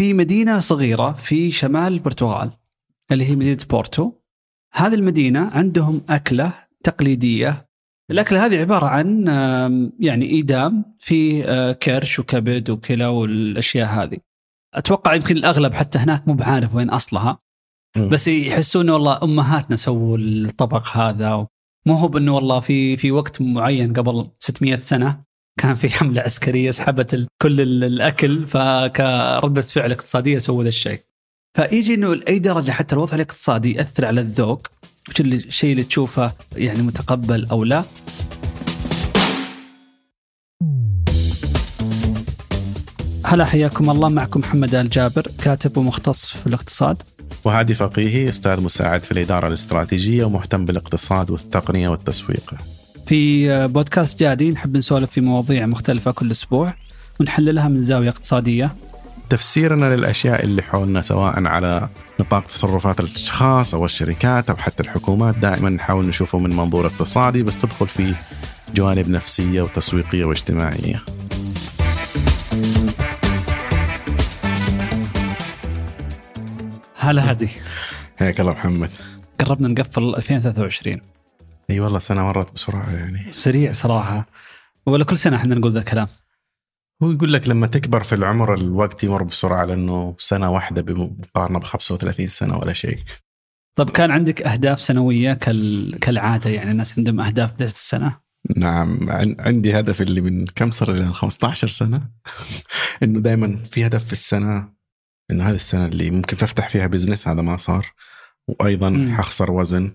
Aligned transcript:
في 0.00 0.14
مدينة 0.14 0.60
صغيرة 0.60 1.12
في 1.12 1.52
شمال 1.52 1.92
البرتغال 1.92 2.50
اللي 3.12 3.24
هي 3.24 3.36
مدينة 3.36 3.58
بورتو. 3.70 4.12
هذه 4.72 4.94
المدينة 4.94 5.50
عندهم 5.50 6.02
أكلة 6.08 6.52
تقليدية. 6.84 7.68
الأكلة 8.10 8.46
هذه 8.46 8.60
عبارة 8.60 8.86
عن 8.86 9.26
يعني 10.00 10.24
ايدام 10.24 10.96
في 10.98 11.44
آه، 11.44 11.72
كرش 11.72 12.18
وكبد 12.18 12.70
وكلى 12.70 13.06
والأشياء 13.06 13.88
هذه. 13.88 14.18
أتوقع 14.74 15.14
يمكن 15.14 15.36
الأغلب 15.36 15.74
حتى 15.74 15.98
هناك 15.98 16.28
مو 16.28 16.34
بعارف 16.34 16.74
وين 16.74 16.90
أصلها. 16.90 17.38
بس 18.12 18.28
يحسون 18.28 18.90
والله 18.90 19.18
أمهاتنا 19.22 19.76
سووا 19.76 20.18
الطبق 20.18 20.96
هذا 20.96 21.46
مو 21.86 21.94
هو 21.94 22.08
بانه 22.08 22.34
والله 22.34 22.60
في 22.60 22.96
في 22.96 23.12
وقت 23.12 23.42
معين 23.42 23.92
قبل 23.92 24.30
600 24.38 24.80
سنة 24.80 25.24
كان 25.60 25.74
في 25.74 25.90
حملة 25.90 26.22
عسكرية 26.22 26.70
سحبت 26.70 27.26
كل 27.42 27.60
ال- 27.60 27.84
الأكل 27.84 28.46
فكردة 28.46 29.60
فعل 29.60 29.92
اقتصادية 29.92 30.38
سووا 30.38 30.62
ذا 30.62 30.68
الشيء. 30.68 31.00
فيجي 31.56 31.94
إنه 31.94 32.14
لأي 32.14 32.38
درجة 32.38 32.70
حتى 32.70 32.94
الوضع 32.94 33.14
الاقتصادي 33.14 33.74
يأثر 33.74 34.06
على 34.06 34.20
الذوق 34.20 34.66
وش 35.08 35.20
اللي- 35.20 35.36
الشيء 35.36 35.70
اللي 35.72 35.84
تشوفه 35.84 36.32
يعني 36.56 36.82
متقبل 36.82 37.46
أو 37.50 37.64
لا. 37.64 37.84
هلا 43.24 43.44
حياكم 43.44 43.90
الله 43.90 44.08
معكم 44.08 44.40
محمد 44.40 44.74
آل 44.74 44.88
جابر 44.90 45.26
كاتب 45.42 45.76
ومختص 45.76 46.26
في 46.30 46.46
الاقتصاد. 46.46 47.02
وهادي 47.44 47.74
فقيهي 47.74 48.28
أستاذ 48.28 48.60
مساعد 48.60 49.00
في 49.02 49.12
الإدارة 49.12 49.48
الاستراتيجية 49.48 50.24
ومهتم 50.24 50.64
بالإقتصاد 50.64 51.30
والتقنية 51.30 51.88
والتسويق. 51.88 52.54
في 53.10 53.66
بودكاست 53.68 54.20
جادي 54.20 54.50
نحب 54.50 54.76
نسولف 54.76 55.10
في 55.10 55.20
مواضيع 55.20 55.66
مختلفة 55.66 56.10
كل 56.10 56.30
أسبوع 56.30 56.74
ونحللها 57.20 57.68
من 57.68 57.82
زاوية 57.82 58.08
اقتصادية 58.08 58.74
تفسيرنا 59.30 59.96
للأشياء 59.96 60.44
اللي 60.44 60.62
حولنا 60.62 61.02
سواء 61.02 61.46
على 61.46 61.88
نطاق 62.20 62.46
تصرفات 62.46 63.00
الأشخاص 63.00 63.74
أو 63.74 63.84
الشركات 63.84 64.50
أو 64.50 64.56
حتى 64.56 64.82
الحكومات 64.82 65.38
دائما 65.38 65.70
نحاول 65.70 66.06
نشوفه 66.06 66.38
من 66.38 66.56
منظور 66.56 66.86
اقتصادي 66.86 67.42
بس 67.42 67.60
تدخل 67.60 67.88
فيه 67.88 68.14
جوانب 68.74 69.08
نفسية 69.08 69.62
وتسويقية 69.62 70.24
واجتماعية. 70.24 71.02
هلا 76.98 77.30
هادي 77.30 77.48
حياك 78.18 78.40
الله 78.40 78.52
محمد. 78.52 78.90
قربنا 79.40 79.68
نقفل 79.68 80.14
2023 80.14 81.00
إي 81.70 81.80
والله 81.80 81.98
سنة 81.98 82.22
مرت 82.24 82.52
بسرعة 82.54 82.94
يعني. 82.96 83.32
سريع 83.32 83.72
صراحة. 83.72 84.26
ولا 84.86 85.04
كل 85.04 85.16
سنة 85.16 85.36
إحنا 85.36 85.54
نقول 85.54 85.72
ذا 85.72 85.78
الكلام. 85.78 86.08
هو 87.02 87.10
يقول 87.10 87.32
لك 87.32 87.48
لما 87.48 87.66
تكبر 87.66 88.02
في 88.02 88.14
العمر 88.14 88.54
الوقت 88.54 89.04
يمر 89.04 89.22
بسرعة 89.22 89.64
لأنه 89.64 90.14
سنة 90.18 90.50
واحدة 90.50 90.82
بمقارنة 90.82 91.58
ب 91.58 91.64
35 91.64 92.26
سنة 92.26 92.58
ولا 92.58 92.72
شيء. 92.72 92.98
طب 93.78 93.90
كان 93.90 94.10
عندك 94.10 94.42
أهداف 94.42 94.80
سنوية 94.80 95.32
كال... 95.32 95.98
كالعادة 96.00 96.50
يعني 96.50 96.70
الناس 96.70 96.98
عندهم 96.98 97.20
أهداف 97.20 97.52
بداية 97.52 97.70
السنة؟ 97.70 98.20
نعم. 98.56 99.10
عن- 99.10 99.36
عندي 99.38 99.78
هدف 99.80 100.00
اللي 100.02 100.20
من 100.20 100.46
كم 100.46 100.70
صار 100.70 100.92
لي 100.92 101.12
15 101.12 101.68
سنة؟ 101.68 102.08
إنه 103.02 103.20
دائما 103.20 103.64
في 103.70 103.86
هدف 103.86 104.04
في 104.04 104.12
السنة 104.12 104.72
إنه 105.30 105.44
هذه 105.48 105.54
السنة 105.54 105.86
اللي 105.86 106.10
ممكن 106.10 106.36
تفتح 106.36 106.68
فيها 106.68 106.86
business 106.86 107.28
هذا 107.28 107.42
ما 107.42 107.56
صار. 107.56 107.92
وأيضا. 108.48 109.14
ححخسر 109.18 109.50
وزن. 109.50 109.92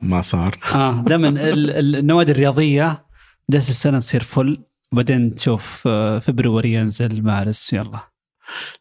ما 0.00 0.22
صار. 0.22 0.58
آه 0.74 1.02
دائما 1.06 1.28
ال- 1.28 1.70
ال- 1.70 1.96
النوادي 1.96 2.32
الرياضية 2.32 3.06
بداية 3.48 3.68
السنة 3.68 4.00
تصير 4.00 4.22
full 4.22 4.64
وبعدين 4.92 5.34
تشوف 5.34 5.82
آه، 5.86 6.18
February 6.18 6.72
ينزل 6.72 7.22
March 7.22 7.72
يلا. 7.72 8.00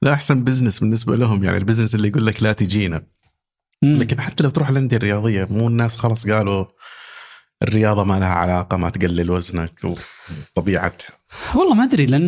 لا 0.01 0.13
أحسن 0.13 0.43
business 0.43 0.79
بالنسبة 0.79 1.15
لهم 1.15 1.43
يعني 1.43 1.57
ال 1.57 1.61
business 1.61 1.95
اللي 1.95 2.07
يقول 2.07 2.25
لك 2.25 2.43
لا 2.43 2.53
تجينا. 2.53 3.03
مم. 3.83 3.97
لكن 3.97 4.21
حتى 4.21 4.43
لو 4.43 4.49
تروح 4.49 4.69
الأندية 4.69 4.97
الرياضية 4.97 5.47
مو 5.49 5.67
الناس 5.67 5.95
خلاص 5.97 6.27
قالوا 6.29 6.65
الرياضة 7.63 8.03
ما 8.03 8.19
لها 8.19 8.27
علاقة 8.33 8.77
ما 8.77 8.89
تقلل 8.89 9.31
وزنك 9.31 9.81
وطبيعه 10.55 10.93
والله 11.55 11.73
ما 11.73 11.83
أدري 11.83 12.05
لأن 12.05 12.25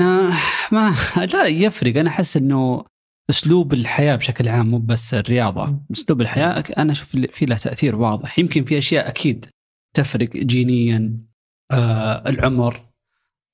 ما 0.72 0.96
لا 1.34 1.46
يفرق. 1.46 1.98
أنا 1.98 2.10
أحس 2.10 2.38
إنه 2.38 2.86
أسلوب 3.30 3.74
الحياة 3.74 4.16
بشكل 4.16 4.48
عام 4.48 4.72
مو 4.72 4.78
بس 4.80 5.14
الرياضة. 5.14 5.80
أسلوب 5.92 6.22
الحياة 6.22 6.64
أنا 6.78 6.92
أشوف 6.92 7.10
في 7.32 7.46
له 7.46 7.56
تأثير 7.58 7.96
واضح. 7.96 8.40
يمكن 8.40 8.64
في 8.64 8.78
أشياء 8.78 9.08
أكيد 9.08 9.46
تفرق 9.94 10.30
جينيا 10.30 11.18
آه 11.72 12.30
العمر 12.30 12.82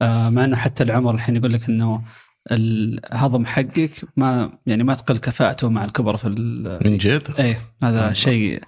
آه 0.01 0.29
مع 0.29 0.43
إنه 0.45 0.55
حتى 0.55 0.83
العمر 0.83 1.15
الحين 1.15 1.35
يقول 1.35 1.53
لك 1.53 1.69
إنه 1.69 2.03
الهضم 2.51 3.45
حقك 3.45 3.91
ما 4.17 4.59
يعني 4.65 4.83
ما 4.83 4.93
تقل 4.93 5.17
كفاءته 5.17 5.69
مع 5.69 5.85
الكبر 5.85 6.17
في 6.17 6.27
ال- 6.27 6.79
من 6.89 6.97
جد؟ 6.97 7.23
إيه 7.39 7.59
هذا 7.83 8.09
آه. 8.09 8.13
شيء 8.13 8.63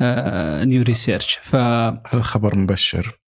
آه 0.00 0.64
نيو 0.64 0.82
ريسيرش 0.82 1.38
ف 1.42 1.56
هذا 1.56 2.22
خبر 2.22 2.56
مبشر. 2.58 3.18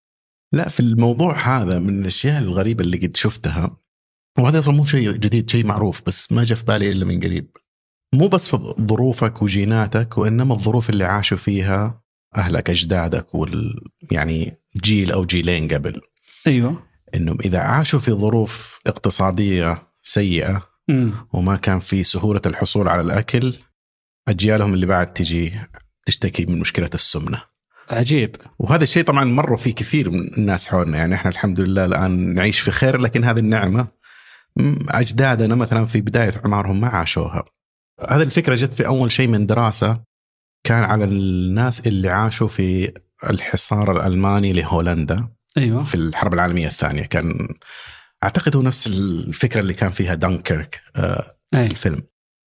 لا 0.52 0.68
في 0.68 0.80
الموضوع 0.80 1.38
هذا 1.62 1.78
من 1.78 2.00
الأشياء 2.00 2.42
الغريبة 2.42 2.84
اللي 2.84 2.96
قد 2.96 3.16
شفتها. 3.16 3.76
وهذا 4.38 4.58
أصلا 4.58 4.74
مو 4.74 4.84
شيء 4.84 5.12
جديد 5.12 5.50
شيء 5.50 5.66
معروف 5.66 6.02
بس 6.06 6.32
ما 6.32 6.44
جاء 6.44 6.58
في 6.58 6.64
بالي 6.64 6.92
إلا 6.92 7.04
من 7.04 7.20
قريب. 7.20 7.50
مو 8.14 8.28
بس 8.28 8.48
في 8.48 8.74
ظروفك 8.80 9.42
وجيناتك 9.42 10.18
وإنما 10.18 10.54
الظروف 10.54 10.90
اللي 10.90 11.04
عاشوا 11.04 11.38
فيها 11.38 12.02
أهلك 12.36 12.70
أجدادك 12.70 13.34
وال 13.34 13.74
يعني 14.10 14.56
جيل 14.76 15.12
أو 15.12 15.24
جيلين 15.24 15.68
قبل. 15.68 16.00
أيوه. 16.46 16.82
إنهم 17.14 17.38
إذا 17.44 17.58
عاشوا 17.58 17.98
في 17.98 18.12
ظروف 18.12 18.80
اقتصادية 18.86 19.88
سيئة 20.02 20.62
مم. 20.88 21.12
وما 21.32 21.56
كان 21.56 21.78
في 21.80 22.02
سهولة 22.02 22.40
الحصول 22.46 22.88
على 22.88 23.00
الأكل 23.00 23.56
أجيالهم 24.28 24.74
اللي 24.74 24.86
بعد 24.86 25.12
تجي 25.12 25.52
تشتكي 26.06 26.46
من 26.46 26.58
مشكلة 26.58 26.90
السمنة. 26.94 27.42
عجيب. 27.90 28.36
وهذا 28.58 28.82
الشيء 28.84 29.04
طبعا 29.04 29.24
مروا 29.24 29.56
فيه 29.56 29.74
كثير 29.74 30.10
من 30.10 30.34
الناس 30.38 30.68
حولنا 30.68 30.98
يعني 30.98 31.14
إحنا 31.14 31.30
الحمد 31.30 31.60
لله 31.60 31.84
الآن 31.84 32.34
نعيش 32.34 32.60
في 32.60 32.70
خير 32.70 33.00
لكن 33.00 33.24
هذه 33.24 33.38
النعمة 33.38 33.82
م، 33.82 33.86
أجدادنا 34.88 35.54
مثلا 35.54 35.86
في 35.86 36.00
بداية 36.00 36.32
عمرهم 36.44 36.80
ما 36.80 36.88
عاشوها. 36.88 37.44
هذه 38.08 38.22
الفكرة 38.22 38.54
جت 38.54 38.74
في 38.74 38.86
أول 38.86 39.12
شيء 39.12 39.28
من 39.28 39.46
دراسة 39.46 40.00
كان 40.66 40.84
على 40.84 41.04
الناس 41.04 41.86
اللي 41.86 42.08
عاشوا 42.08 42.48
في 42.48 42.92
الحصار 43.30 43.92
الألماني 43.92 44.52
لهولندا 44.52 45.28
أيوه 45.56 45.82
في 45.82 45.94
الحرب 45.94 46.34
العالمية 46.34 46.66
الثانية 46.66 47.02
كان 47.02 47.48
أعتقد 48.24 48.56
هو 48.56 48.62
نفس 48.62 48.86
الفكرة 48.86 49.60
اللي 49.60 49.74
كان 49.74 49.90
فيها 49.90 50.14
دانكيرك 50.14 50.80
آه، 50.96 51.24
أي. 51.54 51.66
الفيلم 51.66 52.02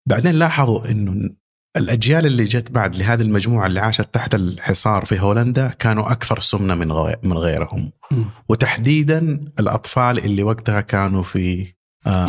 بعدين 0.07 0.35
لاحظوا 0.35 0.91
إنه 0.91 1.29
الأجيال 1.77 2.25
اللي 2.25 2.43
جت 2.43 2.71
بعد 2.71 2.95
لهذه 2.95 3.21
المجموعة 3.21 3.67
اللي 3.67 3.79
عاشت 3.79 4.13
تحت 4.13 4.35
الحصار 4.35 5.05
في 5.05 5.19
هولندا 5.19 5.67
كانوا 5.67 6.11
أكثر 6.11 6.39
سمنة 6.39 6.75
من 6.75 6.87
من 7.23 7.37
غيرهم 7.37 7.91
مم. 8.11 8.25
وتحديدا 8.49 9.19
الأطفال 9.59 10.17
اللي 10.19 10.43
وقتها 10.43 10.81
كانوا 10.81 11.23
في 11.23 11.73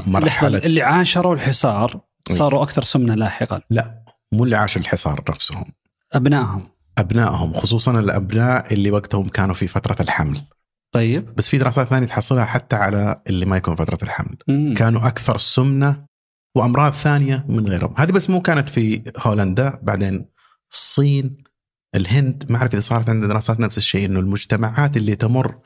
مرحله 0.06 0.58
اللي 0.58 0.82
عاشروا 0.82 1.34
الحصار 1.34 2.00
إيه. 2.30 2.36
صاروا 2.36 2.62
أكثر 2.62 2.84
سمنة 2.84 3.14
لاحقا. 3.14 3.60
لا 3.70 4.04
مو 4.32 4.44
اللي 4.44 4.56
عاشوا 4.56 4.82
الحصار 4.82 5.24
نفسهم. 5.30 5.64
أبنائهم. 6.12 6.68
أبنائهم 6.98 7.52
خصوصا 7.52 7.98
الأبناء 8.00 8.74
اللي 8.74 8.90
وقتهم 8.90 9.28
كانوا 9.28 9.54
في 9.54 9.66
فترة 9.66 9.96
الحمل. 10.00 10.42
طيب. 10.92 11.34
بس 11.34 11.48
في 11.48 11.58
دراسات 11.58 11.86
ثانية 11.86 12.06
تحصلها 12.06 12.44
حتى 12.44 12.76
على 12.76 13.22
اللي 13.26 13.46
ما 13.46 13.56
يكون 13.56 13.76
فترة 13.76 13.98
الحمل. 14.02 14.36
مم. 14.48 14.74
كانوا 14.74 15.06
أكثر 15.06 15.38
سمنة 15.38 16.06
وأمراض 16.56 16.92
ثانية 16.92 17.44
من 17.48 17.68
غيرهم. 17.68 17.94
هذه 17.98 18.10
بس 18.10 18.30
مو 18.30 18.42
كانت 18.42 18.68
في 18.68 19.12
هولندا 19.18 19.78
بعدين 19.82 20.28
الصين 20.72 21.44
الهند. 21.94 22.46
ما 22.48 22.56
أعرف 22.56 22.72
إذا 22.72 22.80
صارت 22.80 23.08
عندنا 23.08 23.28
دراسات 23.28 23.60
نفس 23.60 23.78
الشيء 23.78 24.06
إنه 24.06 24.20
المجتمعات 24.20 24.96
اللي 24.96 25.16
تمر 25.16 25.58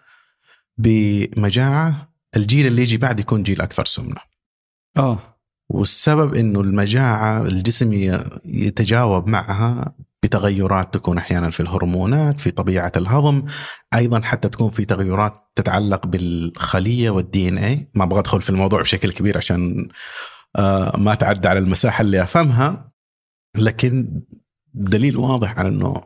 بمجاعة 0.79 2.10
الجيل 2.37 2.67
اللي 2.67 2.83
يجي 2.83 2.97
بعد 2.97 3.21
يكون 3.21 3.43
جيل 3.43 3.61
أكثر 3.61 3.85
سمنة. 3.85 4.21
اوه 4.99 5.31
والسبب 5.71 6.35
إنه 6.35 6.61
المجاعة 6.61 7.43
الجسم 7.43 7.93
يتجاوب 8.45 9.29
معها 9.29 9.95
بتغيرات 10.23 10.95
تكون 10.95 11.19
أحيانا 11.19 11.51
في 11.51 11.61
الهرمونات 11.61 12.41
في 12.41 12.51
طبيعة 12.51 12.93
الهضم 12.97 13.45
أيضا 13.95 14.21
حتى 14.21 14.49
تكون 14.49 14.71
في 14.71 14.85
تغيرات 14.85 15.51
تتعلق 15.57 16.07
بالخلية 16.07 17.11
والدي 17.11 17.49
إن 17.49 17.59
اي 17.59 17.91
ما 17.95 18.05
أبغى 18.05 18.19
أدخل 18.19 18.41
في 18.41 18.51
الموضوع 18.51 18.81
بشكل 18.81 19.13
كبير 19.13 19.37
عشان 19.37 19.89
آه، 20.57 20.97
ما 20.97 21.15
تعدى 21.15 21.49
على 21.49 21.59
المساحة 21.59 22.03
اللي 22.03 22.23
أفهمها 22.23 22.93
لكن 23.57 24.23
دليل 24.75 25.17
واضح 25.17 25.59
على 25.59 25.69
إنه. 25.69 26.01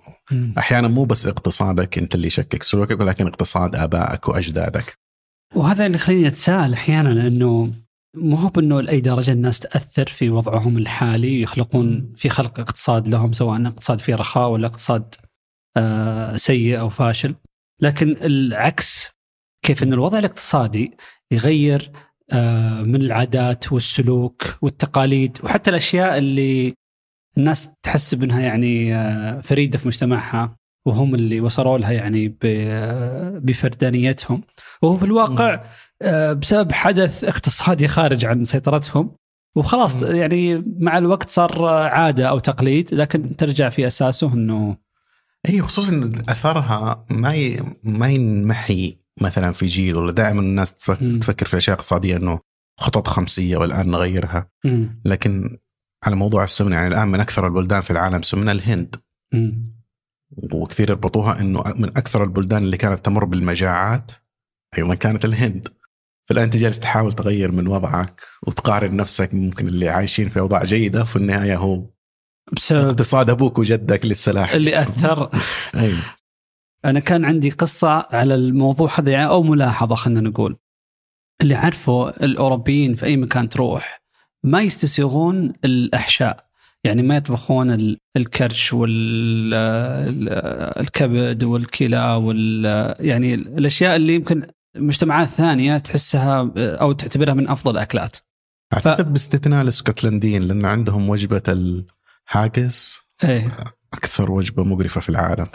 أحيانا 0.58 0.88
مو 0.88 1.04
بس 1.04 1.26
اقتصادك 1.26 1.98
أنت 1.98 2.14
اللي 2.14 2.26
يشكك 2.26 2.62
سلوكك 2.62 3.00
ولكن 3.00 3.26
اقتصاد 3.26 3.76
آبائك 3.76 4.28
وأجدادك. 4.28 4.98
وهذا 5.56 5.86
اللي 5.86 5.96
يخليني 5.96 6.28
أتساءل 6.28 6.72
أحيانا 6.72 7.26
إنه 7.26 7.70
مو 8.16 8.36
هو 8.36 8.48
بإنه 8.48 8.80
لأي 8.80 9.00
درجة 9.00 9.32
الناس 9.32 9.60
تأثر 9.60 10.06
في 10.06 10.30
وضعهم 10.30 10.78
الحالي 10.78 11.42
يخلقون 11.42 12.12
في 12.16 12.28
خلق 12.28 12.60
اقتصاد 12.60 13.08
لهم 13.08 13.32
سواء 13.32 13.66
اقتصاد 13.66 14.00
فيه 14.00 14.14
رخاء 14.14 14.50
ولا 14.50 14.66
اقتصاد 14.66 15.14
آه 15.76 16.36
سيء 16.36 16.80
أو 16.80 16.88
فاشل. 16.88 17.34
لكن 17.80 18.16
العكس 18.22 19.10
كيف 19.64 19.82
ان 19.82 19.92
الوضع 19.92 20.18
الاقتصادي 20.18 20.96
يغير 21.32 21.92
آه، 22.32 22.82
من 22.82 23.02
العادات 23.02 23.72
والسلوك 23.72 24.42
والتقاليد 24.62 25.38
وحتى 25.44 25.70
الأشياء 25.70 26.18
اللي 26.18 26.74
الناس 27.38 27.70
تحسب 27.82 28.22
انها 28.22 28.40
يعني 28.40 28.94
آه، 28.94 29.40
فريدة 29.40 29.78
في 29.78 29.88
مجتمعها. 29.88 30.56
وهم 30.86 31.14
اللي 31.14 31.40
وصلوا 31.40 31.78
لها 31.78 31.92
يعني 31.92 32.36
بفردانيتهم 33.44 34.42
وهو 34.82 34.96
في 34.96 35.04
الواقع 35.04 35.64
آه، 36.02 36.32
بسبب 36.32 36.72
حدث 36.72 37.24
اقتصادي 37.24 37.88
خارج 37.88 38.26
عن 38.26 38.44
سيطرتهم 38.44 39.16
وخلاص. 39.56 40.02
يعني 40.02 40.64
مع 40.78 40.98
الوقت 40.98 41.30
صار 41.30 41.64
عادة 41.68 42.28
أو 42.28 42.38
تقليد 42.38 42.94
لكن 42.94 43.36
ترجع 43.36 43.68
في 43.68 43.86
أساسه 43.86 44.34
إنه 44.34 44.76
اي 45.48 45.60
خصوصا 45.60 45.92
إن 45.92 46.22
أثرها 46.28 47.04
ما 47.10 47.34
ي... 47.34 47.62
ما 47.82 48.08
ينمحي 48.08 48.98
مثلا 49.20 49.52
في 49.52 49.66
جيل 49.66 49.96
ولا 49.96 50.12
دائما 50.12 50.40
الناس. 50.40 50.74
تفكر 51.20 51.46
في 51.46 51.52
الاشياء 51.52 51.74
الاقتصاديه 51.74 52.16
إنه 52.16 52.40
خطط 52.80 53.08
خمسية 53.08 53.56
والآن 53.56 53.90
نغيرها. 53.90 54.48
لكن 55.04 55.58
على 56.04 56.16
موضوع 56.16 56.44
السمنة 56.44 56.76
يعني 56.76 56.88
الآن 56.88 57.08
من 57.08 57.20
أكثر 57.20 57.46
البلدان 57.46 57.80
في 57.80 57.90
العالم 57.90 58.22
سمنة 58.22 58.52
الهند. 58.52 58.96
وكثير 60.36 60.90
يربطوها 60.90 61.40
إنه 61.40 61.64
من 61.76 61.88
أكثر 61.88 62.24
البلدان 62.24 62.62
اللي 62.62 62.76
كانت 62.76 63.04
تمر 63.04 63.24
بالمجاعات 63.24 64.12
أيضا 64.78 64.94
كانت 64.94 65.24
الهند. 65.24 65.68
فالآن 66.28 66.44
انت 66.44 66.56
جالس 66.56 66.80
تحاول 66.80 67.12
تغير 67.12 67.52
من 67.52 67.68
وضعك 67.68 68.22
وتقارن 68.46 68.96
نفسك 68.96 69.34
ممكن 69.34 69.68
اللي 69.68 69.88
عايشين 69.88 70.28
في 70.28 70.40
أوضاع 70.40 70.64
جيدة 70.64 71.04
في 71.04 71.16
النهاية 71.16 71.56
هو 71.56 71.86
بسبب 72.52 72.88
اقتصاد 72.88 73.30
أبوك 73.30 73.58
وجدك 73.58 74.06
لسه 74.06 74.32
لاحق 74.32 74.54
اللي 74.54 74.82
أثر. 74.82 75.30
أيوة. 75.82 76.02
أنا 76.84 77.00
كان 77.00 77.24
عندي 77.24 77.50
قصة 77.50 78.06
على 78.10 78.34
الموضوع 78.34 79.00
هذا 79.00 79.12
يعني 79.12 79.28
أو 79.28 79.42
ملاحظة 79.42 79.94
خلينا 79.94 80.20
نقول. 80.20 80.56
اللي 81.42 81.54
عارفه 81.54 82.08
الأوروبيين 82.08 82.94
في 82.94 83.06
أي 83.06 83.16
مكان 83.16 83.48
تروح 83.48 84.02
ما 84.44 84.62
يستسيغون 84.62 85.52
الأحشاء. 85.64 86.43
يعني 86.84 87.02
ما 87.02 87.16
يطبخون 87.16 87.70
ال- 87.70 87.98
الكرش 88.16 88.72
والكبد 90.04 91.44
والكلى 91.44 92.14
وال 92.14 92.64
يعني 93.00 93.34
الأشياء 93.34 93.96
اللي 93.96 94.14
يمكن 94.14 94.46
مجتمعات 94.76 95.28
ثانية 95.28 95.78
تحسها 95.78 96.52
أو 96.56 96.92
تعتبرها 96.92 97.34
من 97.34 97.48
أفضل 97.48 97.72
الأكلات. 97.72 98.16
أعتقد 98.74 99.12
باستثناء 99.12 99.62
الاسكتلنديين 99.62 100.42
لأن 100.42 100.64
عندهم 100.64 101.10
وجبة 101.10 101.42
الهاجس 101.48 102.98
إيه. 103.24 103.52
أكثر 103.94 104.30
وجبة 104.30 104.64
مقرفة 104.64 105.00
في 105.00 105.08
العالم. 105.08 105.46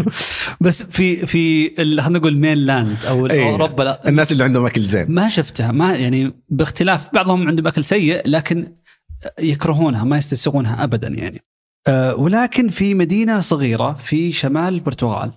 بس 0.60 0.82
في 0.82 1.16
في 1.26 1.70
خلينا 1.76 2.08
نقول 2.08 2.36
مين 2.36 2.58
لاند 2.58 2.96
أو 3.08 3.26
إيه. 3.26 3.50
أوروبا 3.50 3.82
لا. 3.82 4.08
الناس 4.08 4.32
اللي 4.32 4.44
عندهم 4.44 4.66
أكل 4.66 4.82
زين. 4.82 5.06
ما 5.10 5.28
شفتها 5.28 5.72
ما 5.72 5.94
يعني 5.94 6.32
باختلاف 6.48 7.08
بعضهم 7.14 7.48
عندهم 7.48 7.66
أكل 7.66 7.84
سيء 7.84 8.28
لكن 8.28 8.76
يكرهونها 9.38 10.04
ما 10.04 10.18
يستسيغونها 10.18 10.84
ابدا 10.84 11.08
يعني. 11.08 11.42
أه 11.88 12.14
ولكن 12.14 12.68
في 12.68 12.94
مدينة 12.94 13.40
صغيرة 13.40 13.92
في 13.92 14.32
شمال 14.32 14.74
البرتغال 14.74 15.32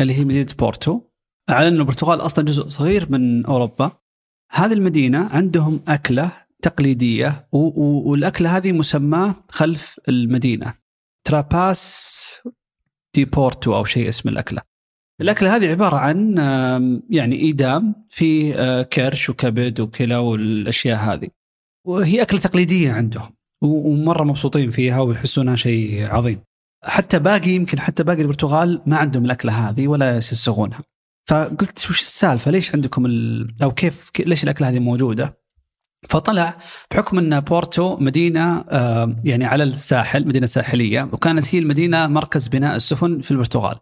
اللي 0.00 0.14
هي 0.14 0.24
مدينة 0.24 0.46
بورتو 0.58 1.00
على 1.50 1.68
أن 1.68 1.76
البرتغال 1.76 2.20
أصلا 2.20 2.44
جزء 2.44 2.68
صغير 2.68 3.06
من 3.10 3.46
أوروبا 3.46 3.90
هذه 4.50 4.72
المدينة 4.72 5.28
عندهم 5.32 5.80
أكلة 5.88 6.30
تقليدية 6.62 7.48
والأكلة 7.52 8.56
هذه 8.56 8.72
مسماة 8.72 9.34
خلف 9.48 10.00
المدينة 10.08 10.74
تراباس 11.24 12.24
دي 13.14 13.24
بورتو 13.24 13.76
أو 13.76 13.84
شيء 13.84 14.08
اسم 14.08 14.28
الأكلة. 14.28 14.62
الأكلة 15.20 15.56
هذه 15.56 15.70
عبارة 15.70 15.96
عن 15.96 16.38
يعني 17.10 17.36
ايدام 17.36 17.94
في 18.10 18.54
آه، 18.54 18.82
كرش 18.82 19.30
وكبد 19.30 19.80
وكلى 19.80 20.16
والأشياء 20.16 20.98
هذه. 20.98 21.28
وهي 21.84 22.22
أكلة 22.22 22.40
تقليدية 22.40 22.92
عندهم 22.92 23.30
ومرة 23.62 24.24
مبسوطين 24.24 24.70
فيها 24.70 25.00
ويحسونها 25.00 25.56
شيء 25.56 26.06
عظيم. 26.14 26.40
حتى 26.84 27.18
باقي 27.18 27.50
يمكن 27.50 27.80
حتى 27.80 28.02
باقي 28.02 28.22
البرتغال 28.22 28.82
ما 28.86 28.96
عندهم 28.96 29.24
الأكلة 29.24 29.52
هذه 29.68 29.88
ولا 29.88 30.16
يستسيغونها 30.16 30.80
فقلت 31.28 31.86
وش 31.90 32.02
السالفة؟ 32.02 32.50
ليش 32.50 32.74
عندكم 32.74 33.06
ال... 33.06 33.54
أو 33.62 33.70
كيف 33.70 34.10
ليش 34.26 34.44
الأكلة 34.44 34.68
هذه 34.68 34.78
موجودة؟ 34.78 35.38
فطلع 36.08 36.58
بحكم 36.90 37.18
أن 37.18 37.40
بورتو 37.40 37.96
مدينة 37.96 38.64
يعني 39.24 39.44
على 39.44 39.64
الساحل 39.64 40.26
مدينة 40.26 40.46
ساحلية 40.46 41.02
وكانت 41.12 41.54
هي 41.54 41.58
المدينة 41.58 42.06
مركز 42.06 42.48
بناء 42.48 42.76
السفن 42.76 43.20
في 43.20 43.30
البرتغال. 43.30 43.76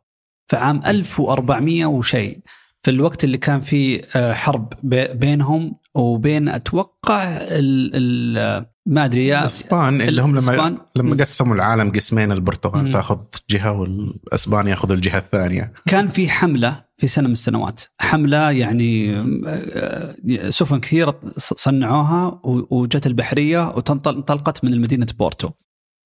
فعام 0.48 0.82
1400 0.86 1.86
وشيء 1.86 2.38
في 2.82 2.90
الوقت 2.90 3.24
اللي 3.24 3.38
كان 3.38 3.60
فيه 3.60 4.02
آه، 4.16 4.32
حرب 4.32 4.72
بي- 4.82 5.08
بينهم 5.14 5.76
وبين 5.94 6.48
أتوقع 6.48 7.22
ال 7.36 7.90
ال 7.94 8.66
ما 8.86 9.04
أدري 9.04 9.26
يا 9.26 9.40
الإسبان 9.40 10.00
اللي 10.00 10.22
هم 10.22 10.38
لما. 10.38 10.78
لما. 10.96 11.16
قسموا 11.16 11.54
العالم 11.54 11.92
قسمين 11.92 12.32
البرتغال. 12.32 12.92
تاخذ 12.92 13.20
جهة 13.50 13.72
والإسبان 13.72 14.66
ياخذ 14.66 14.90
الجهة 14.90 15.18
الثانية 15.18 15.72
كان 15.86 16.08
في 16.08 16.28
حملة 16.28 16.84
في 16.96 17.08
سنة 17.08 17.26
من 17.26 17.32
السنوات 17.32 17.80
حملة 18.00 18.50
يعني 18.50 19.16
آه، 19.46 20.50
سفن 20.50 20.80
كثيرة 20.80 21.20
صنعوها 21.36 22.40
وجت 22.44 23.06
البحرية 23.06 23.68
وانطلقت 23.68 24.64
من 24.64 24.80
مدينه 24.80 25.06
بورتو 25.18 25.50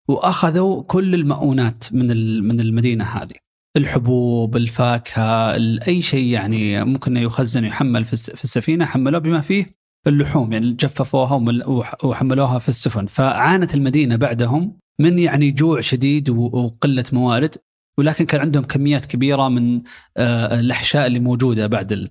وأخذوا 0.09 0.83
كل 0.83 1.15
المؤونات 1.15 1.85
من 1.93 2.07
من 2.49 2.61
المدينة 2.61 3.05
هذه 3.05 3.44
الحبوب 3.77 4.57
الفاكهة 4.57 5.57
ال- 5.57 5.83
أي 5.83 6.03
شيء 6.03 6.27
يعني 6.29 6.85
ممكن 6.85 7.17
يخزن 7.17 7.65
ويحمل 7.65 8.05
في 8.05 8.13
الس- 8.13 8.31
في 8.31 8.45
السفينة 8.45 8.85
حملوه 8.85 9.21
بما 9.21 9.41
فيه 9.41 9.77
اللحوم 10.07 10.53
يعني 10.53 10.73
جففوها 10.73 11.63
وحملوها 12.05 12.59
في 12.59 12.69
السفن. 12.69 13.07
فعانت 13.07 13.75
المدينة 13.75 14.17
بعدهم 14.17 14.79
من 15.01 15.19
يعني 15.19 15.51
جوع 15.51 15.81
شديد 15.81 16.31
وقلة 16.31 17.05
موارد 17.13 17.57
ولكن 17.99 18.25
كان 18.27 18.41
عندهم 18.41 18.65
كميات 18.65 19.07
كبيرة 19.07 19.49
من 19.49 19.83
آه، 20.17 20.61
الأحشاء 20.61 21.07
اللي 21.07 21.19
موجودة 21.21 21.67
بعد 21.67 21.93
ال... 21.93 22.09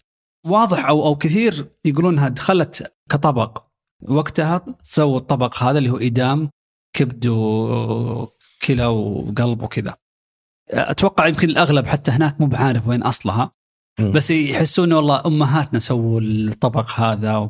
واضح 0.48 0.86
أو 0.86 1.06
أو 1.06 1.16
كثير 1.16 1.66
يقولون 1.86 2.14
إنها 2.14 2.30
دخلت 2.30 2.94
كطبق. 3.10 3.64
وقتها 4.02 4.66
سووا 4.84 5.18
الطبق 5.18 5.64
هذا 5.64 5.78
اللي 5.78 5.90
هو 5.90 6.00
ايدام 6.00 6.50
كبد 6.96 7.28
وكلى 7.28 8.86
وقلب 8.86 9.62
وكذا. 9.64 9.96
أتوقع 10.74 11.28
يمكن 11.28 11.50
الأغلب 11.50 11.86
حتى 11.88 12.12
هناك 12.12 12.42
مو 12.42 12.48
بعارف 12.48 12.88
وين 12.88 13.04
أصلها. 13.04 13.52
بس 14.00 14.32
يحسون 14.32 14.86
إنه 14.86 14.96
والله 14.98 15.22
أمهاتنا 15.26 15.80
سووا 15.80 16.22
الطبق 16.22 17.00
هذا 17.00 17.50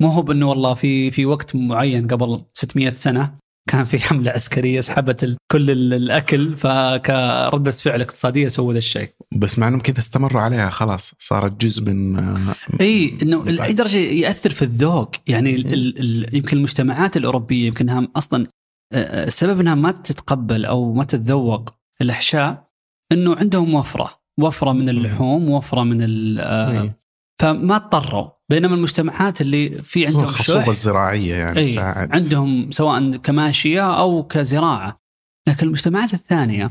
مو 0.00 0.08
هو 0.08 0.22
بأنه 0.22 0.48
والله 0.48 0.74
في 0.74 1.10
في 1.10 1.26
وقت 1.26 1.56
معين 1.56 2.06
قبل 2.06 2.42
600 2.54 2.96
سنة 2.96 3.34
كان 3.68 3.84
في 3.84 3.98
حملة 3.98 4.30
عسكرية 4.30 4.80
سحبت 4.80 5.24
ال- 5.24 5.36
كل 5.52 5.70
ال- 5.70 5.94
الأكل 5.94 6.56
فكردة 6.56 7.70
فعل 7.70 8.00
اقتصادية 8.00 8.48
سووا 8.48 8.72
ذا 8.72 8.78
الشيء. 8.78 9.10
بس 9.36 9.58
مع 9.58 9.68
إنهم 9.68 9.80
كذا 9.80 9.98
استمروا 9.98 10.40
عليها 10.42 10.70
خلاص 10.70 11.12
صارت 11.18 11.64
جزء 11.64 11.84
من 11.84 12.18
آه، 12.18 12.38
اي 12.80 13.18
إنه 13.22 13.44
لاي 13.44 13.72
درجه 13.72 13.96
يأثر 13.98 14.50
في 14.50 14.62
الذوق 14.62 15.10
يعني 15.26 15.54
ال 15.54 15.74
ال 15.74 15.98
ال 16.00 16.36
يمكن 16.36 16.56
المجتمعات 16.56 17.16
الأوروبية 17.16 17.66
يمكنها 17.66 18.08
أصلا 18.16 18.46
آه، 18.92 19.24
السبب 19.24 19.60
إنها 19.60 19.74
ما 19.74 19.90
تتقبل 19.90 20.64
أو 20.64 20.92
ما 20.92 21.04
تتذوق 21.04 21.74
الأحشاء 22.02 22.68
إنه 23.12 23.36
عندهم 23.36 23.74
وفرة 23.74 24.10
وفرة 24.38 24.72
من 24.72 24.88
اللحوم 24.88 25.50
وفرة 25.50 25.82
من 25.82 26.02
ال- 26.02 26.40
آه، 26.40 26.82
إيه. 26.82 26.98
فما 27.38 27.76
اضطروا 27.76 28.30
بينما 28.48 28.74
المجتمعات 28.74 29.40
اللي 29.40 29.82
في 29.82 30.06
عندهم 30.06 30.24
الخصوبة 30.24 30.60
شح 30.62 30.68
الزراعية 30.68 31.34
يعني 31.34 31.58
أي 31.60 31.70
تساعد. 31.70 32.12
عندهم 32.12 32.70
سواء 32.70 33.16
كماشية 33.16 33.98
أو 33.98 34.22
كزراعة. 34.22 35.02
لكن 35.48 35.66
المجتمعات 35.66 36.14
الثانية 36.14 36.70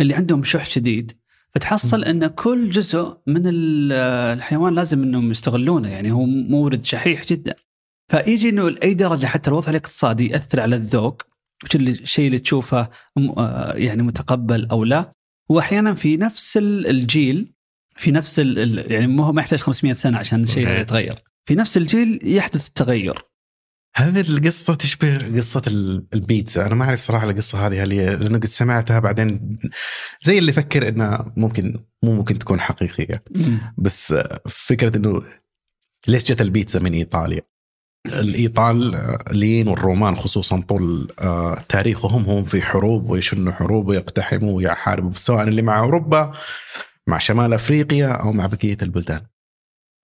اللي 0.00 0.14
عندهم 0.14 0.42
شح 0.44 0.64
شديد 0.66 1.12
فتحصل 1.54 2.04
إن 2.04 2.26
كل 2.26 2.70
جزء 2.70 3.16
من 3.26 3.42
ال- 3.46 3.92
الحيوان 4.38 4.74
لازم 4.74 5.02
إنهم 5.02 5.30
يستغلونه. 5.30 5.88
يعني 5.88 6.12
هو 6.12 6.24
مورد 6.24 6.84
شحيح 6.84 7.26
جدا. 7.26 7.54
فيجي 8.10 8.48
إنه 8.48 8.68
لأي 8.70 8.94
درجة 8.94 9.26
حتى 9.26 9.50
الوضع 9.50 9.70
الاقتصادي 9.70 10.28
يأثر 10.30 10.60
على 10.60 10.76
الذوق 10.76 11.22
وش 11.64 11.76
اللي 11.76 11.90
الشيء 11.90 12.26
اللي 12.26 12.38
تشوفه 12.38 12.90
آه 13.18 13.72
يعني 13.76 14.02
متقبل 14.02 14.66
أو 14.70 14.84
لا. 14.84 15.12
وأحيانا 15.48 15.94
في 15.94 16.16
نفس 16.16 16.56
ال- 16.56 16.86
الجيل 16.86 17.52
في 17.96 18.10
نفس 18.10 18.38
يعني 18.38 19.06
مو 19.06 19.22
هو 19.22 19.32
ما 19.32 19.40
يحتاج 19.42 19.58
500 19.58 19.94
سنة 19.94 20.18
عشان 20.18 20.42
الشيء. 20.42 20.68
يتغير. 20.68 21.14
في 21.46 21.54
نفس 21.54 21.76
الجيل 21.76 22.20
يحدث 22.24 22.68
التغير. 22.68 23.22
هذه 23.96 24.20
القصة 24.20 24.74
تشبه 24.74 25.36
قصة 25.36 25.62
ال- 25.66 26.06
البيتزا، 26.14 26.66
أنا 26.66 26.74
ما 26.74 26.84
أعرف 26.84 27.00
صراحة 27.00 27.30
القصة 27.30 27.66
هذه 27.66 27.82
هل 27.84 27.92
هي 27.92 28.16
لأنه 28.16 28.38
قد 28.38 28.44
سمعتها 28.46 28.98
بعدين 28.98 29.58
زي 30.22 30.38
اللي 30.38 30.50
يفكر 30.50 30.88
إنها 30.88 31.32
ممكن 31.36 31.84
مو 32.02 32.12
ممكن 32.12 32.38
تكون 32.38 32.60
حقيقية، 32.60 33.22
بس 33.78 34.14
فكرة 34.48 34.96
إنه 34.96 35.22
ليش 36.08 36.24
جت 36.24 36.40
البيتزا 36.40 36.80
من 36.80 36.92
إيطاليا؟ 36.92 37.42
الإيطاليين 38.66 39.68
والرومان 39.68 40.16
خصوصا 40.16 40.60
طول 40.68 41.12
آه، 41.18 41.58
تاريخهم 41.68 42.24
هم 42.24 42.44
في 42.44 42.62
حروب 42.62 43.10
ويشنوا 43.10 43.52
حروب 43.52 43.88
ويقتحموا 43.88 44.56
ويحاربوا 44.56 45.10
سواء 45.14 45.42
اللي 45.48 45.62
مع 45.62 45.78
أوروبا 45.80 46.32
مع 47.06 47.18
شمال 47.18 47.52
أفريقيا 47.52 48.08
أو 48.12 48.32
مع 48.32 48.46
بقية 48.46 48.76
البلدان. 48.82 49.20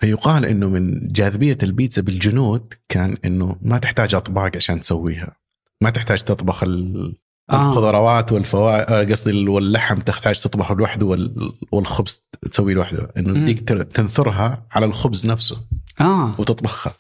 فيقال 0.01 0.45
إنه 0.45 0.69
من 0.69 1.09
جاذبية 1.09 1.59
البيتزا 1.63 2.03
بالجنود 2.03 2.75
كان 2.89 3.17
إنه 3.25 3.57
ما 3.63 3.79
تحتاج 3.79 4.15
أطباق 4.15 4.57
عشان 4.57 4.81
تسويها. 4.81 5.37
ما 5.83 5.91
تحتاج 5.91 6.23
تطبخ 6.23 6.63
آه. 6.65 7.13
الخضروات 7.53 8.33
والفواكه 8.33 9.05
قصدي 9.11 9.31
ال- 9.31 9.49
واللحم 9.49 10.01
تحتاج 10.01 10.41
تطبخه 10.41 10.75
لوحده 10.75 11.07
وال- 11.07 11.53
والخبز 11.73 12.25
تسويه 12.51 12.75
لوحده. 12.75 13.09
إنه 13.17 13.53
تنثرها 13.83 14.67
على 14.73 14.87
الخبز 14.87 15.27
نفسه 15.27 15.57
آه. 16.01 16.35
وتطبخها. 16.41 16.95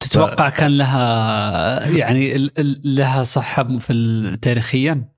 تتوقع 0.00 0.48
كان 0.48 0.78
لها 0.78 1.88
يعني 1.88 2.36
ال- 2.36 2.58
ال- 2.58 2.80
لها 2.84 3.22
صحة 3.22 3.78
في 3.78 4.38
تاريخيا؟ 4.42 5.08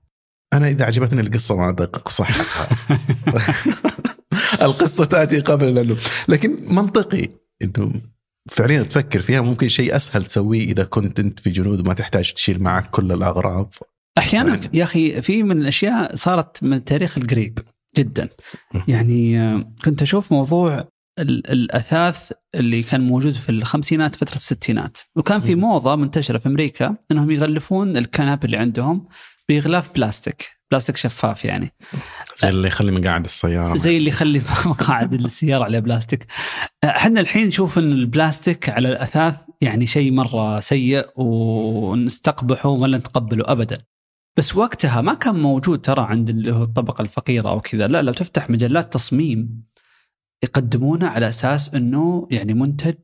أنا 0.53 0.69
إذا 0.69 0.85
عجبتني 0.85 1.21
القصة 1.21 1.57
ما 1.57 1.69
ادقق 1.69 2.09
صحتها 2.09 2.69
القصة 4.67 5.05
تأتي 5.05 5.41
قبل 5.41 5.75
لأنه 5.75 5.97
لكن 6.29 6.75
منطقي 6.75 7.29
إنه 7.63 7.93
فعليا 8.51 8.83
تفكر 8.83 9.21
فيها 9.21 9.41
ممكن 9.41 9.69
شيء 9.69 9.97
أسهل 9.97 10.25
تسويه 10.25 10.65
إذا 10.65 10.85
كنت 10.85 11.19
أنت 11.21 11.41
في 11.41 11.51
جنود 11.51 11.81
وما 11.81 11.95
تحتاج 11.95 12.33
تشيل 12.33 12.63
معك 12.63 12.91
كل 12.91 13.13
الأغراض. 13.13 13.75
أحيانا 14.19 14.61
يا 14.73 14.85
أخي 14.85 15.23
في 15.23 15.43
من 15.43 15.61
الأشياء 15.63 16.17
صارت 16.17 16.63
من 16.63 16.73
التاريخ 16.73 17.19
القريب 17.19 17.59
جدا. 17.97 18.29
يعني 18.89 19.41
آه، 19.41 19.73
كنت 19.85 20.03
أشوف 20.03 20.33
موضوع 20.33 20.85
الأثاث 21.19 22.33
اللي 22.55 22.83
كان 22.83 23.01
موجود 23.01 23.33
في 23.33 23.49
الخمسينات 23.49 24.17
فترة 24.17 24.35
الستينات. 24.35 24.99
وكان 25.17 25.41
في. 25.41 25.55
موضة 25.55 25.97
منتشرة 25.97 26.39
في 26.39 26.49
أمريكا 26.49 26.97
إنهم 27.11 27.31
يغلفون 27.31 27.97
الكنب 27.97 28.45
اللي 28.45 28.57
عندهم 28.57 29.09
بغلاف 29.49 29.95
بلاستيك 29.95 30.63
بلاستيك 30.73 30.97
شفاف 30.97 31.45
يعني. 31.45 31.73
زي 32.39 32.49
اللي 32.49 32.69
يخلي 32.69 32.93
مقاعد 32.93 33.25
السيارة 33.25 33.77
زي 33.77 33.97
اللي 33.97 34.09
يخلي 34.09 34.43
مقاعد 34.67 35.15
السيارة 35.15 35.65
عليها 35.65 35.81
بلاستيك. 35.81 36.27
إحنا 36.85 37.21
الحين 37.21 37.47
نشوف 37.47 37.79
إن 37.79 37.93
البلاستيك 37.93 38.69
على 38.69 38.89
الأثاث 38.89 39.37
يعني 39.61 39.87
شيء 39.87 40.13
مرة 40.13 40.61
سيء 40.61 41.07
ونستقبحه 41.17 42.69
ولا 42.69 42.99
نتقبله 42.99 43.45
ابدا. 43.47 43.79
بس 44.37 44.57
وقتها 44.57 45.01
ما 45.01 45.15
كان 45.15 45.35
موجود 45.35 45.81
ترى 45.81 46.03
عند 46.03 46.29
الطبقة 46.29 47.03
الفقيرة 47.03 47.49
أو 47.49 47.61
كذا. 47.61 47.87
لا 47.89 48.03
لو 48.03 48.13
تفتح 48.13 48.51
مجلات 48.51 48.93
تصميم. 48.93 49.63
يقدمونه 50.43 51.09
على 51.09 51.29
أساس 51.29 51.75
إنه 51.75 52.29
يعني 52.31 52.55
منتج 52.55 52.95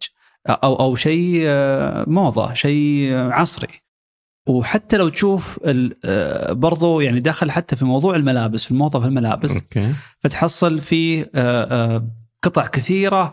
أو 0.48 0.74
أو 0.80 0.94
شيء 0.96 1.42
آه، 1.46 2.04
موضة 2.08 2.54
شيء 2.54 3.12
آه، 3.14 3.30
عصري. 3.32 3.68
وحتى 4.48 4.96
لو 4.96 5.08
تشوف 5.08 5.60
آه، 6.04 6.52
برضو 6.52 7.00
يعني 7.00 7.20
دخل 7.20 7.50
حتى 7.50 7.76
في 7.76 7.84
موضوع 7.84 8.16
الملابس 8.16 8.70
الموضة 8.70 9.00
في 9.00 9.06
الملابس 9.06 9.54
okay. 9.54 9.92
فتحصل 10.20 10.80
في 10.80 11.24
قطع 12.42 12.66
كثيرة 12.66 13.32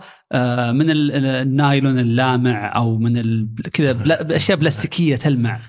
من 0.71 0.89
ال- 0.89 1.11
ال- 1.11 1.25
النايلون 1.25 1.99
اللامع 1.99 2.75
أو 2.75 2.97
من 2.97 3.47
كذا 3.73 3.97
أشياء 4.35 4.57
بلاستيكية 4.57 5.15
تلمع. 5.15 5.59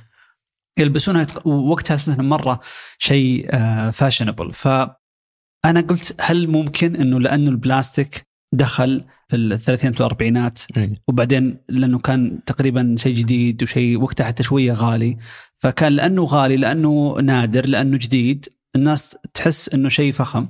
يلبسونها 0.78 1.26
ووقتها 1.44 1.94
أساسا 1.94 2.22
مرة 2.22 2.60
شيء 2.98 3.50
fashionable 3.90 4.52
فأنا 4.52 5.80
قلت 5.88 6.16
هل 6.20 6.48
ممكن 6.48 6.96
إنه 6.96 7.20
لأنه 7.20 7.50
البلاستيك 7.50 8.25
دخل 8.52 9.04
في 9.28 9.36
الثلاثينات 9.36 10.00
والأربعينات 10.00 10.58
إيه. 10.76 11.02
وبعدين 11.08 11.56
لأنه 11.68 11.98
كان 11.98 12.44
تقريبا 12.46 12.94
شيء 12.98 13.16
جديد 13.16 13.62
وشيء 13.62 14.00
وقتها 14.02 14.24
حتى 14.24 14.42
شوية 14.42 14.72
غالي. 14.72 15.16
فكان 15.58 15.92
لأنه 15.92 16.24
غالي 16.24 16.56
لأنه 16.56 17.16
نادر 17.22 17.66
لأنه 17.66 17.96
جديد 17.96 18.48
الناس 18.76 19.16
تحس 19.34 19.68
إنه 19.68 19.88
شيء 19.88 20.12
فخم. 20.12 20.48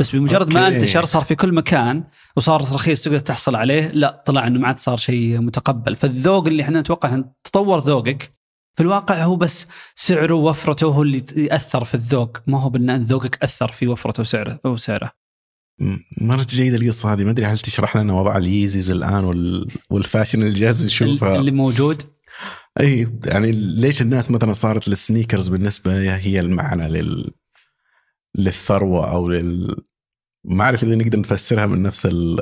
بس 0.00 0.16
بمجرد 0.16 0.54
ما 0.54 0.66
okay. 0.66 0.76
انتشر 0.76 1.04
صار 1.04 1.22
في 1.22 1.34
كل 1.34 1.54
مكان 1.54 2.04
وصار 2.36 2.60
رخيص 2.60 3.02
تقدر 3.04 3.18
تحصل 3.18 3.56
عليه 3.56 3.88
لا 3.88 4.22
طلع 4.26 4.46
إنه 4.46 4.60
ما 4.60 4.66
عاد 4.66 4.78
صار 4.78 4.96
شيء 4.96 5.40
متقبل. 5.40 5.96
فالذوق 5.96 6.46
اللي 6.46 6.62
إحنا 6.62 6.80
نتوقع 6.80 7.14
إن 7.14 7.24
تطور 7.44 7.78
ذوقك 7.78 8.32
في 8.76 8.82
الواقع 8.82 9.24
هو 9.24 9.36
بس 9.36 9.66
سعره 9.94 10.34
ووفرته 10.34 10.86
هو 10.86 11.02
اللي 11.02 11.24
يأثر 11.36 11.84
في 11.84 11.94
الذوق. 11.94 12.38
ما 12.46 12.60
هو 12.60 12.68
بان 12.68 13.02
ذوقك 13.02 13.42
أثر 13.42 13.72
في 13.72 13.88
وفرته 13.88 14.20
وسعره 14.20 14.60
وسعره 14.64 15.21
مرة 16.20 16.46
جيدة 16.50 16.76
القصة 16.76 17.12
هذه. 17.12 17.24
ما 17.24 17.30
أدري 17.30 17.46
هل 17.46 17.58
تشرح 17.58 17.96
لنا 17.96 18.12
وضع 18.12 18.36
ال 18.36 18.44
Yeezys 18.44 18.90
الآن 18.90 19.24
وال... 19.24 19.68
وال 19.90 20.02
fashion 20.02 20.42
اللي 20.42 20.54
جالس 20.54 20.84
نشوفها 20.84 21.36
اللي 21.36 21.50
موجود. 21.50 22.02
أي 22.80 23.08
يعني 23.24 23.52
ليش 23.52 24.02
الناس 24.02 24.30
مثلا 24.30 24.52
صارت 24.52 24.88
ال 24.88 24.95
sneakers 24.95 25.48
بالنسبة 25.48 25.94
لها 25.94 26.18
هي 26.18 26.40
المعنى 26.40 26.88
لل 26.88 27.30
للثروة 28.38 29.10
أو 29.10 29.28
لل 29.28 29.76
ما 30.44 30.64
أعرف 30.64 30.84
إذا 30.84 30.94
نقدر 30.94 31.18
نفسرها 31.18 31.66
من 31.66 31.82
نفس 31.82 32.06
ال... 32.06 32.38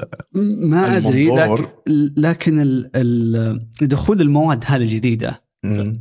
ما 0.71 0.97
أدري 0.97 1.29
المنظور. 1.29 1.61
لكن 1.61 2.13
لكن 2.17 2.61
ال- 2.61 2.91
ال- 2.97 3.69
دخول 3.83 4.21
المواد 4.21 4.65
هذه 4.67 4.83
الجديدة 4.83 5.45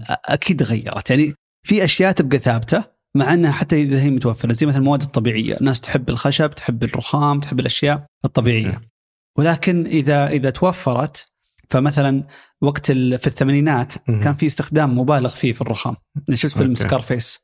أكيد 0.09 0.63
غيرت. 0.63 1.09
يعني 1.09 1.33
في 1.63 1.83
أشياء 1.83 2.11
تبقى 2.11 2.37
ثابتة 2.37 2.98
مع 3.15 3.33
أنها 3.33 3.51
حتى 3.51 3.81
إذا 3.81 4.01
هي 4.01 4.09
متوفرة 4.09 4.53
زي 4.53 4.65
مثلا 4.65 4.79
المواد 4.79 5.01
الطبيعية، 5.01 5.57
الناس 5.57 5.81
تحب 5.81 6.09
الخشب، 6.09 6.51
تحب 6.55 6.83
الرخام، 6.83 7.39
تحب 7.39 7.59
الأشياء 7.59 8.05
الطبيعية. 8.25 8.73
okay. 8.73 8.87
ولكن 9.37 9.85
إذا 9.85 10.27
إذا 10.27 10.49
توفرت 10.49 11.25
فمثلا 11.69 12.27
وقت 12.61 12.91
في 12.91 13.27
الثمانينات. 13.27 13.93
كان 14.07 14.35
في 14.35 14.45
استخدام 14.45 14.99
مبالغ 14.99 15.29
فيه 15.29 15.53
في 15.53 15.61
الرخام. 15.61 15.95
أنا 16.29 16.37
شفت 16.37 16.57
فيلم. 16.57 16.75
Scarface 16.75 17.39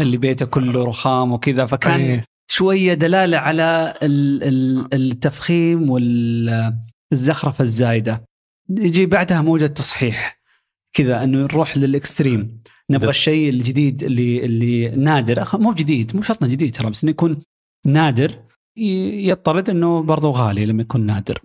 اللي 0.00 0.16
بيته 0.16 0.46
كله 0.46 0.84
رخام 0.84 1.32
وكذا 1.32 1.66
فكان 1.66 2.00
أي. 2.00 2.22
شوية 2.50 2.94
دلالة 2.94 3.38
على 3.38 3.94
ال- 4.02 4.42
ال- 4.42 4.94
التفخيم 4.94 5.90
والزخرفة 5.90 7.62
الزايدة 7.64 8.24
يجي 8.70 9.06
بعدها 9.06 9.42
موجة 9.42 9.66
تصحيح 9.66 10.40
كذا 10.92 11.24
إنه 11.24 11.38
نروح 11.38 11.76
لل 11.76 11.95
extreme 11.95 12.62
نبغى 12.90 13.10
الشيء 13.10 13.50
الجديد 13.50 14.02
اللي 14.02 14.44
اللي 14.44 14.88
نادر. 14.88 15.44
مو 15.54 15.72
جديد 15.72 16.16
مو 16.16 16.22
شرط 16.22 16.44
جديد 16.44 16.74
ترى 16.74 16.90
بس 16.90 17.04
إنه 17.04 17.10
يكون 17.10 17.42
نادر 17.86 18.32
يضطرد 18.76 19.70
إنه 19.70 20.02
برضه 20.02 20.30
غالي 20.30 20.66
لما 20.66 20.82
يكون 20.82 21.06
نادر. 21.06 21.38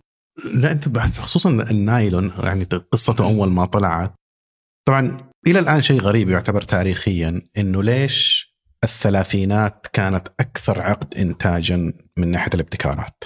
لا 0.53 0.71
أنت 0.71 1.19
خصوصا 1.19 1.49
النايلون 1.49 2.31
يعني 2.43 2.63
قصته 2.63 3.25
أول 3.25 3.49
ما 3.49 3.65
طلعت. 3.65 4.13
طبعا 4.87 5.17
إلى 5.47 5.59
الآن 5.59 5.81
شيء 5.81 6.01
غريب 6.01 6.29
يعتبر 6.29 6.61
تاريخيا 6.61 7.41
إنه 7.57 7.83
ليش 7.83 8.55
الثلاثينات 8.83 9.87
كانت 9.93 10.27
أكثر 10.39 10.81
عقد 10.81 11.17
انتاجا 11.17 11.93
من 12.17 12.27
ناحية 12.31 12.49
الابتكارات؟ 12.53 13.23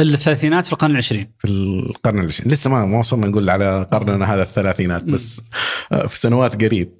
الثلاثينات 0.00 0.66
في 0.66 0.72
القرن 0.72 0.90
العشرين. 0.90 1.32
في 1.38 1.48
القرن 1.48 2.18
العشرين. 2.18 2.52
لسه 2.52 2.70
ما 2.70 2.86
ما 2.86 2.98
وصلنا 2.98 3.26
نقول 3.26 3.50
على 3.50 3.88
قرننا 3.92 4.34
هذا 4.34 4.42
الثلاثينات 4.42 5.04
بس 5.04 5.50
آه، 5.92 6.06
في 6.06 6.18
سنوات 6.18 6.64
قريب. 6.64 6.98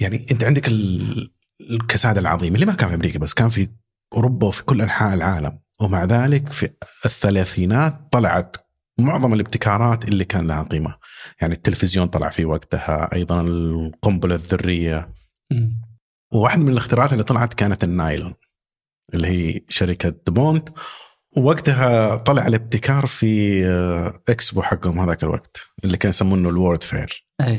يعني 0.00 0.26
انت 0.32 0.44
عندك 0.44 0.68
ال- 0.68 1.32
الكساد 1.70 2.18
العظيم 2.18 2.54
اللي 2.54 2.66
ما 2.66 2.74
كان 2.74 2.88
في 2.88 2.94
أمريكا 2.94 3.18
بس 3.18 3.34
كان 3.34 3.48
في 3.48 3.68
أوروبا 4.14 4.46
وفي 4.46 4.64
كل 4.64 4.82
أنحاء 4.82 5.14
العالم. 5.14 5.58
ومع 5.80 6.04
ذلك 6.04 6.52
في 6.52 6.70
الثلاثينات 7.04 8.00
طلعت 8.12 8.56
معظم 8.98 9.34
الابتكارات 9.34 10.04
اللي 10.08 10.24
كان 10.24 10.46
لها 10.46 10.62
قيمة. 10.62 10.96
يعني 11.40 11.54
التلفزيون 11.54 12.06
طلع 12.06 12.30
في 12.30 12.44
وقتها 12.44 13.14
أيضا 13.14 13.40
القنبلة 13.40 14.34
الذرية. 14.34 15.14
وواحد 16.32 16.58
من 16.58 16.68
الاختراعات 16.68 17.12
اللي 17.12 17.24
طلعت 17.24 17.54
كانت 17.54 17.84
النايلون 17.84 18.34
اللي 19.14 19.28
هي 19.28 19.60
شركة 19.68 20.08
DuPont 20.26 20.68
ووقتها 21.36 22.16
طلع 22.16 22.46
الابتكار 22.46 23.06
في 23.06 23.62
آه، 23.66 24.22
إكسبو 24.28 24.62
حقهم 24.62 25.00
هذاك 25.00 25.22
الوقت 25.22 25.56
اللي 25.84 25.96
كان 25.96 26.10
يسمونه 26.10 26.48
ال 26.48 26.54
World 26.54 26.82
Fair. 26.82 27.26
اي 27.40 27.56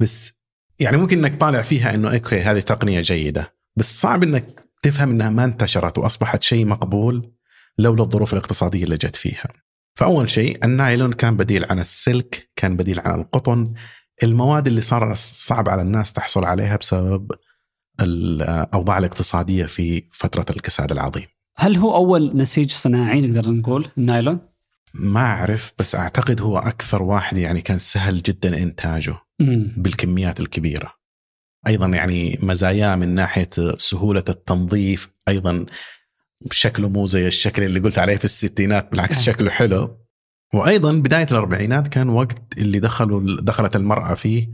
بس 0.00 0.32
يعني 0.78 0.96
ممكن 0.96 1.18
إنك 1.18 1.40
طالع 1.40 1.62
فيها 1.62 1.94
إنه 1.94 2.14
okay 2.14 2.40
هذه 2.40 2.60
تقنية 2.60 3.00
جيدة 3.00 3.54
بس 3.76 4.00
صعب 4.00 4.22
إنك 4.22 4.64
تفهم 4.82 5.10
إنها 5.10 5.30
ما 5.30 5.44
انتشرت 5.44 5.98
وأصبحت 5.98 6.42
شيء 6.42 6.66
مقبول 6.66 7.32
لولا 7.78 8.02
الظروف 8.02 8.32
الاقتصادية 8.32 8.84
اللي 8.84 8.96
جت 8.96 9.16
فيها. 9.16 9.48
فأول 9.94 10.30
شيء 10.30 10.64
النايلون 10.64 11.12
كان 11.12 11.36
بديل 11.36 11.64
عن 11.70 11.78
السلك، 11.78 12.50
كان 12.56 12.76
بديل 12.76 13.00
عن 13.00 13.20
القطن، 13.20 13.74
المواد 14.22 14.66
اللي 14.66 14.80
صار 14.80 15.14
صعب 15.14 15.68
على 15.68 15.82
الناس 15.82 16.12
تحصل 16.12 16.44
عليها 16.44 16.76
بسبب 16.76 17.30
الأوضاع 18.00 18.98
الاقتصادية 18.98 19.66
في 19.66 20.02
فترة 20.12 20.46
الكساد 20.50 20.92
العظيم. 20.92 21.26
هل 21.56 21.76
هو 21.76 21.96
أول 21.96 22.36
نسيج 22.36 22.70
صناعي 22.70 23.20
نقدر 23.20 23.50
نقول 23.50 23.88
النايلون؟ 23.98 24.38
ما 24.94 25.20
أعرف 25.20 25.72
بس 25.78 25.94
أعتقد 25.94 26.40
هو 26.40 26.58
أكثر 26.58 27.02
واحد 27.02 27.36
يعني 27.36 27.60
كان 27.60 27.78
سهل 27.78 28.22
جدا 28.22 28.62
إنتاجه. 28.62 29.14
بالكميات 29.76 30.40
الكبيرة. 30.40 30.94
أيضا 31.66 31.86
يعني 31.86 32.38
مزاياه 32.42 32.96
من 32.96 33.14
ناحية 33.14 33.50
سهولة 33.78 34.24
التنظيف، 34.28 35.08
أيضا 35.28 35.66
شكله 36.50 36.88
مو 36.88 37.06
زي 37.06 37.26
الشكل 37.26 37.62
اللي 37.62 37.80
قلت 37.80 37.98
عليه 37.98 38.16
في 38.16 38.24
الستينات 38.24 38.90
بالعكس 38.90 39.18
آه. 39.18 39.22
شكله 39.22 39.50
حلو. 39.50 39.98
وأيضا 40.54 40.92
بداية 40.92 41.26
الأربعينات 41.30 41.88
كان 41.88 42.08
وقت 42.08 42.58
اللي 42.58 42.78
دخلوا 42.78 43.40
دخلت 43.40 43.76
المرأة 43.76 44.14
فيه 44.14 44.48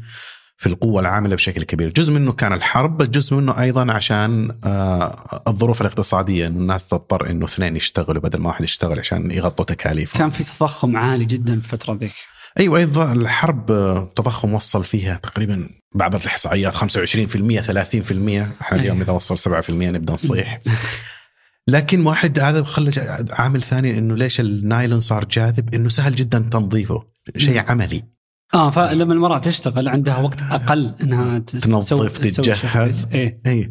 في 0.57 0.67
القوة 0.67 1.01
العاملة 1.01 1.35
بشكل 1.35 1.63
كبير 1.63 1.91
جزء 1.91 2.13
منه 2.13 2.33
كان 2.33 2.53
الحرب 2.53 3.11
جزء 3.11 3.37
منه 3.37 3.61
أيضا 3.61 3.93
عشان 3.93 4.59
آه، 4.65 5.43
الظروف 5.49 5.81
الاقتصادية 5.81 6.47
أنه 6.47 6.59
الناس 6.59 6.89
تضطر 6.89 7.31
أنه 7.31 7.45
اثنين 7.45 7.77
يشتغلوا 7.77 8.23
بدل 8.23 8.39
ما 8.39 8.49
واحد 8.49 8.65
يشتغل 8.65 8.99
عشان 8.99 9.31
يغطوا 9.31 9.65
تكاليفهم 9.65 10.19
كان 10.19 10.31
في 10.31 10.45
تضخم 10.45 10.97
عالي 10.97 11.25
جدا 11.25 11.61
في 11.61 11.75
الفترة 11.75 11.95
ذيك 11.95 12.13
أيوه 12.59 12.79
أيضا 12.79 13.13
الحرب 13.13 13.71
آه، 13.71 14.13
تضخم 14.17 14.55
وصل 14.55 14.85
فيها 14.85 15.17
تقريبا 15.17 15.69
بعض 15.95 16.15
الإحصائيات 16.15 16.75
25% 16.75 16.77
30% 16.77 16.83
إحنا 18.61 18.79
اليوم 18.81 19.01
إذا 19.01 19.13
وصل 19.13 19.63
7% 19.65 19.71
نبدأ 19.71 20.13
نصيح. 20.15 20.61
لكن 21.69 22.07
واحد 22.07 22.39
هذا 22.39 22.63
خلى 22.63 22.91
عامل 23.31 23.63
ثاني 23.63 23.99
إنه 23.99 24.17
ليش 24.17 24.41
النايلون 24.41 25.01
صار 25.01 25.25
جاذب؟ 25.25 25.75
إنه 25.75 25.89
سهل 25.89 26.15
جدا 26.15 26.39
تنظيفه 26.39 27.03
شيء 27.37 27.71
عملي. 27.71 28.14
آه 28.55 28.71
فلما 28.71 29.15
المرأة 29.15 29.39
تشتغل 29.39 29.89
عندها 29.89 30.19
وقت 30.19 30.43
أقل 30.43 30.95
إنها 31.03 31.39
تنظف 31.39 32.19
تتجهز. 32.19 33.09
اي 33.13 33.71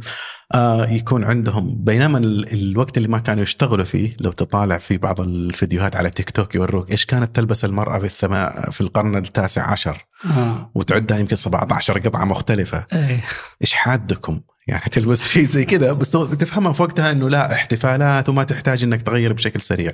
آه 0.54 0.90
يكون 0.90 1.24
عندهم 1.24 1.84
بينما 1.84 2.18
الوقت 2.54 2.98
اللي 2.98 3.08
ما 3.08 3.20
كانوا 3.20 3.44
يشتغلوا 3.44 3.86
فيه 3.86 4.16
لو 4.20 4.32
تطالع 4.32 4.78
في 4.78 4.98
بعض 4.98 5.22
الفيديوهات 5.22 5.96
على 5.96 6.10
تيك 6.10 6.30
توك 6.30 6.56
يوروك 6.56 6.92
إيش 6.92 7.06
كانت 7.06 7.36
تلبس 7.36 7.66
المرأة 7.66 8.00
في 8.00 8.06
الثما 8.06 8.70
في 8.72 8.82
القرن 8.82 9.16
التاسع 9.16 9.72
عشر؟ 9.72 10.06
آه. 10.26 10.72
وتعدها 10.76 11.18
يمكن 11.18 11.36
17 11.36 12.00
قطعة 12.00 12.26
مختلفة. 12.26 12.86
إيه. 12.94 13.24
إيش 13.62 13.74
حادكم؟ 13.74 14.40
يعني 14.68 14.90
تلبس 14.92 15.28
شيء 15.34 15.44
زي 15.44 15.66
كذا 15.66 15.94
بس 15.94 16.12
تفهمها 16.12 16.74
في 16.74 16.82
وقتها 16.82 17.12
إنه 17.12 17.30
لا 17.30 17.54
احتفالات 17.54 18.30
وما 18.30 18.44
تحتاج 18.44 18.84
إنك 18.84 19.02
تغير 19.02 19.34
بشكل 19.34 19.62
سريع. 19.62 19.92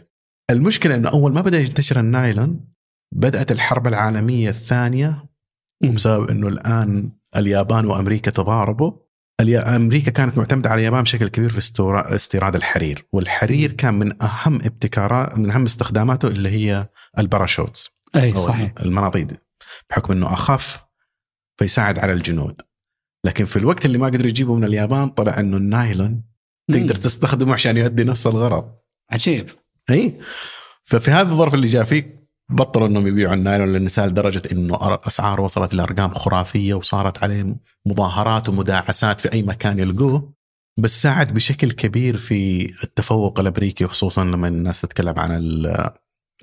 المشكلة 0.51 0.96
إنه 0.96 1.10
أول 1.10 1.34
ما 1.34 1.41
بدأ 1.41 1.60
ينتشر 1.60 2.00
النايلون 2.00 2.60
بدأت 3.12 3.51
الحرب 3.51 3.88
العالمية 3.88 4.50
الثانية 4.50 5.25
بسبب 5.94 6.30
إنه 6.30 6.48
الآن 6.48 7.12
اليابان 7.36 7.86
وأمريكا 7.86 8.32
تضاربوا. 8.32 8.92
أمريكا 9.42 10.12
كانت 10.12 10.38
معتمدة 10.38 10.70
على 10.70 10.80
اليابان 10.80 11.04
بشكل 11.04 11.28
كبير 11.28 11.50
في 11.50 11.58
استيراد 12.16 12.56
الحرير. 12.56 13.06
والحرير 13.13 13.72
كان 13.72 13.94
من 13.94 14.24
أهم 14.24 14.56
ابتكارات 14.56 15.38
من 15.38 15.51
أهم 15.51 15.66
استخداماته 15.66 16.28
اللي 16.28 16.50
هي 16.50 16.89
الباراشوتس 17.20 17.89
أي 18.16 18.34
صحيح. 18.38 18.74
المناطيد 18.80 19.38
بحكم 19.89 20.13
إنه 20.13 20.34
أخف 20.34 20.84
فيساعد 21.60 22.00
على 22.00 22.13
الجنود. 22.13 22.62
لكن 23.25 23.46
في 23.46 23.60
الوقت 23.60 23.86
اللي 23.86 23.98
ما 23.98 24.06
قدروا 24.06 24.28
يجيبوا 24.28 24.58
من 24.58 24.63
اليابان 24.63 25.10
طلع 25.10 25.39
إنه 25.39 25.58
النايلون 25.58 26.24
تقدر 26.72 26.96
تستخدمه 26.96 27.54
عشان 27.54 27.78
يؤدي 27.78 28.04
نفس 28.04 28.28
الغرض. 28.28 28.75
عجيب. 29.12 29.50
إي. 29.89 30.20
ففي 30.84 31.12
هذا 31.12 31.32
الظرف 31.32 31.54
اللي 31.54 31.68
جاء 31.68 31.84
فيه 31.84 32.19
بطلوا 32.50 32.88
إنهم 32.88 33.08
يبيعوا 33.08 33.34
النايلون 33.34 33.74
للنساء 33.74 34.08
لدرجة 34.08 34.41
إنه 34.51 34.77
اسعاره 34.82 35.41
وصلت 35.41 35.74
لارقام 35.74 36.13
خرافية 36.13 36.74
وصارت 36.74 37.24
عليه 37.24 37.56
مظاهرات 37.86 38.50
ومداعسات 38.50 39.22
في 39.22 39.34
أي 39.34 39.41
مكان 39.41 39.79
يلقوه. 39.79 40.34
بس 40.77 41.01
ساعد 41.01 41.34
بشكل 41.34 41.72
كبير 41.72 42.18
في 42.18 42.65
التفوق 42.84 43.39
الأمريكي 43.39 43.88
خصوصا 43.88 44.24
لما 44.24 44.48
الناس 44.48 44.82
تتكلم 44.82 45.20
عن 45.20 45.32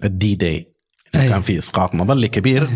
الدي 0.04 0.34
داي 0.34 0.72
كان 1.12 1.40
في 1.40 1.58
إسقاط 1.58 1.94
مظلي 1.94 2.28
كبير. 2.28 2.68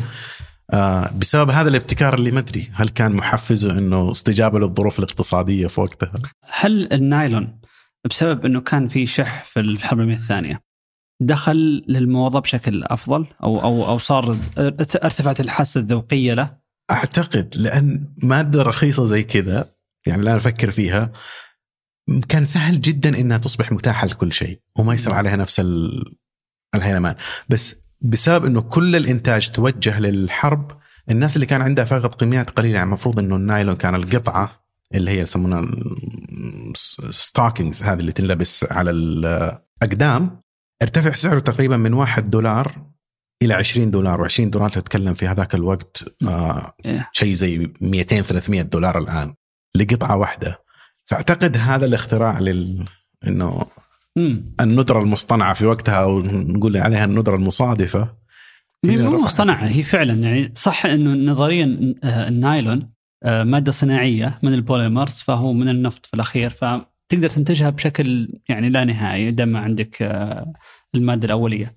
آه 0.72 1.10
بسبب 1.18 1.50
هذا 1.50 1.68
الابتكار 1.68 2.14
اللي 2.14 2.30
ما 2.30 2.38
أدري 2.38 2.70
هل 2.75 2.88
كان 2.88 3.12
محفزه 3.12 3.78
إنه 3.78 4.12
استجابة 4.12 4.58
للظروف 4.58 4.99
الاقتصادية 4.99 5.66
في 5.66 5.80
وقتها؟ 5.80 6.12
هل 6.42 6.92
النايلون 6.92 7.60
بسبب 8.10 8.44
إنه 8.44 8.60
كان 8.60 8.88
في 8.88 9.06
شح 9.06 9.44
في 9.44 9.60
الحرب 9.60 9.99
العالمية 9.99 10.16
الثانية؟ 10.16 10.69
دخل 11.20 11.84
للموضة 11.88 12.40
بشكل 12.40 12.84
أفضل 12.84 13.26
أو 13.42 13.62
أو 13.62 13.88
أو 13.88 13.98
صار 13.98 14.38
ارتفعت 14.58 15.40
الحاسة 15.40 15.80
الذوقية 15.80 16.34
له؟ 16.34 16.56
أعتقد 16.90 17.54
لأن 17.56 18.14
مادة 18.22 18.62
رخيصة 18.62 19.04
زي 19.04 19.22
كذا 19.22 19.72
يعني 20.06 20.22
لا 20.22 20.36
أفكر 20.36 20.70
فيها 20.70 21.12
كان 22.28 22.44
سهل 22.44 22.80
جدا 22.80 23.20
إنها 23.20 23.38
تصبح 23.38 23.72
متاحة 23.72 24.06
لكل 24.06 24.32
شيء 24.32 24.60
وما 24.78 24.94
يصير 24.94 25.12
عليها 25.12 25.36
نفس 25.36 25.62
الهيلمان. 26.74 27.14
بس 27.48 27.76
بسبب 28.00 28.44
إنه 28.44 28.60
كل 28.60 28.96
الإنتاج 28.96 29.50
توجه 29.50 30.00
للحرب 30.00 30.80
الناس 31.10 31.36
اللي 31.36 31.46
كان 31.46 31.62
عندها 31.62 31.84
فقط 31.84 32.20
كميات 32.20 32.50
قليلة 32.50 32.74
يعني 32.74 32.86
المفروض 32.86 33.18
إنه 33.18 33.36
النايلون 33.36 33.76
كان 33.76 33.94
القطعة 33.94 34.64
اللي 34.94 35.10
هي 35.10 35.18
يسمونها 35.18 35.70
stockings 37.10 37.82
هذه 37.82 38.00
اللي 38.00 38.12
تنلبس 38.12 38.66
على 38.70 38.90
الأقدام. 38.90 40.39
ارتفع 40.82 41.12
سعره 41.12 41.38
تقريبا 41.38 41.76
من 41.76 41.95
1 41.95 42.30
دولار 42.30 42.90
إلى 43.43 43.54
20 43.54 43.90
دولار 43.90 44.28
و20 44.28 44.40
دولار 44.40 44.71
تتكلم 44.71 45.14
في 45.14 45.26
هذاك 45.26 45.54
الوقت 45.54 46.04
آه 46.28 46.73
إيه. 46.84 47.08
شيء 47.12 47.34
زي 47.34 47.73
200 47.80 48.23
300 48.23 48.62
دولار 48.62 48.99
الآن 48.99 49.34
لقطعة 49.76 50.16
واحدة. 50.16 50.62
فأعتقد 51.06 51.56
هذا 51.56 51.86
الاختراع 51.86 52.38
لل 52.38 52.84
إنه 53.26 53.66
الندرة 54.60 55.00
المصطنعة 55.00 55.54
في 55.54 55.66
وقتها 55.66 55.95
أو 55.95 56.21
نقول 56.23 56.76
عليها 56.76 57.04
الندرة 57.04 57.36
المصادفة 57.36 58.21
هي 58.84 58.97
مو 58.97 59.19
مصطنعة 59.19 59.66
هي 59.66 59.82
فعلا 59.82 60.14
يعني 60.14 60.52
صح 60.54 60.86
إنه 60.86 61.32
نظريا 61.32 61.95
آه، 62.04 62.28
النايلون 62.28 62.90
آه، 63.25 63.45
مادة 63.45 63.73
صناعية 63.73 64.38
من 64.43 64.54
البوليمرز 64.54 65.21
فهو 65.21 65.52
من 65.52 65.69
النفط 65.69 66.06
في 66.06 66.14
الأخير 66.14 66.50
فتقدر 67.10 67.28
تنتجها 67.28 67.70
بشكل 67.70 68.28
يعني 68.49 68.68
لا 68.68 68.84
نهائي 68.84 69.30
دام 69.30 69.56
عندك 69.56 70.02
آه، 70.02 70.52
المادة 70.94 71.26
الأولية. 71.26 71.76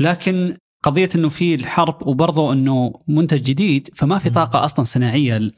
لكن 0.00 0.56
قضية 0.84 1.08
إنه 1.14 1.28
في 1.28 1.54
الحرب 1.54 2.06
وبرضه 2.06 2.52
إنه 2.52 2.92
منتج 3.08 3.42
جديد 3.42 3.88
فما 3.94 4.18
في 4.18 4.30
طاقة 4.30 4.64
أصلا 4.64 4.84
صناعية 4.84 5.50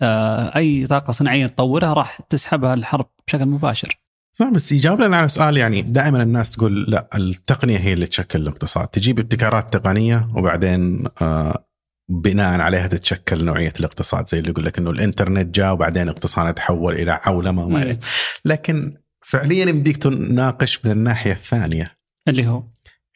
أي 0.57 0.87
طاقة 0.87 1.11
صناعية 1.11 1.47
تطورها 1.47 1.93
راح 1.93 2.21
تسحبها 2.31 2.75
الحرب 2.75 3.07
بشكل 3.27 3.47
مباشر. 3.47 4.01
نعم 4.41 4.53
بس 4.53 4.73
يجاوب 4.73 5.01
لنا 5.01 5.17
على 5.17 5.29
سؤال 5.29 5.57
يعني 5.57 5.83
دائما 5.83 6.23
الناس 6.23 6.51
تقول 6.51 6.85
لا 6.89 7.09
التقنية 7.15 7.79
هي 7.79 7.93
اللي 7.93 8.07
تشكل 8.07 8.43
الاقتصاد. 8.43 8.89
تجيب 8.89 9.19
ابتكارات 9.19 9.73
تقنية 9.77 10.29
وبعدين 10.37 11.07
آه 11.23 11.71
بناء 12.11 12.61
عليها 12.61 12.87
تتشكل 12.87 13.45
نوعية 13.45 13.73
الاقتصاد 13.81 14.29
زي 14.29 14.39
اللي 14.39 14.51
يقول 14.51 14.65
لك 14.65 14.79
إنه 14.79 14.91
الإنترنت 14.91 15.55
جاء 15.55 15.73
وبعدين 15.73 16.09
اقتصاد 16.09 16.55
تحول 16.55 16.95
إلى 16.95 17.21
عولمة 17.25 17.65
وما 17.65 17.97
لكن 18.45 18.97
فعليا 19.25 19.69
يمديك 19.69 19.97
تناقش 19.97 20.85
من 20.85 20.93
الناحية 20.93 21.33
الثانية. 21.33 21.99
اللي 22.29 22.47
هو؟ 22.47 22.63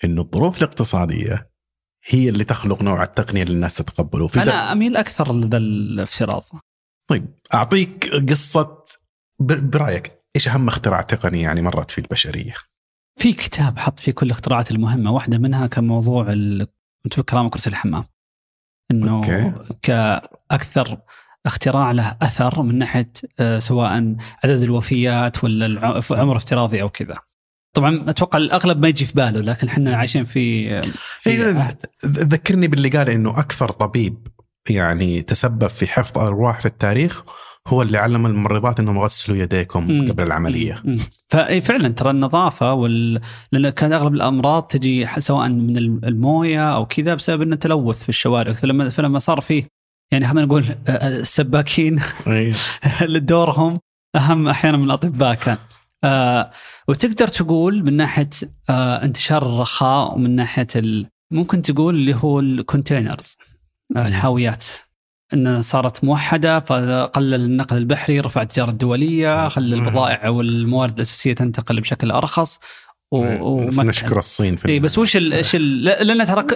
إنه 0.04 0.22
الظروف 0.22 0.58
الاقتصادية 0.58 1.50
هي 2.06 2.28
اللي 2.28 2.44
تخلق 2.44 2.82
نوع 2.82 3.02
التقنية 3.02 3.42
اللي 3.42 3.54
الناس 3.54 3.76
تتقبله. 3.76 4.28
في 4.28 4.42
أنا 4.42 4.72
أميل 4.72 4.96
أكثر 4.96 5.32
لذا 5.32 5.56
الافتراض 5.56 6.44
طيب 7.10 7.26
أعطيك 7.54 8.06
قصة 8.30 8.84
برأيك. 9.40 10.18
إيش 10.36 10.48
أهم 10.48 10.68
اختراع 10.68 11.00
تقني 11.00 11.40
يعني 11.40 11.62
مرت 11.62 11.90
في 11.90 11.98
البشرية؟ 11.98 12.54
في 13.16 13.32
كتاب 13.32 13.78
حط 13.78 14.00
فيه 14.00 14.12
كل 14.12 14.26
الاختراعات 14.26 14.70
المهمة 14.70 15.10
واحدة 15.10 15.38
منها 15.38 15.66
كان 15.66 15.86
موضوع 15.86 16.34
كرامه 17.28 17.50
كرسي 17.50 17.70
الحمام 17.70 18.04
إنه 18.90 19.16
أوكي. 19.16 19.52
كأكثر 19.82 20.98
اختراع 21.46 21.92
له 21.92 22.16
أثر 22.22 22.62
من 22.62 22.78
ناحية 22.78 23.12
آه، 23.40 23.58
سواء 23.58 24.16
عدد 24.44 24.62
الوفيات 24.62 25.44
ولا 25.44 26.02
عمر 26.10 26.36
افتراضي 26.36 26.82
أو 26.82 26.88
كذا. 26.88 27.18
طبعا 27.74 28.04
أتوقع 28.08 28.38
الأغلب 28.38 28.82
ما 28.82 28.88
يجي 28.88 29.04
في 29.04 29.12
باله 29.12 29.40
لكن 29.40 29.68
إحنا 29.68 29.96
عايشين 29.96 30.24
في, 30.24 30.68
في 31.20 31.30
إيه 31.30 31.76
ذكرني 32.06 32.68
باللي 32.68 32.88
قال 32.88 33.08
إنه 33.08 33.38
أكثر 33.40 33.70
طبيب 33.70 34.26
يعني 34.70 35.22
تسبب 35.22 35.66
في 35.66 35.86
حفظ 35.86 36.18
أرواح 36.18 36.60
في 36.60 36.66
التاريخ 36.66 37.22
هو 37.68 37.82
اللي 37.82 37.98
علم 37.98 38.26
الممرضات 38.26 38.80
إنهم 38.80 38.98
غسلوا 38.98 39.36
يديكم 39.36 39.88
مم. 39.88 40.08
قبل 40.12 40.22
العملية. 40.22 40.82
فعلا 41.62 41.88
ترى 41.88 42.10
النظافة 42.10 42.72
وال... 42.72 43.20
لأن 43.52 43.70
كان 43.70 43.92
أغلب 43.92 44.14
الأمراض 44.14 44.62
تجي 44.62 45.06
سواء 45.18 45.48
من 45.48 45.76
الموية 45.78 46.74
أو 46.74 46.86
كذا 46.86 47.14
بسبب 47.14 47.42
ان 47.42 47.52
التلوث 47.52 48.02
في 48.02 48.08
الشوارع. 48.08 48.52
فلما 48.52 48.88
فلما 48.88 49.18
صار 49.18 49.40
فيه 49.40 49.73
يعني 50.14 50.26
خلينا 50.26 50.46
نقول 50.46 50.64
السباكين 50.88 52.00
أيوه. 52.26 52.56
دورهم 53.18 53.80
أهم 54.16 54.48
أحيانا 54.48 54.76
من 54.76 54.84
الأطباء. 54.84 55.34
كان. 55.34 55.56
آه 56.04 56.50
وتقدر 56.88 57.28
تقول 57.28 57.84
من 57.84 57.96
ناحية 57.96 58.30
آه 58.70 59.04
انتشار 59.04 59.42
الرخاء 59.42 60.14
ومن 60.14 60.36
ناحية 60.36 60.66
ال... 60.76 61.06
ممكن 61.30 61.62
تقول 61.62 61.94
اللي 61.94 62.14
هو 62.14 62.40
الكونتينرز 62.40 63.36
آه 63.96 64.08
الحاويات. 64.08 64.64
انها 65.32 65.62
صارت 65.62 66.04
موحدة 66.04 66.60
فقلل 66.60 67.34
النقل 67.34 67.76
البحري 67.76 68.20
رفع 68.20 68.42
التجارة 68.42 68.70
الدولية 68.70 69.48
خلى 69.48 69.74
البضائع 69.74 70.28
والموارد 70.28 70.94
الأساسية 70.94 71.32
تنتقل 71.32 71.80
بشكل 71.80 72.10
أرخص 72.10 72.60
ونشكر 73.12 74.18
الصين 74.18 74.56
في 74.56 74.68
اي 74.68 74.80
بس 74.80 74.98
وش 74.98 75.16
إيش 75.16 75.56
لأن 75.56 76.26
ترى 76.26 76.46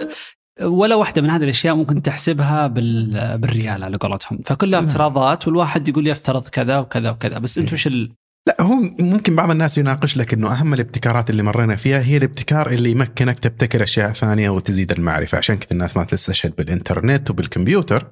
ولا 0.61 0.95
واحدة 0.95 1.21
من 1.21 1.29
هذه 1.29 1.43
الأشياء 1.43 1.75
ممكن 1.75 2.01
تحسبها 2.01 2.67
بالريال 2.67 3.83
على 3.83 3.97
قولتهم. 3.97 4.39
فكلها 4.45 4.79
افتراضات 4.79 5.47
والواحد 5.47 5.87
يقول 5.87 6.07
يفترض 6.07 6.47
كذا 6.47 6.79
وكذا 6.79 7.09
وكذا. 7.09 7.39
بس 7.39 7.57
انت 7.57 7.73
وش 7.73 7.87
ال... 7.87 8.11
لا 8.47 8.61
هو 8.61 8.75
ممكن 8.99 9.35
بعض 9.35 9.51
الناس 9.51 9.77
يناقش 9.77 10.17
لك 10.17 10.33
إنه 10.33 10.53
أهم 10.53 10.73
الابتكارات 10.73 11.29
اللي 11.29 11.43
مرينا 11.43 11.75
فيها 11.75 11.99
هي 12.01 12.17
الابتكار 12.17 12.69
اللي 12.69 12.91
يمكنك 12.91 13.39
تبتكر 13.39 13.83
أشياء 13.83 14.13
ثانية 14.13 14.49
وتزيد 14.49 14.91
المعرفة. 14.91 15.37
عشان 15.37 15.55
كذا 15.55 15.71
الناس 15.71 15.97
ما 15.97 16.03
تستشهد 16.03 16.55
بالإنترنت 16.55 17.29
وبالكمبيوتر. 17.29 18.11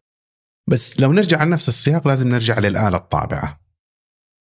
بس 0.70 1.00
لو 1.00 1.12
نرجع 1.12 1.40
على 1.40 1.50
نفس 1.50 1.70
السياق 1.70 2.08
لازم 2.08 2.28
نرجع 2.30 2.60
للآلة 2.60 2.98
الطابعة. 2.98 3.60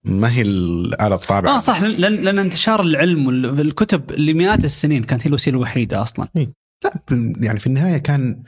ما 0.06 0.32
هي 0.32 0.42
الآلة 0.42 1.16
الطابعة؟ 1.16 1.56
آه 1.56 1.60
صح 1.60 1.82
لأن 1.82 2.14
لأن 2.16 2.40
انتشار 2.40 2.82
العلم 2.82 3.28
والكتب 3.28 4.12
لمئات 4.12 4.66
السنين 4.66 5.04
كانت 5.04 5.22
هي 5.22 5.28
الوسيلة 5.28 5.58
الوحيدة 5.58 6.02
أصلا. 6.02 6.28
لا 6.86 7.18
يعني 7.42 7.60
في 7.60 7.68
النهاية 7.68 7.98
كان 7.98 8.44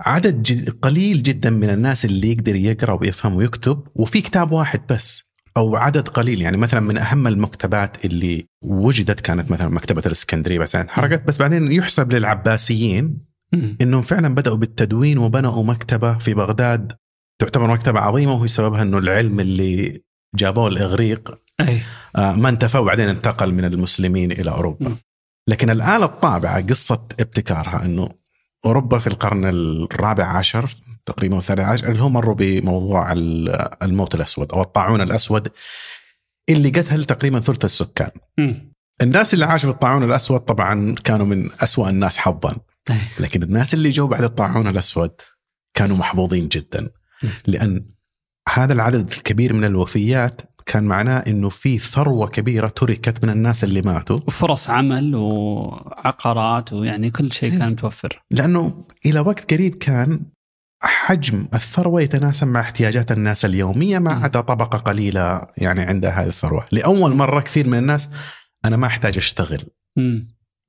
عدد 0.00 0.42
جد 0.42 0.70
قليل 0.70 1.22
جدا 1.22 1.50
من 1.50 1.70
الناس 1.70 2.04
اللي 2.04 2.32
يقدر 2.32 2.56
يقرأ 2.56 2.92
ويفهم 2.92 3.34
ويكتب 3.36 3.84
وفي 3.94 4.20
كتاب 4.20 4.52
واحد 4.52 4.80
بس 4.90 5.24
أو 5.56 5.76
عدد 5.76 6.08
قليل 6.08 6.42
يعني 6.42 6.56
مثلا 6.56 6.80
من 6.80 6.98
أهم 6.98 7.26
المكتبات 7.26 8.04
اللي 8.04 8.46
وجدت 8.64 9.20
كانت 9.20 9.50
مثلا 9.50 9.68
مكتبة 9.68 10.02
الإسكندرية 10.06 10.58
بس 10.58 10.76
انحرقت 10.76 11.22
بس 11.22 11.38
بعدين 11.38 11.72
يحسب 11.72 12.12
للعباسيين. 12.12 13.18
إنهم 13.82 14.02
فعلا 14.02 14.34
بدأوا 14.34 14.56
بالتدوين 14.56 15.18
وبنوا 15.18 15.64
مكتبة 15.64 16.18
في 16.18 16.34
بغداد 16.34 16.92
تعتبر 17.40 17.66
مكتبة 17.66 18.00
عظيمة 18.00 18.34
وهي 18.34 18.48
سببها 18.48 18.82
إنه 18.82 18.98
العلم 18.98 19.40
اللي 19.40 20.02
جابوه 20.34 20.68
الإغريق 20.68 21.34
أي 21.60 21.80
آه، 22.16 22.36
ما 22.36 22.48
انتفى 22.48 22.78
وبعدين 22.78 23.08
انتقل 23.08 23.52
من 23.52 23.64
المسلمين 23.64 24.32
إلى 24.32 24.50
أوروبا 24.50 24.88
م. 24.88 24.96
لكن 25.48 25.70
الآلة 25.70 26.04
الطابعة 26.04 26.66
قصة 26.66 27.02
إبتكارها 27.20 27.84
إنه 27.84 28.08
أوروبا 28.64 28.98
في 28.98 29.06
القرن 29.06 29.44
الرابع 29.44 30.24
عشر 30.24 30.70
تقريبا 31.06 31.38
الثالث 31.38 31.60
عشر 31.60 31.90
اللي 31.90 32.02
هم 32.02 32.12
مروا 32.12 32.34
بموضوع 32.34 33.12
ال- 33.12 33.68
الموت 33.82 34.14
الأسود 34.14 34.52
أو 34.52 34.62
الطاعون 34.62 35.00
الأسود 35.00 35.48
اللي 36.48 36.68
قتل 36.68 37.04
تقريبا 37.04 37.40
ثلث 37.40 37.64
السكان 37.64 38.10
مم. 38.38 38.72
الناس 39.02 39.34
اللي 39.34 39.44
عاشوا 39.44 39.70
في 39.70 39.74
الطاعون 39.74 40.02
الأسود 40.02 40.40
طبعا 40.40 40.94
كانوا 41.04 41.26
من 41.26 41.50
أسوأ 41.60 41.88
الناس 41.90 42.18
حظا 42.18 42.56
أي. 42.90 42.98
لكن 43.20 43.42
الناس 43.42 43.74
اللي 43.74 43.90
جو 43.90 44.06
بعد 44.06 44.22
الطاعون 44.22 44.66
الأسود 44.68 45.10
كانوا 45.74 45.96
محظوظين 45.96 46.48
جدا 46.48 46.90
م. 47.22 47.28
لأن 47.46 47.86
هذا 48.48 48.72
العدد 48.72 49.12
الكبير 49.12 49.52
من 49.52 49.64
الوفيات 49.64 50.40
كان 50.66 50.84
معناه 50.84 51.18
إنه 51.18 51.48
في 51.48 51.78
ثروة 51.78 52.28
كبيرة 52.28 52.68
تركت 52.68 53.24
من 53.24 53.30
الناس 53.30 53.64
اللي 53.64 53.82
ماتوا 53.82 54.20
وفرص 54.26 54.70
عمل 54.70 55.14
وعقارات 55.14 56.72
ويعني 56.72 57.10
كل 57.10 57.32
شيء 57.32 57.58
كان 57.58 57.70
متوفر 57.70 58.22
لأنه 58.30 58.84
إلى 59.06 59.20
وقت 59.20 59.52
قريب 59.52 59.74
كان 59.74 60.20
حجم 60.82 61.48
الثروة 61.54 62.02
يتناسب 62.02 62.46
مع 62.46 62.60
احتياجات 62.60 63.12
الناس 63.12 63.44
اليومية 63.44 63.98
ما. 63.98 64.12
عدا 64.12 64.40
طبقة 64.40 64.78
قليلة 64.78 65.40
يعني 65.58 65.80
عندها 65.80 66.10
هذه 66.10 66.26
الثروة، 66.28 66.64
لأول 66.72 67.14
مرة 67.14 67.40
كثير 67.40 67.68
من 67.68 67.78
الناس 67.78 68.08
أنا 68.64 68.76
ما 68.76 68.86
أحتاج 68.86 69.16
أشتغل. 69.16 69.62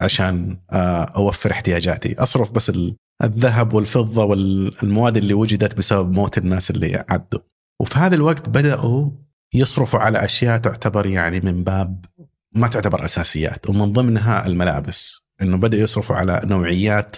عشان 0.02 0.58
آه، 0.72 1.04
أوفر 1.04 1.52
احتياجاتي، 1.52 2.16
أصرف 2.20 2.52
بس 2.52 2.70
ال- 2.70 2.96
الذهب 3.24 3.74
والفضة 3.74 4.24
والمواد 4.24 5.18
اللي 5.18 5.34
وجدت 5.34 5.76
بسبب 5.78 6.12
موت 6.12 6.38
الناس 6.38 6.72
اللي 6.72 7.06
عدوا. 7.10 7.40
وفي 7.82 8.00
هذا 8.00 8.16
الوقت 8.16 8.50
بدأوا 8.50 9.10
يصرفوا 9.56 10.00
على 10.00 10.26
أشياء 10.26 10.58
تعتبر 10.58 11.06
يعني 11.06 11.40
من 11.40 11.64
باب 11.64 12.06
ما 12.52 12.68
تعتبر 12.68 13.06
أساسيات 13.06 13.70
ومن 13.70 13.94
ضمنها 13.94 14.48
الملابس، 14.48 15.20
إنه 15.42 15.58
بداوا 15.58 15.84
يصرفوا 15.84 16.16
على 16.16 16.42
نوعيات 16.44 17.16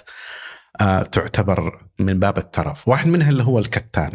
آه، 0.81 1.03
تعتبر 1.03 1.85
من 1.99 2.19
باب 2.19 2.37
الترف، 2.37 2.87
واحد 2.87 3.07
منها 3.07 3.29
اللي 3.29 3.43
هو 3.43 3.59
الكتان. 3.59 4.11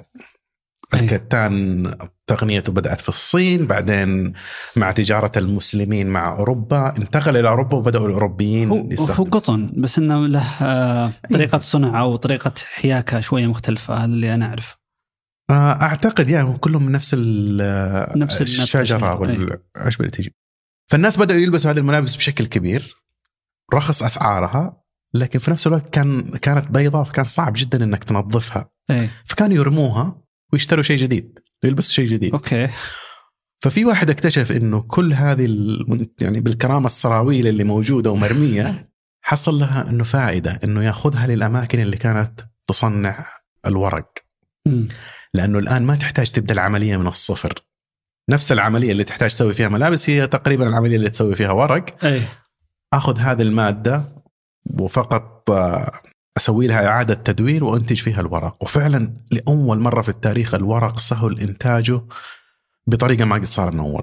الكتان 0.95 1.95
تقنيته 2.27 2.73
بدأت 2.73 3.01
في 3.01 3.09
الصين 3.09 3.67
بعدين 3.67 4.33
مع 4.77 4.91
تجارة 4.91 5.33
المسلمين 5.37 6.07
مع 6.07 6.37
أوروبا 6.37 6.95
انتقل 6.99 7.37
إلى 7.37 7.49
أوروبا 7.49 7.77
وبدأوا 7.77 8.07
الأوروبيين 8.07 8.69
هو 8.69 9.07
هو 9.07 9.25
قطن 9.25 9.73
بس 9.77 9.99
إنه 9.99 10.27
له 10.27 10.45
آه، 10.63 11.13
طريقة 11.33 11.59
صنع 11.59 12.01
أو 12.01 12.17
طريقة 12.17 12.53
حياكة 12.75 13.21
شوية 13.21 13.47
مختلفة 13.47 13.95
هذا 13.95 14.05
اللي 14.05 14.35
أنا 14.35 14.47
اعرف 14.47 14.82
أعتقد 15.51 16.29
يعني 16.29 16.49
هم 16.49 16.57
كلهم 16.57 16.91
نفس 16.93 17.15
نفس 18.17 18.43
الشجرة 18.43 18.85
شجرة، 18.85 19.21
والعشب 19.21 20.01
اللي 20.01 20.11
تجي 20.11 20.35
فالناس 20.91 21.19
بدأوا 21.19 21.41
يلبسوا 21.41 21.71
هذه 21.71 21.79
الملابس 21.79 22.17
بشكل 22.17 22.47
كبير 22.47 22.97
رخص 23.75 24.03
أسعارها 24.03 24.83
لكن 25.15 25.39
في 25.39 25.51
نفس 25.51 25.67
الوقت 25.67 25.89
كان 25.95 26.31
كانت 26.31 26.71
بيضاء 26.71 27.05
فكان 27.05 27.25
صعب 27.25 27.53
جدا 27.57 27.85
إنك 27.85 28.05
تنظفها. 28.05 28.71
إيه. 28.91 29.11
فكانوا 29.25 29.57
يرموها 29.57 30.23
ويشتروا 30.53 30.83
شيء 30.83 30.97
جديد 30.97 31.39
يلبسوا 31.65 31.93
شيء 31.95 32.07
جديد. 32.07 32.33
أوكي. 32.33 32.69
ففي 33.61 33.85
واحد 33.85 34.11
اكتشف 34.11 34.53
إنه 34.53 34.81
كل 34.83 35.13
هذه 35.13 35.45
الم- 35.45 36.11
يعني 36.21 36.41
بالكرامة 36.41 36.87
السراويل 36.87 37.47
اللي 37.47 37.65
موجودة 37.65 38.11
ومرمية 38.11 38.89
حصل 39.25 39.55
لها 39.55 39.91
إنه 39.91 40.05
فائدة 40.05 40.59
إنه 40.65 40.83
يأخذها 40.85 41.27
للأماكن 41.27 41.81
اللي 41.81 41.97
كانت 41.97 42.41
تصنع 42.67 43.27
الورق. 43.67 44.13
لأنه 45.35 45.59
الآن 45.59 45.83
ما 45.83 45.97
تحتاج 45.97 46.31
تبدأ 46.31 46.55
العملية 46.55 46.97
من 46.97 47.07
الصفر. 47.07 47.55
نفس 48.31 48.53
العملية 48.53 48.93
اللي 48.93 49.05
تحتاج 49.05 49.31
تسوي 49.31 49.55
فيها 49.55 49.69
ملابس 49.69 50.11
هي 50.11 50.27
تقريبا 50.27 50.69
العملية 50.69 50.97
اللي 50.97 51.11
تسوي 51.11 51.35
فيها 51.35 51.51
ورق. 51.51 52.05
إيه 52.05 52.29
آخذ 52.93 53.19
هذه 53.19 53.43
المادة 53.43 54.23
وفقط 54.81 55.51
آه، 55.51 55.91
أسوي 56.37 56.67
لها 56.67 56.87
إعادة 56.87 57.15
تدوير 57.15 57.65
وأنتج 57.65 58.01
فيها 58.01 58.21
الورق. 58.21 58.63
وفعلا 58.63 59.17
لأول 59.31 59.79
مرة 59.79 60.03
في 60.03 60.09
التاريخ 60.09 60.55
الورق 60.55 60.99
سهل 60.99 61.41
إنتاجه 61.41 62.01
بطريقة 62.87 63.25
ما 63.25 63.35
قد 63.37 63.45
صار 63.45 63.71
من 63.71 63.81
اول. 63.81 64.03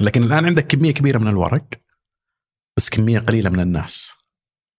لكن 0.00 0.22
الآن 0.22 0.46
عندك 0.46 0.66
كمية 0.66 0.94
كبيرة 0.94 1.18
من 1.18 1.28
الورق 1.28 1.66
بس 2.76 2.90
كمية 2.90 3.18
قليلة 3.18 3.50
من 3.50 3.60
الناس. 3.60 4.12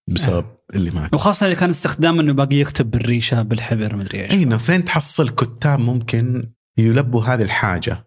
بسبب 0.08 0.46
اللي 0.74 0.90
ماتوا 0.90 1.18
وخاصة 1.18 1.46
اللي 1.46 1.56
كان 1.56 1.70
استخدام 1.70 2.20
إنه 2.20 2.32
باقي 2.32 2.56
يكتب 2.56 2.90
بالريشة 2.90 3.42
بالحبر 3.42 3.96
مدري 3.96 4.24
إيش. 4.24 4.32
إي 4.32 4.58
فين 4.58 4.84
تحصل 4.84 5.28
كتاب 5.28 5.78
ممكن 5.78 6.52
يلبوا 6.78 7.24
هذه 7.24 7.42
الحاجة. 7.42 8.06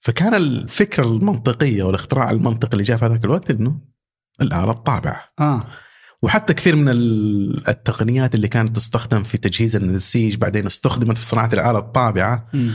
فكان 0.00 0.34
الفكرة 0.34 1.06
المنطقية 1.06 1.82
والاختراع 1.82 2.30
المنطقي 2.30 2.72
اللي 2.72 2.84
جاء 2.84 2.96
في 2.96 3.04
هذاك 3.04 3.24
الوقت 3.24 3.50
إنه 3.50 3.80
الآلة 4.42 4.70
الطابعة. 4.70 5.24
آه. 5.40 5.66
وحتى 6.22 6.54
كثير 6.54 6.76
من 6.76 6.88
ال- 6.88 7.68
التقنيات 7.68 8.34
اللي 8.34 8.48
كانت 8.48 8.76
تستخدم 8.76 9.22
في 9.22 9.38
تجهيز 9.38 9.76
النسيج 9.76 10.36
بعدين 10.36 10.66
استخدمت 10.66 11.18
في 11.18 11.24
صناعة 11.24 11.50
الآلة 11.52 11.78
الطابعة. 11.78 12.48
مم. 12.54 12.72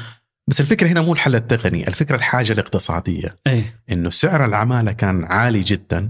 بس 0.48 0.62
الفكرة 0.62 0.88
هنا 0.88 1.02
مو 1.02 1.14
الحل 1.14 1.36
التقني 1.36 1.88
الفكرة 1.88 2.16
الحاجة 2.16 2.54
الاقتصادية. 2.54 3.36
إيه 3.48 3.82
إنه 3.92 4.10
سعر 4.10 4.46
العمالة 4.46 4.92
كان 4.92 5.24
عالي 5.24 5.62
جدا. 5.62 6.10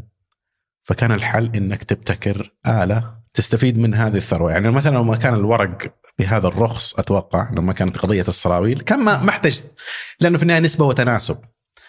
فكان 0.87 1.11
الحل 1.11 1.51
إنك 1.55 1.83
تبتكر 1.83 2.51
آلة 2.67 3.17
تستفيد 3.33 3.77
من 3.77 3.93
هذه 3.95 4.17
الثروة. 4.17 4.51
يعني 4.51 4.71
مثلا 4.71 4.95
لو 4.95 5.03
ما 5.03 5.15
كان 5.15 5.33
الورق 5.33 5.93
بهذا 6.19 6.47
الرخص 6.47 6.99
أتوقع 6.99 7.49
لما 7.51 7.73
كانت 7.73 7.97
قضية 7.97 8.25
السراويل 8.27 8.81
كان 8.81 8.99
ما 8.99 9.29
احتجت 9.29 9.71
لأنه 10.19 10.37
في 10.37 10.43
النهاية 10.43 10.59
نسبة 10.61 10.85
وتناسب. 10.85 11.37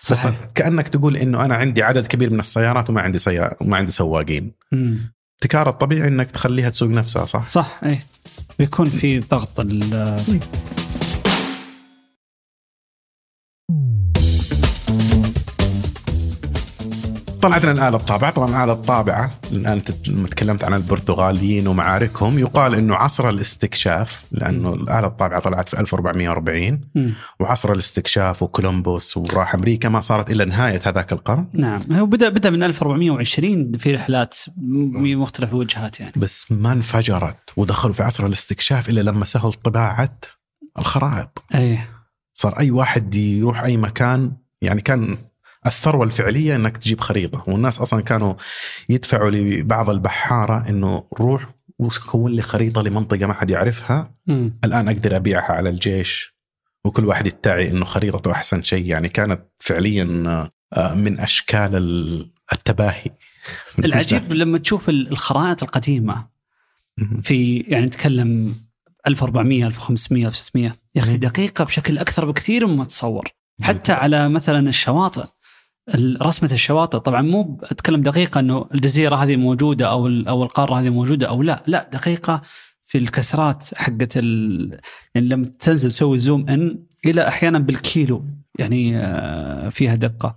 بس 0.01 0.13
صحيح. 0.17 0.45
كأنك 0.55 0.89
تقول 0.89 1.17
إنه 1.17 1.45
أنا 1.45 1.55
عندي 1.57 1.83
عدد 1.83 2.07
كبير 2.07 2.31
من 2.31 2.41
السيارات 2.41 2.91
وما 2.91 3.01
عندي 3.01 3.19
سيارة 3.19 3.57
وما 3.61 3.77
عندي 3.77 3.93
سواقين. 3.93 4.53
مم. 4.73 5.13
الابتكار 5.31 5.69
الطبيعي 5.69 6.09
إنك 6.09 6.31
تخليها 6.31 6.69
تسوق 6.71 6.89
نفسها 6.89 7.27
صح؟ 7.27 7.47
صح 7.47 7.81
إيه. 7.85 8.07
بيكون 8.59 8.87
في 8.87 9.21
ضغط 9.21 9.61
ال- 9.61 10.21
طلعت 17.43 17.65
لنا 17.65 17.73
الآلة 17.73 17.97
الطابعة. 17.97 18.31
طبعا 18.31 18.49
الآلة 18.49 18.73
الطابعة 18.73 19.31
الآن 19.53 19.83
لما 20.09 20.29
تكلمت 20.29 20.65
عن 20.65 20.75
البرتغاليين 20.75 21.67
ومعاركهم 21.69 22.39
يقال 22.39 22.75
أنه 22.75 22.95
عصر 22.95 23.29
الاستكشاف 23.29 24.23
لأنه 24.33 24.75
الآلة 24.75 25.07
الطابعة 25.07 25.41
طلعت 25.41 25.69
في 25.69 25.81
1440 25.81 26.81
مم. 26.95 27.15
وعصر 27.41 27.73
الاستكشاف 27.73 28.43
وكولومبوس 28.43 29.17
وراح 29.17 29.55
أمريكا 29.55 29.89
ما 29.89 30.01
صارت 30.01 30.31
إلا 30.31 30.45
نهاية 30.45 30.81
هذاك 30.85 31.13
القرن. 31.13 31.47
نعم. 31.53 31.81
هو 31.93 32.07
بدا 32.07 32.29
بدأ 32.29 32.51
من 32.51 32.63
1420 32.63 33.73
في 33.73 33.95
رحلات 33.95 34.37
م- 34.57 35.21
مختلف 35.23 35.51
الوجهات 35.53 36.01
يعني. 36.01 36.13
بس 36.17 36.47
ما 36.53 36.73
انفجرت 36.73 37.37
ودخلوا 37.57 37.95
في 37.95 38.03
عصر 38.03 38.27
الاستكشاف 38.27 38.89
إلا 38.89 39.01
لما 39.01 39.25
سهل 39.25 39.53
طباعة 39.53 40.19
الخرائط. 40.79 41.43
إيه. 41.55 41.89
صار 42.35 42.59
أي 42.59 42.71
واحد 42.71 43.15
يروح 43.15 43.63
أي 43.63 43.77
مكان 43.77 44.33
يعني 44.63 44.81
كان 44.81 45.19
الثروة 45.67 46.05
الفعلية 46.05 46.57
إنك 46.57 46.77
تجيب 46.77 47.01
خريطة. 47.01 47.45
والناس 47.47 47.81
أصلا 47.81 48.03
كانوا 48.03 48.35
يدفعوا 48.89 49.31
لبعض 49.31 49.91
البحارة 49.91 50.69
إنه 50.69 51.05
روح 51.21 51.47
وكون 51.79 52.33
لي 52.33 52.43
خريطة 52.43 52.83
لمنطقة 52.83 53.27
ما 53.27 53.33
حد 53.35 53.51
يعرفها. 53.51 54.15
مم. 54.27 54.59
الآن 54.65 54.89
أقدر 54.89 55.17
أبيعها 55.17 55.53
على 55.53 55.71
الجيش 55.71 56.35
وكل 56.85 57.05
واحد 57.05 57.27
يدعي 57.27 57.71
إنه 57.71 57.85
خريطته 57.85 58.33
أحسن 58.33 58.63
شيء. 58.63 58.87
يعني 58.87 59.09
كانت 59.09 59.41
فعليا 59.59 60.05
آه، 60.77 60.95
من 60.95 61.21
أشكال 61.21 61.77
ال- 61.77 62.31
التباهي. 62.53 63.11
العجيب 63.79 64.33
لما 64.33 64.59
تشوف 64.59 64.89
ال- 64.89 65.09
الخرائط 65.11 65.63
القديمة 65.63 66.27
في 67.23 67.57
يعني 67.69 67.87
نتكلم 67.87 68.55
1400 69.07 69.67
1500 69.67 70.27
1600 70.27 70.73
يا 70.95 71.03
أخي. 71.03 71.17
دقيقة 71.17 71.65
بشكل 71.65 71.99
أكثر 71.99 72.25
بكثير 72.25 72.67
مما 72.67 72.85
تصور. 72.85 73.29
حتى 73.63 73.93
على 73.93 74.29
مثلا 74.29 74.69
الشواطئ. 74.69 75.21
ال- 75.23 75.29
رسمة 76.23 76.53
الشواطئ. 76.53 76.99
طبعا 76.99 77.23
مو 77.23 77.61
أتكلم 77.63 78.03
دقيقة 78.03 78.41
إنه 78.41 78.69
الجزيرة 78.75 79.17
هذه 79.17 79.37
موجودة 79.37 79.87
أو 79.91 80.07
أو 80.07 80.45
القارة 80.45 80.81
هذه 80.81 80.91
موجودة 80.91 81.29
أو 81.29 81.43
لا. 81.43 81.63
لا 81.67 81.91
دقيقة 81.93 82.43
في 82.87 82.99
الكسرات 82.99 83.75
حقت 83.75 84.17
ال... 84.17 84.81
يعني 85.15 85.29
لما 85.29 85.47
تنزل 85.47 85.91
تسوي 85.91 86.19
زوم 86.19 86.49
إن 86.49 86.79
إلى 87.07 87.29
أحيانا 87.29 87.59
بالكيلو 87.59 88.25
يعني 88.59 88.97
آه، 88.97 89.69
فيها 89.69 89.95
دقة. 89.95 90.37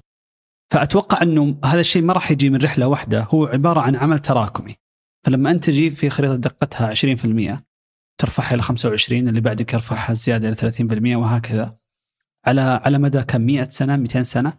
فأتوقع 0.71 1.21
إنه 1.21 1.59
هذا 1.65 1.79
الشيء 1.79 2.01
ما 2.01 2.13
راح 2.13 2.31
يجي 2.31 2.49
من 2.49 2.61
رحلة 2.61 2.87
واحدة. 2.87 3.27
هو 3.29 3.45
عبارة 3.45 3.79
عن 3.79 3.95
عمل 3.95 4.19
تراكمي. 4.19 4.75
فلما 5.23 5.51
أنت 5.51 5.63
تجي 5.63 5.91
في 5.91 6.09
خريطة 6.09 6.35
دقتها 6.35 6.93
20% 6.93 7.57
ترفعها 8.17 8.53
إلى 8.53 8.61
25 8.61 9.27
اللي 9.27 9.41
بعدك 9.41 9.73
يرفعها 9.73 10.13
زيادة 10.13 10.49
إلى 10.49 10.55
30% 11.15 11.15
وهكذا. 11.15 11.77
على 12.45 12.61
على 12.61 12.97
مدى 12.97 13.23
كم؟ 13.23 13.41
100 13.41 13.69
سنة 13.69 13.95
200 13.95 14.23
سنة. 14.23 14.53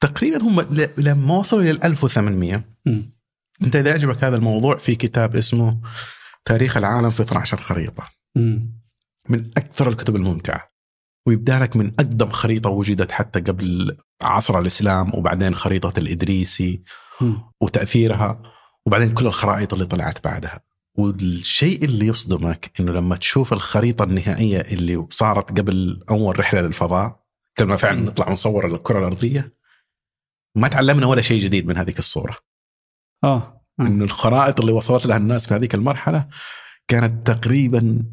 تقريبا 0.00 0.42
هم 0.42 0.60
لما 0.98 1.36
وصلوا 1.36 1.62
إلى 1.62 1.70
1800 1.84 2.64
مم. 2.86 3.14
أنت 3.62 3.76
إذا 3.76 3.92
عجبك 3.92 4.24
هذا 4.24 4.36
الموضوع 4.36 4.76
في 4.76 4.94
كتاب 4.94 5.36
اسمه 5.36 5.80
تاريخ 6.44 6.76
العالم 6.76 7.10
في 7.10 7.22
12 7.22 7.56
خريطة 7.56 8.08
مم. 8.36 8.80
من 9.28 9.50
أكثر 9.56 9.88
الكتب 9.88 10.16
الممتعة 10.16 10.74
ويبدأ 11.26 11.58
لك 11.58 11.76
من 11.76 11.92
أقدم 11.98 12.28
خريطة 12.28 12.70
وجدت 12.70 13.12
حتى 13.12 13.40
قبل 13.40 13.96
عصر 14.22 14.58
الإسلام 14.58 15.14
وبعدين 15.14 15.54
خريطة 15.54 15.98
الإدريسي 15.98 16.82
مم. 17.20 17.42
وتأثيرها 17.60 18.42
وبعدين 18.86 19.10
كل 19.10 19.26
الخرائط 19.26 19.72
اللي 19.72 19.86
طلعت 19.86 20.24
بعدها 20.24 20.60
والشيء 20.98 21.84
اللي 21.84 22.06
يصدمك 22.06 22.70
إنه 22.80 22.92
لما 22.92 23.16
تشوف 23.16 23.52
الخريطة 23.52 24.02
النهائية 24.02 24.60
اللي 24.60 25.06
صارت 25.10 25.58
قبل 25.58 26.04
أول 26.10 26.38
رحلة 26.38 26.60
للفضاء 26.60 27.20
قبل 27.58 27.68
ما 27.68 27.76
فعلا. 27.76 28.00
نطلع 28.00 28.28
ونصور 28.28 28.66
الكرة 28.66 28.98
الأرضية 28.98 29.54
ما 30.56 30.68
تعلمنا 30.68 31.06
ولا 31.06 31.20
شيء 31.22 31.40
جديد 31.42 31.66
من 31.66 31.76
هذيك 31.76 31.98
الصورة 31.98 32.36
آه. 33.24 33.64
انه 33.80 34.04
الخرائط 34.04 34.60
اللي 34.60 34.72
وصلت 34.72 35.06
لها 35.06 35.16
الناس 35.16 35.48
في 35.48 35.54
هذيك 35.54 35.74
المرحلة 35.74 36.28
كانت 36.88 37.26
تقريبا 37.30 38.04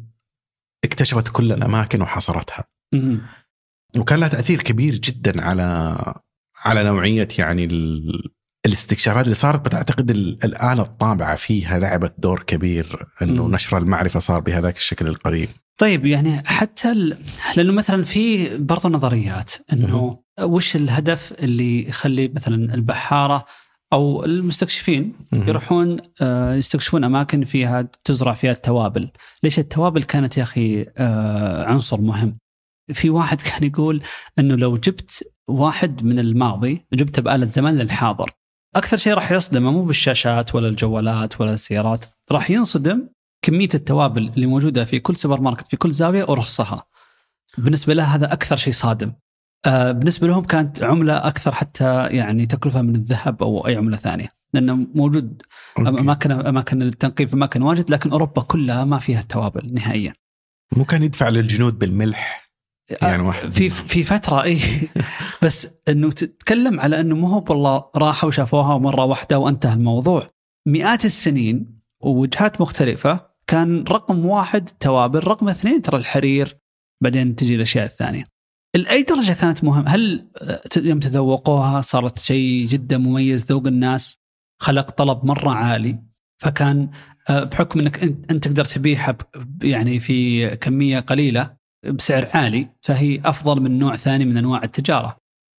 اكتشفت 0.84 1.28
كل 1.28 1.52
الأماكن 1.52 2.02
وحصرتها. 2.02 2.64
وكان 3.96 4.20
لها 4.20 4.28
تأثير 4.28 4.62
كبير 4.62 4.94
جدا 4.94 5.42
على 5.44 5.96
على 6.64 6.84
نوعية 6.84 7.28
يعني 7.38 7.64
ال... 7.64 8.32
الاستكشافات 8.66 9.24
اللي 9.24 9.34
صارت 9.34 9.60
بتعتقد 9.64 10.10
ال- 10.10 10.44
الآلة 10.44 10.82
الطابعة 10.82 11.36
فيها 11.36 11.78
لعبت 11.78 12.14
دور 12.18 12.42
كبير 12.42 13.06
إنه. 13.22 13.48
نشر 13.48 13.78
المعرفة 13.78 14.20
صار 14.20 14.40
بهذاك 14.40 14.76
الشكل 14.76 15.06
القريب 15.06 15.48
طيب 15.78 16.06
يعني 16.06 16.42
حتى 16.46 16.92
ال... 16.92 17.18
لأنه 17.56 17.72
مثلا 17.72 18.04
في 18.04 18.56
برضو 18.58 18.88
نظريات 18.88 19.52
إنه 19.72 20.21
وش 20.40 20.76
الهدف 20.76 21.32
اللي 21.32 21.88
يخلي 21.88 22.28
مثلا 22.28 22.74
البحارة 22.74 23.44
أو 23.92 24.24
المستكشفين. 24.24 25.12
يروحون 25.32 25.96
آه، 26.20 26.54
يستكشفون 26.54 27.04
أماكن 27.04 27.44
فيها 27.44 27.88
تزرع 28.04 28.32
فيها 28.32 28.52
التوابل، 28.52 29.10
ليش 29.42 29.58
التوابل 29.58 30.02
كانت 30.02 30.38
يا 30.38 30.42
أخي 30.42 30.86
آه، 30.98 31.64
عنصر 31.64 32.00
مهم؟ 32.00 32.38
في 32.92 33.10
واحد 33.10 33.42
كان 33.50 33.64
يقول 33.64 34.02
إنه 34.38 34.54
لو 34.54 34.76
جبت 34.76 35.32
واحد 35.48 36.04
من 36.04 36.18
الماضي 36.18 36.86
جبته 36.92 37.22
بآلة 37.22 37.46
زمن 37.46 37.78
للحاضر 37.78 38.30
أكثر 38.76 38.96
شيء 38.96 39.14
راح 39.14 39.32
يصدمه 39.32 39.70
مو 39.70 39.84
بالشاشات 39.84 40.54
ولا 40.54 40.68
الجوالات 40.68 41.40
ولا 41.40 41.54
السيارات، 41.54 42.04
راح 42.32 42.50
ينصدم 42.50 43.08
كمية 43.42 43.68
التوابل 43.74 44.28
اللي 44.36 44.46
موجودة 44.46 44.84
في 44.84 45.00
كل 45.00 45.16
سوبر 45.16 45.40
ماركت 45.40 45.68
في 45.68 45.76
كل 45.76 45.90
زاوية 45.90 46.26
ورخصها. 46.28 46.84
بالنسبة 47.58 47.94
له 47.94 48.04
هذا 48.04 48.32
أكثر 48.32 48.56
شيء 48.56 48.72
صادم. 48.72 49.12
آه، 49.66 49.92
بالنسبة 49.92 50.26
لهم 50.26 50.44
كانت 50.44 50.82
عملة 50.82 51.26
أكثر 51.26 51.52
حتى 51.52 52.06
يعني 52.06 52.46
تكلفة 52.46 52.82
من 52.82 52.94
الذهب 52.96 53.42
أو 53.42 53.66
أي 53.66 53.76
عملة 53.76 53.96
ثانية، 53.96 54.28
لأنه 54.54 54.86
موجود. 54.94 55.42
اماكن 55.78 56.32
أماكن 56.32 56.82
التنقيب 56.82 57.28
في 57.28 57.34
اماكن 57.34 57.62
واجد 57.62 57.90
لكن 57.90 58.10
أوروبا 58.10 58.42
كلها 58.42 58.84
ما 58.84 58.98
فيها 58.98 59.20
التوابل 59.20 59.74
نهائيا. 59.74 60.12
مو 60.76 60.84
كان 60.84 61.02
يدفع 61.02 61.28
للجنود 61.28 61.78
بالملح؟ 61.78 62.52
يعني 63.02 63.22
واحد 63.22 63.50
في 63.50 63.70
في 63.70 64.04
فترة 64.04 64.42
إي. 64.42 64.58
بس 65.42 65.68
إنه 65.88 66.10
تتكلم 66.10 66.80
على 66.80 67.00
إنه 67.00 67.16
مو 67.16 67.26
هو 67.26 67.44
والله 67.50 67.84
راحوا 67.96 68.28
وشافوها 68.28 68.78
مرة 68.78 69.04
واحدة 69.04 69.38
وانتهى 69.38 69.74
الموضوع. 69.74 70.30
مئات 70.66 71.04
السنين 71.04 71.80
ووجهات 72.00 72.60
مختلفة 72.60 73.26
كان 73.46 73.84
رقم 73.84 74.26
واحد 74.26 74.68
توابل 74.80 75.18
رقم 75.18 75.48
اثنين 75.48 75.82
ترى 75.82 75.96
الحرير 75.96 76.58
بعدين 77.02 77.36
تجي 77.36 77.54
الأشياء 77.54 77.84
الثانية. 77.84 78.31
لأي 78.76 79.02
درجة 79.02 79.32
كانت 79.32 79.64
مهم؟ 79.64 79.84
هل 79.88 80.28
آه، 80.42 80.60
يوم 80.76 81.00
تذوقوها 81.00 81.80
صارت 81.80 82.18
شيء 82.18 82.66
جدا 82.66 82.98
مميز 82.98 83.44
ذوق 83.44 83.66
الناس 83.66 84.18
خلق 84.58 84.90
طلب 84.90 85.24
مرة 85.24 85.50
عالي 85.50 86.02
فكان 86.38 86.90
آه، 87.30 87.44
بحكم 87.44 87.80
إنك 87.80 88.02
أنت 88.02 88.48
تقدر 88.48 88.64
تبيعها 88.64 89.18
يعني 89.62 90.00
في 90.00 90.48
كمية 90.56 91.00
قليلة 91.00 91.56
بسعر 91.84 92.28
عالي 92.34 92.68
فهي 92.80 93.20
أفضل 93.24 93.60
من 93.60 93.78
نوع 93.78 93.92
ثاني 93.92 94.24
من 94.24 94.36
أنواع 94.36 94.62
التجارة. 94.62 95.16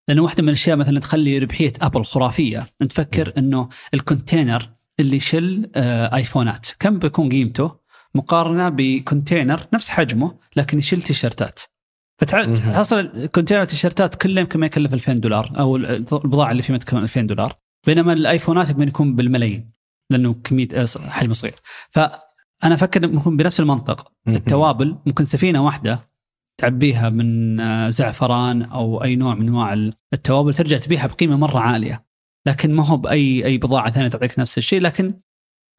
لأنه 0.08 0.21
واحدة 0.23 0.43
من 0.43 0.49
الأشياء 0.49 0.78
مثلا 0.78 0.99
تخلي 0.99 1.38
ربحية 1.38 1.73
أبل 1.82 2.04
خرافية، 2.06 2.67
أنت 2.82 2.91
تفكر 2.91 3.34
إنه 3.38 3.69
ال 3.93 4.01
container 4.01 4.69
اللي 4.99 5.17
يشل 5.17 5.69
آه، 5.76 6.15
آيفونات. 6.15 6.67
كم 6.80 6.99
بيكون 6.99 7.30
قيمته؟ 7.30 7.76
مقارنة 8.15 8.69
ب 8.69 8.79
container 8.79 9.67
نفس 9.73 9.89
حجمه 9.89 10.38
لكن 10.56 10.80
يشيل 10.80 11.02
تيشرتات. 11.02 11.60
مهم. 12.33 12.55
فتحصل 12.55 13.27
container 13.27 13.63
تيشرتات 13.63 14.15
كله 14.15 14.41
يمكن 14.41 14.59
ما 14.59 14.65
يكلف 14.65 14.93
2000 14.93 15.13
دولار 15.13 15.51
أو 15.59 15.75
البضاعة 15.75 16.51
اللي 16.51 16.63
فيها 16.63 16.77
تكون 16.77 17.03
2000 17.03 17.21
دولار 17.21 17.55
بينما 17.88 18.13
الآيفونات 18.13 18.69
يمكن 18.69 18.88
يكون 18.88 19.15
بالملايين 19.15 19.71
لأنه 20.09 20.33
كمية 20.43 20.67
آه، 20.73 20.88
حجمه 21.09 21.33
صغير. 21.33 21.55
فانا 21.89 22.21
أفكر 22.63 23.07
ممكن 23.07 23.38
بنفس 23.38 23.59
المنطق. 23.59 24.12
التوابل 24.27 24.95
ممكن 25.05 25.25
سفينة 25.25 25.65
واحدة 25.65 25.99
تعبيها 26.57 27.09
من 27.09 27.59
آه، 27.59 27.89
زعفران 27.89 28.62
أو 28.62 29.03
أي 29.03 29.15
نوع 29.15 29.36
من 29.36 29.47
أنواع 29.47 29.73
التوابل 30.13 30.53
ترجع 30.53 30.77
تبيعها 30.77 31.07
بقيمة 31.07 31.36
مرة 31.36 31.59
عالية 31.59 32.05
لكن 32.47 32.73
ما 32.73 32.86
هو 32.86 32.97
بأي 32.97 33.45
أي 33.45 33.57
بضاعة 33.57 33.91
ثانية 33.91 34.07
تعطيك 34.07 34.39
نفس 34.39 34.57
الشيء 34.57 34.81
لكن 34.81 35.13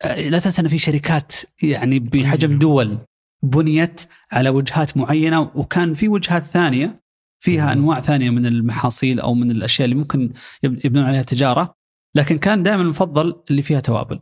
آه، 0.05 0.29
لا 0.29 0.39
تنسى 0.39 0.63
إن 0.63 0.69
في 0.69 0.79
شركات 0.79 1.33
يعني 1.63 1.99
بحجم 1.99 2.59
دول 2.59 2.99
بنيت 3.45 4.01
على 4.33 4.49
وجهات 4.49 4.97
معينة 4.97 5.41
وكان 5.55 5.95
في 5.95 6.09
وجهات 6.09 6.45
ثانية 6.45 7.01
فيها. 7.41 7.73
أنواع 7.73 8.01
ثانية 8.01 8.31
من 8.31 8.47
المحاصيل 8.47 9.21
أو 9.21 9.35
من 9.35 9.51
الأشياء 9.51 9.85
اللي 9.85 9.97
ممكن 9.97 10.33
يب- 10.63 10.87
يبنون 10.87 11.05
عليها 11.05 11.23
تجارة 11.23 11.75
لكن 12.15 12.39
كان 12.39 12.63
دائما 12.63 12.83
المفضل 12.83 13.35
اللي 13.51 13.63
فيها 13.63 13.81
توابل. 13.81 14.21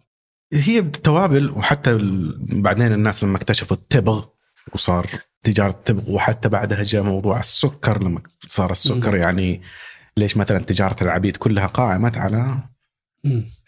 هي 0.52 0.78
التوابل 0.78 1.50
وحتى 1.50 1.98
بعدين 2.40 2.92
الناس 2.92 3.24
لما 3.24 3.36
اكتشفوا 3.36 3.76
التبغ 3.76 4.24
وصار 4.74 5.06
تجارة 5.42 5.70
التبغ 5.70 6.10
وحتى 6.10 6.48
بعدها 6.48 6.82
جاء 6.84 7.02
موضوع 7.02 7.40
السكر 7.40 8.02
لما 8.02 8.20
صار 8.48 8.72
السكر 8.72 9.16
يعني 9.16 9.62
ليش 10.16 10.36
مثلا 10.36 10.58
تجارة 10.58 11.04
العبيد 11.04 11.36
كلها 11.36 11.66
قائمت 11.66 12.18
على 12.18 12.58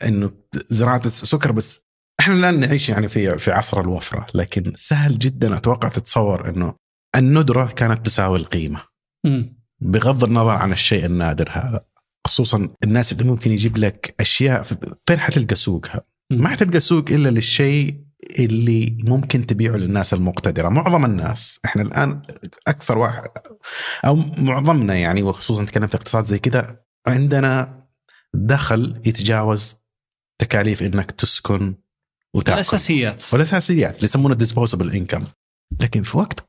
إنه 0.06 0.30
زراعة 0.54 1.02
السكر 1.06 1.52
بس 1.52 1.80
إحنا 2.24 2.34
الآن 2.34 2.60
نعيش 2.60 2.88
يعني 2.88 3.08
في 3.08 3.38
في 3.38 3.52
عصر 3.52 3.80
الوفرة 3.80 4.26
لكن 4.34 4.72
سهل 4.76 5.18
جدا 5.18 5.56
أتوقع 5.56 5.88
تتصور 5.88 6.48
إنه 6.48 6.74
الندرة 7.16 7.66
كانت 7.66 8.06
تساوي 8.06 8.38
القيمة 8.38 8.82
مم. 9.26 9.56
بغض 9.80 10.24
النظر 10.24 10.56
عن 10.56 10.72
الشيء 10.72 11.04
النادر 11.04 11.48
هذا 11.52 11.84
خصوصا 12.26 12.68
الناس 12.84 13.12
اللي 13.12 13.24
ممكن 13.24 13.52
يجيب 13.52 13.76
لك 13.76 14.14
أشياء 14.20 14.62
فين 15.06 15.20
حتلقى 15.20 15.54
سوقها؟ 15.54 16.00
ما 16.32 16.48
حتلقى 16.48 16.80
سوق 16.80 17.04
إلا 17.10 17.28
للشيء 17.28 18.04
اللي 18.38 18.98
ممكن 19.04 19.46
تبيعه 19.46 19.76
للناس 19.76 20.14
المقتدرة، 20.14 20.68
معظم 20.68 21.04
الناس 21.04 21.60
إحنا 21.64 21.82
الآن 21.82 22.22
أكثر 22.68 22.98
واحد 22.98 23.28
أو 24.06 24.16
معظمنا 24.38 24.94
يعني 24.94 25.22
وخصوصا 25.22 25.62
نتكلم 25.62 25.86
في 25.86 25.94
اقتصاد 25.94 26.24
زي 26.24 26.38
كذا 26.38 26.80
عندنا 27.06 27.78
دخل 28.34 29.00
يتجاوز 29.06 29.76
تكاليف 30.38 30.82
إنك 30.82 31.10
تسكن 31.10 31.83
وتأكل. 32.34 32.54
الاساسيات 32.54 33.22
والأساسيات 33.32 33.96
اللي 33.96 34.04
يسمونه 34.04 34.34
ديسبوزبل 34.34 34.92
انكم 34.92 35.24
لكن 35.80 36.02
في 36.02 36.18
وقت 36.18 36.48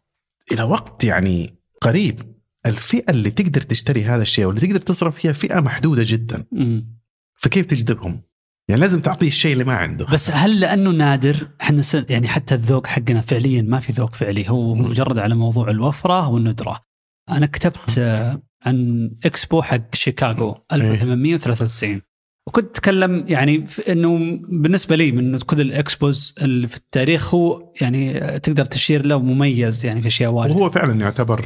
إلى 0.52 0.64
وقت 0.64 1.04
يعني 1.04 1.56
قريب 1.82 2.36
الفئة 2.66 3.12
اللي 3.12 3.32
تقدر 3.32 3.62
تشتري 3.62 4.04
هذا 4.04 4.22
الشيء 4.22 4.46
واللي 4.46 4.62
تقدر 4.62 4.80
تصرف 4.80 5.16
فيها 5.16 5.34
فئة 5.34 5.60
محدودة 5.60 6.04
جدا. 6.06 6.46
مم. 6.52 6.96
فكيف 7.36 7.66
تجذبهم؟ 7.66 8.22
يعني 8.70 8.82
لازم 8.82 9.00
تعطيه 9.00 9.28
الشيء 9.28 9.54
اللي 9.54 9.64
ما 9.64 9.74
عنده. 9.74 10.06
بس 10.06 10.32
هل 10.32 10.60
لأنه 10.60 10.92
نادر؟ 10.92 11.48
إحنا 11.62 11.84
يعني 12.10 12.28
حتى 12.28 12.56
الذوق 12.56 12.88
حقنا 12.88 13.22
فعليا 13.22 13.62
ما 13.62 13.80
في 13.80 13.94
ذوق 13.94 14.16
فعلي. 14.16 14.50
هو 14.50 14.76
مم. 14.76 14.86
مجرد 14.86 15.20
على 15.20 15.36
موضوع 15.36 15.70
الوفرة 15.70 16.28
والندرة. 16.28 16.82
أنا 17.30 17.46
كتبت 17.46 17.96
آه، 17.98 18.42
عن 18.66 19.10
إكسبو 19.26 19.62
حق 19.62 19.96
شيكاغو 19.96 20.58
1893 20.74 22.02
وكنت 22.48 22.78
أتكلم 22.78 23.26
يعني 23.28 23.66
إنه 23.90 24.40
بالنسبة 24.50 24.96
لي 24.96 25.12
من 25.12 25.38
كل 25.38 25.62
الإكسبوز 25.62 26.36
اللي 26.42 26.68
في 26.68 26.78
التاريخ 26.78 27.36
هو 27.36 27.72
يعني 27.82 28.14
تقدر 28.40 28.66
تشير 28.66 29.06
له 29.06 29.20
مميز 29.20 29.86
يعني 29.86 30.02
في 30.02 30.08
أشياء 30.08 30.32
واجد. 30.32 30.52
وهو 30.56 30.70
فعلا 30.70 31.02
يعتبر 31.02 31.46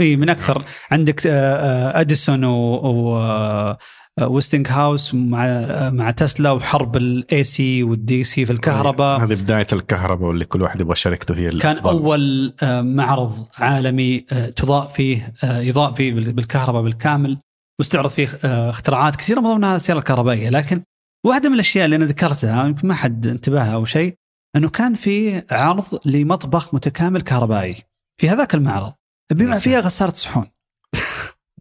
إي 0.00 0.16
من 0.16 0.28
أكثر. 0.28 0.62
عندك 0.90 1.26
آه، 1.26 1.30
آه، 1.30 2.00
أديسون 2.00 2.44
و, 2.44 3.16
آه، 3.16 3.78
ويستنج 4.22 4.66
هاوس 4.70 5.14
مع 5.14 5.66
مع 5.90 6.10
تسلا 6.10 6.50
وحرب 6.50 6.96
الاي 6.96 7.44
سي 7.44 7.82
والدي 7.82 8.24
سي 8.24 8.44
في 8.46 8.52
الكهرباء. 8.52 9.20
هذه 9.24 9.34
بداية 9.34 9.66
الكهرباء 9.72 10.28
واللي 10.28 10.44
كل 10.44 10.62
واحد 10.62 10.80
يبغى 10.80 10.96
شركته 10.96 11.36
هي 11.36 11.48
اللي 11.48 11.60
كان 11.60 11.76
تضل. 11.76 11.90
اول 11.90 12.52
معرض 12.96 13.46
عالمي 13.58 14.18
تضاء 14.56 14.86
فيه 14.88 15.32
يضاء 15.44 15.94
فيه 15.94 16.12
بال- 16.12 16.32
بالكهرباء 16.32 16.82
بالكامل. 16.82 17.38
واستعرض 17.78 18.10
فيه 18.10 18.28
آه، 18.44 18.70
اختراعات 18.70 19.16
كثيرة 19.16 19.40
من 19.40 19.46
ضمنها 19.46 19.76
السياره 19.76 19.98
الكهربائيه 19.98 20.50
لكن 20.50 20.82
واحدة 21.26 21.48
من 21.48 21.54
الأشياء 21.54 21.84
اللي 21.84 21.96
أنا 21.96 22.04
ذكرتها 22.04 22.66
يمكن 22.66 22.88
ما 22.88 22.94
حد 22.94 23.26
انتبه 23.26 23.74
أو 23.74 23.84
شيء 23.84 24.14
أنه 24.56 24.68
كان 24.68 24.94
في 24.94 25.42
عرض 25.50 25.84
لمطبخ 26.06 26.74
متكامل 26.74 27.20
كهربائي 27.22 27.76
في 28.20 28.28
هذاك 28.28 28.54
المعرض 28.54 28.92
بما 29.32 29.58
فيها 29.58 29.80
غسالة 29.80 30.12
صحون. 30.12 30.46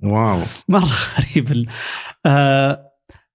واو. 0.04 0.42
مرة 0.70 0.90
غريب 1.20 1.70
آه 2.26 2.90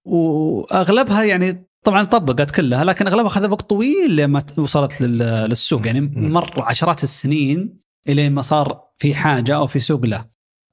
وأغلبها 0.06 1.22
يعني 1.24 1.68
طبعا 1.84 2.02
طبقت 2.04 2.50
كلها 2.50 2.84
لكن 2.84 3.06
أغلبها 3.06 3.26
اخذ 3.26 3.50
وقت 3.50 3.62
طويل 3.70 4.16
لما 4.16 4.42
وصلت 4.58 5.00
لل- 5.00 5.18
للسوق. 5.48 5.86
يعني. 5.86 6.00
مر 6.00 6.50
عشرات 6.62 7.04
السنين 7.04 7.80
إلين 8.08 8.32
ما 8.32 8.42
صار 8.42 8.84
في 8.98 9.14
حاجة 9.14 9.56
أو 9.56 9.66
في 9.66 9.80
سوق 9.80 10.04
له. 10.06 10.24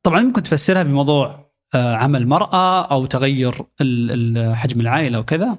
طبعا 0.06 0.22
ممكن 0.22 0.44
تفسرها 0.44 0.84
بموضوع 0.84 1.44
عمل 1.73 2.28
مرأة 2.28 2.82
أو 2.86 3.06
تغير 3.06 3.54
حجم 4.54 4.82
العائلة 4.82 5.19
وكذا. 5.19 5.58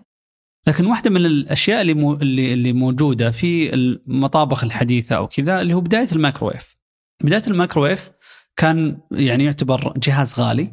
لكن 0.69 0.87
واحدة 0.87 1.11
من 1.11 1.27
الأشياء 1.27 1.83
اللي 1.83 2.53
اللي 2.53 2.73
موجودة 2.73 3.31
في 3.31 3.75
المطابخ 3.75 4.65
الحديثة 4.65 5.17
أو 5.17 5.27
كذا 5.29 5.61
اللي 5.61 5.75
هو 5.75 5.81
بداية 5.81 6.09
الميكروويف. 6.13 6.77
بداية 7.25 7.43
الميكروويف 7.47 8.11
كان 8.57 8.99
يعني 9.11 9.45
يعتبر 9.45 9.93
جهاز 9.97 10.41
غالي. 10.41 10.73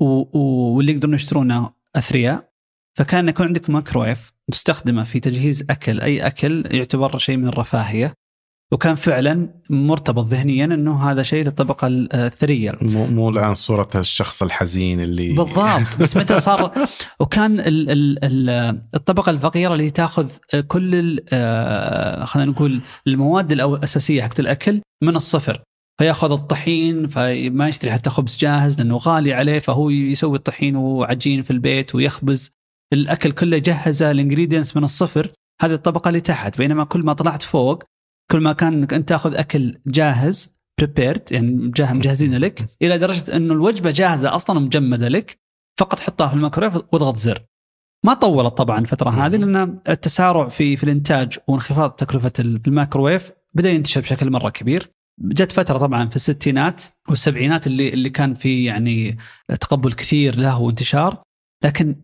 واللي 0.00 0.92
يقدرون 0.92 1.14
يشترونه 1.14 1.70
أثرياء. 1.96 2.48
فكان 2.98 3.28
يكون 3.28 3.46
عندك 3.46 3.70
مايكرويف 3.70 4.32
تستخدمه 4.52 5.04
في 5.04 5.20
تجهيز 5.20 5.64
أكل. 5.70 6.00
أي 6.00 6.26
أكل 6.26 6.64
يعتبر 6.70 7.18
شيء 7.18 7.36
من 7.36 7.46
الرفاهية. 7.48 8.14
وكان 8.72 8.94
فعلا 8.94 9.48
مرتبط 9.70 10.26
ذهنيا 10.26 10.64
إنه 10.64 11.10
هذا 11.10 11.22
شيء 11.22 11.44
للطبقة 11.44 11.86
الثرية. 11.90 12.72
مو 12.82 13.06
مو 13.06 13.28
الآن 13.28 13.54
صورة 13.54 13.88
الشخص 13.94 14.42
الحزين 14.42 15.00
اللي 15.00 15.32
بالضبط. 15.32 15.96
بس 16.00 16.16
متى 16.16 16.40
صار؟ 16.40 16.72
وكان 17.20 17.60
ال 17.60 17.90
ال 17.90 18.24
ال 18.24 18.50
الطبقة 18.94 19.30
الفقيرة 19.30 19.72
اللي 19.72 19.90
تأخذ 19.90 20.30
كل 20.68 21.20
آه، 21.32 22.24
خلينا 22.24 22.50
نقول 22.50 22.80
المواد 23.06 23.52
الأساسية 23.52 24.22
حقت 24.22 24.40
الأكل 24.40 24.80
من 25.02 25.16
الصفر. 25.16 25.62
فيأخذ 25.98 26.32
الطحين 26.32 27.06
فما 27.06 27.68
يشتري 27.68 27.92
حتى 27.92 28.10
خبز 28.10 28.36
جاهز 28.36 28.78
لأنه 28.78 28.96
غالي 28.96 29.32
عليه 29.32 29.58
فهو 29.58 29.90
يسوي 29.90 30.36
الطحين 30.36 30.76
وعجين 30.76 31.42
في 31.42 31.50
البيت 31.50 31.94
ويخبز. 31.94 32.52
الأكل 32.92 33.32
كله 33.32 33.56
يجهزه 33.56 34.10
ال 34.10 34.15
ingredients 34.15 34.76
من 34.76 34.84
الصفر. 34.84 35.32
هذه 35.62 35.72
الطبقة 35.72 36.08
اللي 36.08 36.20
تحت. 36.20 36.58
بينما 36.58 36.84
كل 36.84 37.02
ما 37.02 37.12
طلعت 37.12 37.42
فوق 37.42 37.82
كل 38.30 38.40
ما 38.40 38.52
كان 38.52 38.82
أنت 38.82 39.08
تأخذ 39.08 39.34
أكل 39.34 39.78
جاهز 39.86 40.58
prepared 40.78 41.32
يعني 41.32 41.72
مجهزين 41.78 42.34
لك 42.34 42.66
إلى 42.82 42.98
درجة 42.98 43.36
إنه 43.36 43.54
الوجبة 43.54 43.90
جاهزة 43.90 44.34
أصلا 44.34 44.60
مجمده 44.60 45.08
لك 45.08 45.38
فقط 45.80 46.00
حطها 46.00 46.28
في 46.28 46.34
الميكرويف 46.34 46.74
واضغط 46.74 47.16
زر. 47.16 47.44
ما 48.04 48.14
طولت 48.14 48.58
طبعا 48.58 48.78
الفترة 48.78 49.10
هذه 49.10 49.36
لأن 49.36 49.80
التسارع 49.88 50.48
في 50.48 50.76
في 50.76 50.84
الإنتاج 50.84 51.38
وانخفاض 51.48 51.90
تكلفة 51.90 52.32
الميكروويف 52.38 53.32
بدأ 53.54 53.70
ينتشر 53.70 54.00
بشكل 54.00 54.30
مرة 54.30 54.50
كبير. 54.50 54.92
جت 55.20 55.52
فترة 55.52 55.78
طبعا 55.78 56.08
في 56.08 56.16
الستينات 56.16 56.84
والسبعينات 57.08 57.66
اللي 57.66 57.88
اللي 57.88 58.10
كان 58.10 58.34
في 58.34 58.64
يعني 58.64 59.18
تقبل 59.60 59.92
كثير 59.92 60.36
له 60.36 60.60
وانتشار 60.60 61.22
لكن 61.64 61.96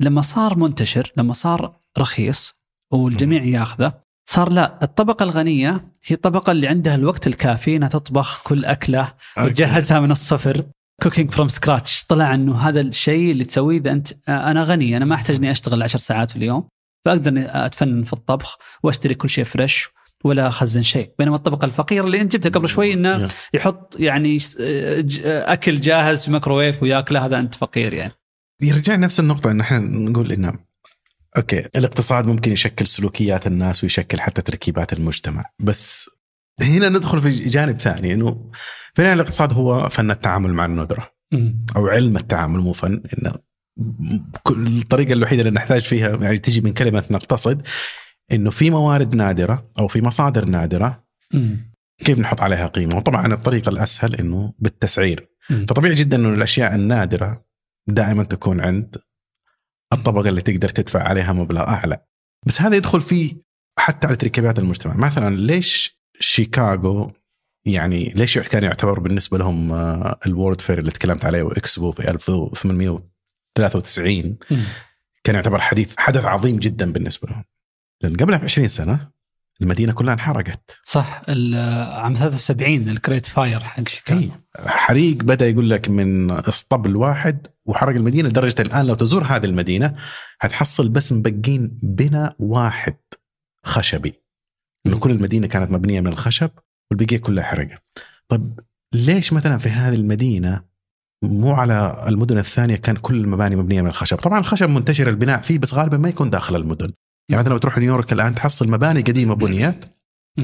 لما 0.00 0.22
صار 0.22 0.58
منتشر 0.58 1.12
لما 1.16 1.32
صار 1.32 1.80
رخيص 1.98 2.54
والجميع 2.92 3.44
ياخذه 3.44 4.05
صار 4.28 4.52
لا 4.52 4.78
الطبقة 4.82 5.22
الغنية 5.24 5.70
هي 6.06 6.14
الطبقة 6.16 6.50
اللي 6.52 6.68
عندها 6.68 6.94
الوقت 6.94 7.26
الكافي 7.26 7.76
إنها 7.76 7.88
تطبخ 7.88 8.42
كل 8.42 8.64
أكلة 8.64 9.12
وتجهزها 9.46 10.00
من 10.00 10.10
الصفر 10.10 10.62
cooking 11.02 11.30
from 11.30 11.48
scratch 11.48 12.04
طلع 12.04 12.34
إنه 12.34 12.58
هذا 12.58 12.80
الشيء 12.80 13.32
اللي 13.32 13.44
تسويه 13.44 13.78
إذا 13.78 13.92
أنت 13.92 14.08
أنا 14.28 14.62
غني 14.62 14.96
أنا 14.96 15.04
ما 15.04 15.14
أحتاج 15.14 15.36
إني 15.36 15.50
أشتغل 15.50 15.82
عشر 15.82 15.98
ساعات 15.98 16.30
في 16.30 16.36
اليوم 16.36 16.68
فأقدر 17.04 17.30
إني 17.30 17.66
أتفنن 17.66 18.02
في 18.04 18.12
الطبخ 18.12 18.58
وأشتري 18.82 19.14
كل 19.14 19.28
شيء 19.30 19.44
fresh 19.44 19.88
ولا 20.24 20.48
أخزن 20.48 20.82
شيء. 20.82 21.10
بينما 21.18 21.36
الطبقة 21.36 21.64
الفقيرة 21.64 22.04
اللي 22.06 22.20
أنت 22.20 22.32
جبتها 22.36 22.50
قبل 22.50 22.68
شوي 22.68 22.92
إنه 22.92 23.30
يحط 23.54 23.96
يعني 24.00 24.36
ج- 24.36 25.20
أكل 25.26 25.80
جاهز 25.80 26.24
في 26.24 26.30
ميكروويف 26.30 26.82
وياكله 26.82 27.26
هذا 27.26 27.38
أنت 27.38 27.54
فقير 27.54 27.94
يعني. 27.94 28.12
يرجع 28.62 28.96
نفس 28.96 29.20
النقطة 29.20 29.50
إن 29.50 29.60
إحنا 29.60 29.78
نقول 29.78 30.32
إنه 30.32 30.58
okay 31.36 31.68
الاقتصاد 31.76 32.26
ممكن 32.26 32.52
يشكل 32.52 32.86
سلوكيات 32.86 33.46
الناس 33.46 33.84
ويشكل 33.84 34.20
حتى 34.20 34.42
تركيبات 34.42 34.92
المجتمع 34.92 35.44
بس 35.60 36.10
هنا 36.62 36.88
ندخل 36.88 37.22
في 37.22 37.30
جانب 37.30 37.80
ثاني 37.80 38.14
إنه 38.14 38.50
النهاية 38.98 39.14
الاقتصاد 39.14 39.52
هو 39.52 39.88
فن 39.88 40.10
التعامل 40.10 40.54
مع 40.54 40.64
الندرة 40.64 41.10
أو 41.76 41.86
علم 41.86 42.16
التعامل 42.16 42.60
مو 42.60 42.72
فن 42.72 43.02
انه 43.18 43.32
الطريقة 44.50 45.12
الوحيدة 45.12 45.42
اللي 45.42 45.52
نحتاج 45.52 45.80
فيها 45.80 46.16
يعني 46.16 46.38
تجي 46.38 46.60
من 46.60 46.72
كلمة 46.72 47.04
نقتصد 47.10 47.62
إنه 48.32 48.50
في 48.50 48.70
موارد 48.70 49.14
نادرة 49.14 49.70
أو 49.78 49.88
في 49.88 50.02
مصادر 50.02 50.44
نادرة 50.44 51.04
مم. 51.34 51.72
كيف 52.04 52.18
نحط 52.18 52.40
عليها 52.40 52.66
قيمة 52.66 52.96
وطبعا 52.96 53.34
الطريقة 53.34 53.68
الأسهل 53.68 54.14
إنه 54.14 54.52
بالتسعير. 54.58 55.28
فطبيعي 55.68 55.94
جدا 55.94 56.16
إنه 56.16 56.28
الأشياء 56.28 56.74
النادرة 56.74 57.44
دائما 57.88 58.24
تكون 58.24 58.60
عند 58.60 58.96
الطبقة 59.92 60.28
اللي 60.28 60.42
تقدر 60.42 60.68
تدفع 60.68 61.02
عليها 61.02 61.32
مبلغ 61.32 61.60
أعلى. 61.60 61.98
بس 62.46 62.60
هذا 62.60 62.76
يدخل 62.76 63.00
فيه 63.00 63.36
حتى 63.78 64.06
على 64.06 64.16
تركيبات 64.16 64.58
المجتمع. 64.58 64.96
مثلا 64.96 65.36
ليش 65.36 66.00
شيكاغو 66.20 67.12
يعني 67.66 68.12
ليش 68.14 68.38
كان 68.38 68.64
يعتبر 68.64 69.00
بالنسبة 69.00 69.38
لهم 69.38 69.72
آه، 69.72 70.18
ال 70.26 70.32
World 70.32 70.60
Fair 70.60 70.78
اللي 70.78 70.90
تكلمت 70.90 71.24
عليه 71.24 71.42
وإكسبو 71.42 71.92
في 71.92 72.10
1893 72.10 74.36
مم. 74.50 74.64
كان 75.24 75.34
يعتبر 75.34 75.60
حديث 75.60 75.94
حدث 75.98 76.24
عظيم 76.24 76.56
جدا 76.56 76.92
بالنسبة 76.92 77.28
لهم. 77.28 77.44
لأن 78.02 78.16
قبلها 78.16 78.38
ب 78.38 78.44
20 78.44 78.68
سنة 78.68 79.10
المدينة 79.60 79.92
كلها 79.92 80.14
انحرقت. 80.14 80.76
صح 80.82 81.22
عام 81.28 82.14
73 82.14 82.88
ال 82.88 82.94
Great 82.94 83.26
Fire 83.26 83.60
حق 83.60 83.88
شيكاغو. 83.88 84.20
اي 84.20 84.30
حريق 84.56 85.16
بدأ 85.16 85.48
يقول 85.48 85.70
لك 85.70 85.88
من 85.88 86.30
اسطبل 86.30 86.96
واحد 86.96 87.46
وحرق 87.66 87.94
المدينة 87.94 88.28
لدرجة 88.28 88.62
الآن 88.62 88.86
لو 88.86 88.94
تزور 88.94 89.24
هذه 89.24 89.44
المدينة 89.44 89.96
هتحصل 90.40 90.88
بس 90.88 91.12
مبقين 91.12 91.78
بناء 91.82 92.36
واحد 92.38 92.96
خشبي 93.64 94.12
إنه 94.86 94.98
كل 94.98 95.10
المدينة 95.10 95.46
كانت 95.46 95.70
مبنية 95.70 96.00
من 96.00 96.06
الخشب 96.06 96.50
والبقية 96.90 97.18
كلها 97.18 97.44
حرقة. 97.44 97.78
طيب 98.28 98.60
ليش 98.94 99.32
مثلا 99.32 99.58
في 99.58 99.68
هذه 99.68 99.94
المدينة 99.94 100.62
مو 101.22 101.52
على 101.52 102.04
المدن 102.08 102.38
الثانية 102.38 102.76
كان 102.76 102.96
كل 102.96 103.14
المباني 103.14 103.56
مبنية 103.56 103.82
من 103.82 103.88
الخشب، 103.88 104.16
طبعا 104.16 104.38
الخشب 104.38 104.68
منتشر 104.68 105.08
البناء 105.08 105.40
فيه 105.40 105.58
بس 105.58 105.74
غالبا 105.74 105.96
ما 105.96 106.08
يكون 106.08 106.30
داخل 106.30 106.56
المدن. 106.56 106.92
يعني 107.28 107.42
مثلا 107.42 107.52
لو 107.52 107.58
تروح 107.58 107.78
نيويورك 107.78 108.12
الآن 108.12 108.34
تحصل 108.34 108.68
مباني 108.68 109.00
قديمة 109.00 109.34
بنيت 109.34 109.84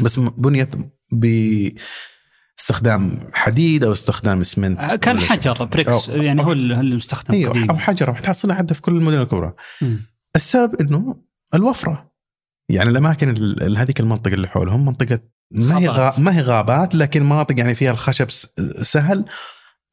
بس 0.03 0.21
بنيت 0.21 0.69
باستخدام 2.59 3.19
حديد 3.35 3.85
أو 3.85 3.93
استخدام 3.93 4.41
اسمنت 4.41 4.81
كان 4.81 5.17
ولا 5.17 5.27
شيء. 5.27 5.31
حجر 5.37 5.65
bricks 5.65 6.11
أو- 6.11 6.17
يعني 6.17 6.43
هو 6.45 6.53
اللي 6.53 6.77
هو 6.77 6.81
اللي 6.81 6.97
مستخدم 6.97 7.35
أيوه 7.35 7.51
قديم 7.51 7.71
أو 7.71 7.77
حجر 7.79 8.15
تحصلها 8.15 8.57
حتى 8.57 8.75
في 8.75 8.83
كل 8.83 8.97
المدن 8.97 9.21
الكبرى. 9.21 9.53
مم. 9.83 10.07
السبب 10.37 10.81
إنه 10.81 11.17
الوفرة 11.55 12.13
يعني 12.71 12.91
الأماكن 12.91 13.29
ال- 13.31 13.63
ال- 13.63 13.77
هذيك 13.79 14.01
المنطقة 14.01 14.35
اللي 14.35 14.49
حولهم 14.49 14.85
منطقة 14.85 15.21
ما 15.51 15.79
هي. 15.79 15.89
غا 15.89 16.13
ما 16.21 16.37
هي 16.37 16.41
غابات 16.41 16.95
لكن 16.95 17.23
مناطق 17.23 17.59
يعني 17.59 17.75
فيها 17.75 17.91
الخشب 17.91 18.31
سهل 18.83 19.25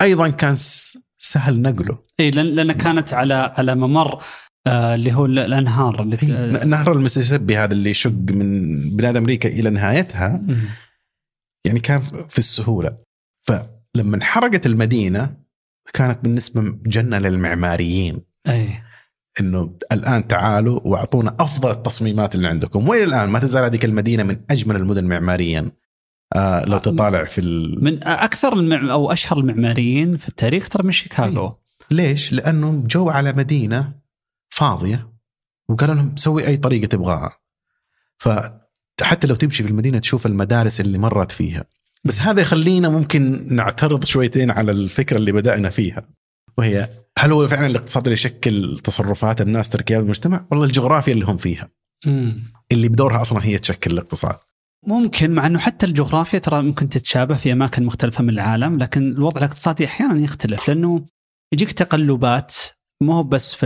أيضا 0.02 0.28
كان 0.30 0.56
سهل 1.18 1.62
نقله 1.62 1.98
إي 2.20 2.32
لأن 2.32 2.72
كانت 2.72 3.14
على 3.14 3.54
على 3.58 3.76
ممر 3.76 4.24
آه 4.68 4.96
اللي 4.96 5.14
هو 5.14 5.26
ال- 5.26 5.40
الأنهار 5.40 6.02
اللي 6.02 6.18
آه، 6.34 6.66
نهر 6.66 6.92
المسيسيبي 6.92 7.58
هذا 7.58 7.74
اللي 7.74 7.90
يشق 7.90 8.12
من 8.12 8.80
بلاد 8.98 9.18
أمريكا 9.18 9.50
إلى 9.50 9.70
نهايتها. 9.70 10.42
يعني 11.66 11.80
كان 11.80 12.02
في 12.30 12.38
السهولة. 12.38 12.98
فلما 13.42 14.16
انحرقت 14.16 14.66
المدينة 14.66 15.36
كانت 15.94 16.20
بالنسبة 16.24 16.62
جنة 16.86 17.18
للمعماريين. 17.18 18.22
أي. 18.48 18.70
إنه 19.40 19.78
الآن 19.92 20.28
تعالوا 20.28 20.80
وأعطونا 20.84 21.36
أفضل 21.40 21.72
التصميمات 21.72 22.36
اللي 22.36 22.48
عندكم. 22.48 22.90
وإلى 22.90 23.04
الآن 23.04 23.30
ما 23.30 23.40
تزال 23.40 23.64
هذيك 23.64 23.86
المدينة 23.86 24.24
من 24.24 24.42
أجمل 24.52 24.76
المدن 24.76 25.06
معماريا. 25.06 25.72
آه 26.36 26.66
لو 26.66 26.78
تطالع 26.78 27.24
في 27.24 27.42
ال... 27.42 27.84
من 27.84 28.04
أكثر 28.04 28.54
المع... 28.54 28.94
أو 28.94 29.12
أشهر 29.12 29.40
المعماريين 29.40 30.18
في 30.18 30.30
التاريخ 30.30 30.70
ترى 30.70 30.84
من 30.84 30.92
شيكاغو. 30.92 31.60
ليش؟ 31.92 32.34
لأنه 32.34 32.84
جو 32.88 33.10
على 33.10 33.34
مدينة 33.34 33.94
فاضية 34.50 35.14
وقالوا 35.70 35.96
لهم 35.96 36.16
سوي 36.16 36.48
أي 36.48 36.58
طريقة 36.58 36.88
تبغاها. 36.88 37.32
فحتى 39.00 39.28
لو 39.28 39.36
تمشي 39.36 39.64
في 39.64 39.70
المدينة 39.70 40.00
تشوف 40.00 40.26
المدارس 40.26 40.80
اللي 40.80 40.98
مرت 40.98 41.32
فيها. 41.32 41.66
بس 42.04 42.20
هذا 42.20 42.42
يخلينا 42.42 42.90
ممكن 42.90 43.48
نعترض 43.56 44.04
شويتين 44.06 44.52
على 44.52 44.72
الفكرة 44.72 45.18
اللي 45.18 45.32
بدأنا 45.32 45.70
فيها. 45.70 46.10
وهي 46.58 46.90
هل 47.18 47.32
هو 47.32 47.48
فعلا 47.48 47.68
الاقتصاد 47.68 48.04
اللي 48.04 48.14
يشكل 48.14 48.80
تصرفات 48.84 49.42
الناس 49.42 49.70
تركيبات 49.70 50.04
المجتمع؟ 50.04 50.46
ولا 50.52 50.66
الجغرافيا 50.66 51.14
اللي 51.14 51.26
هم 51.26 51.38
فيها. 51.38 51.70
مم. 52.06 52.44
اللي 52.72 52.90
بدورها 52.90 53.22
أصلا 53.22 53.46
هي 53.46 53.58
تشكل 53.58 53.92
الاقتصاد. 53.92 54.38
ممكن 54.88 55.32
مع 55.32 55.48
إنه 55.48 55.60
حتى 55.60 55.86
الجغرافيا 55.86 56.40
ترى 56.40 56.62
ممكن 56.62 56.90
تتشابه 56.90 57.38
في 57.38 57.52
أماكن 57.52 57.86
مختلفة 57.86 58.24
من 58.24 58.30
العالم 58.30 58.78
لكن 58.78 59.12
الوضع 59.12 59.38
الاقتصادي 59.38 59.86
أحيانا 59.86 60.20
يختلف 60.20 60.68
لأنه 60.68 61.06
يجيك 61.54 61.72
تقلبات 61.72 62.56
مو 63.02 63.12
هو 63.14 63.24
بس 63.24 63.54
في 63.54 63.66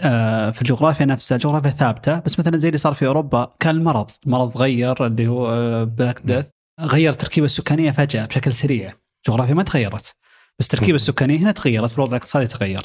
آه، 0.00 0.50
في 0.50 0.62
الجغرافيا 0.62 1.06
نفسها 1.06 1.36
الجغرافيا 1.36 1.70
ثابتة. 1.70 2.18
بس 2.18 2.38
مثلا 2.38 2.56
زي 2.56 2.68
اللي 2.68 2.78
صار 2.78 2.94
في 2.94 3.06
أوروبا 3.06 3.52
كان 3.60 3.76
المرض 3.76 4.10
المرض 4.26 4.56
غير 4.58 5.06
اللي 5.06 5.28
هو 5.28 5.46
Black 5.86 6.20
Death 6.24 6.46
غير 6.80 7.10
التركيبه 7.12 7.44
السكانية 7.44 7.90
فجأة 7.90 8.26
بشكل 8.26 8.52
سريع. 8.52 8.92
الجغرافيا 9.26 9.54
ما 9.54 9.62
تغيرت. 9.62 10.14
بس 10.58 10.66
التركيبه 10.66 10.88
مم. 10.90 10.94
السكانية 10.94 11.38
هنا 11.38 11.52
تغيرت 11.52 11.94
الوضع 11.94 12.10
الاقتصادي 12.10 12.46
تغير. 12.46 12.82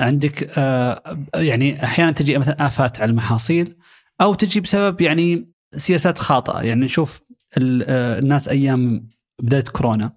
عندك 0.00 0.58
آه، 0.58 1.18
يعني 1.34 1.84
أحيانا 1.84 2.10
تجي 2.12 2.38
مثلا 2.38 2.66
آفات 2.66 3.00
على 3.00 3.10
المحاصيل 3.10 3.76
أو 4.20 4.34
تجي 4.34 4.60
بسبب 4.60 5.00
يعني 5.00 5.52
سياسات 5.76 6.18
خاطئة. 6.18 6.60
يعني 6.62 6.84
نشوف 6.84 7.20
ال- 7.56 7.84
آه، 7.88 8.18
الناس 8.18 8.48
أيام 8.48 9.10
بداية 9.42 9.64
كورونا. 9.64 10.12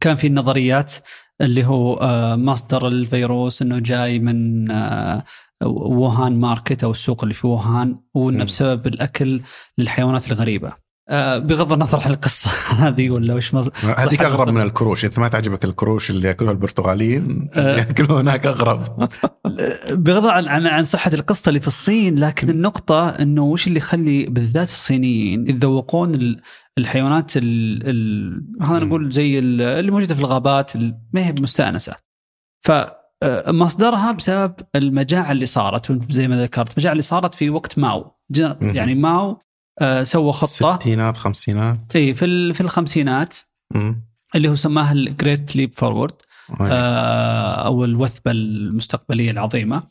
كان 0.00 0.16
في 0.16 0.26
النظريات 0.26 0.94
اللي 1.40 1.66
هو 1.66 1.94
آه، 1.94 2.36
مصدر 2.36 2.88
الفيروس 2.88 3.62
إنه 3.62 3.78
جاي 3.78 4.18
من 4.18 4.70
آه، 4.70 5.24
ووهان 5.64 6.40
market 6.40 6.84
أو 6.84 6.90
السوق 6.90 7.22
اللي 7.22 7.34
في 7.34 7.46
ووهان 7.46 7.96
وإنه. 8.14 8.44
بسبب 8.44 8.86
الأكل 8.86 9.40
للحيوانات 9.78 10.32
الغريبة. 10.32 10.88
آه، 11.10 11.38
بغض 11.38 11.72
النظر 11.72 12.00
عن 12.00 12.10
القصة 12.10 12.50
هذه 12.86 13.10
ولا 13.10 13.34
وش. 13.34 13.54
هذيك 13.54 14.22
أغرب 14.22 14.40
مصدر. 14.40 14.52
من 14.52 14.62
الكروش 14.62 15.04
أنت 15.04 15.18
ما 15.18 15.28
تعجبك 15.28 15.64
الكروش 15.64 16.10
اللي 16.10 16.28
يأكلوها 16.28 16.52
البرتغاليين. 16.52 17.50
يأكلوها 17.56 18.20
هناك 18.20 18.46
أغرب 18.46 19.08
بغض 20.04 20.26
عن 20.26 20.48
عن 20.48 20.66
عن 20.66 20.84
صحة 20.84 21.10
القصة 21.14 21.48
اللي 21.48 21.60
في 21.60 21.66
الصين 21.66 22.18
لكن 22.18 22.50
النقطة 22.50 23.08
إنه 23.08 23.42
وش 23.42 23.66
اللي 23.66 23.78
يخلي 23.78 24.26
بالذات 24.26 24.68
الصينيين 24.68 25.48
يتذوقون 25.48 26.36
الحيوانات 26.78 27.36
ال 27.36 27.42
ال 27.88 28.66
خلينا. 28.66 28.84
نقول 28.84 29.10
زي 29.12 29.38
ال- 29.38 29.60
اللي 29.62 29.90
موجودة 29.90 30.14
في 30.14 30.20
الغابات 30.20 30.76
ال- 30.76 30.98
ما 31.12 31.26
هي 31.26 31.32
مستأنسة. 31.32 31.94
فمصدرها 32.64 34.12
بسبب 34.12 34.54
المجاعة 34.76 35.32
اللي 35.32 35.46
صارت 35.46 36.12
زي 36.12 36.28
ما 36.28 36.42
ذكرت، 36.42 36.72
المجاعة 36.72 36.92
اللي 36.92 37.02
صارت 37.02 37.34
في 37.34 37.50
وقت 37.50 37.78
ماو. 37.78 38.14
يعني 38.76 38.94
ماو 38.94 39.40
آه، 39.80 40.02
سوى 40.02 40.32
خطة 40.32 40.76
ستينات 40.76 41.16
خمسينات 41.16 41.96
إي 41.96 42.14
في 42.14 42.52
في 42.54 42.60
الخمسينات. 42.60 43.34
اللي 44.34 44.48
هو 44.48 44.54
سماها 44.54 44.92
ال 44.92 45.03
Great 45.03 45.56
Leap 45.56 45.72
Forward. 45.74 46.14
آه، 46.60 47.66
أو 47.66 47.84
الوثبة 47.84 48.30
المستقبلية 48.30 49.30
العظيمة 49.30 49.82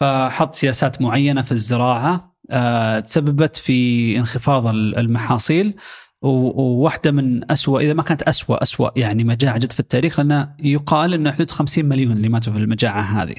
فحط 0.00 0.54
سياسات 0.54 1.02
معينة 1.02 1.42
في 1.42 1.52
الزراعة 1.52 2.36
آه، 2.50 3.00
تسببت 3.00 3.56
في 3.56 4.16
انخفاض 4.18 4.66
ال- 4.66 4.98
المحاصيل 4.98 5.74
و- 6.22 6.62
وواحدة 6.62 7.10
من 7.12 7.50
أسوأ 7.50 7.80
إذا 7.80 7.92
ما 7.92 8.02
كانت 8.02 8.22
أسوأ 8.22 8.62
أسوأ 8.62 8.90
يعني 8.96 9.24
مجاعة 9.24 9.58
جت 9.58 9.72
في 9.72 9.80
التاريخ 9.80 10.20
لأن 10.20 10.48
يقال 10.62 11.14
إنه 11.14 11.32
حدود 11.32 11.50
50 11.50 11.84
مليون 11.84 12.12
اللي 12.12 12.28
ماتوا 12.28 12.52
في 12.52 12.58
المجاعة 12.58 13.00
هذه. 13.00 13.34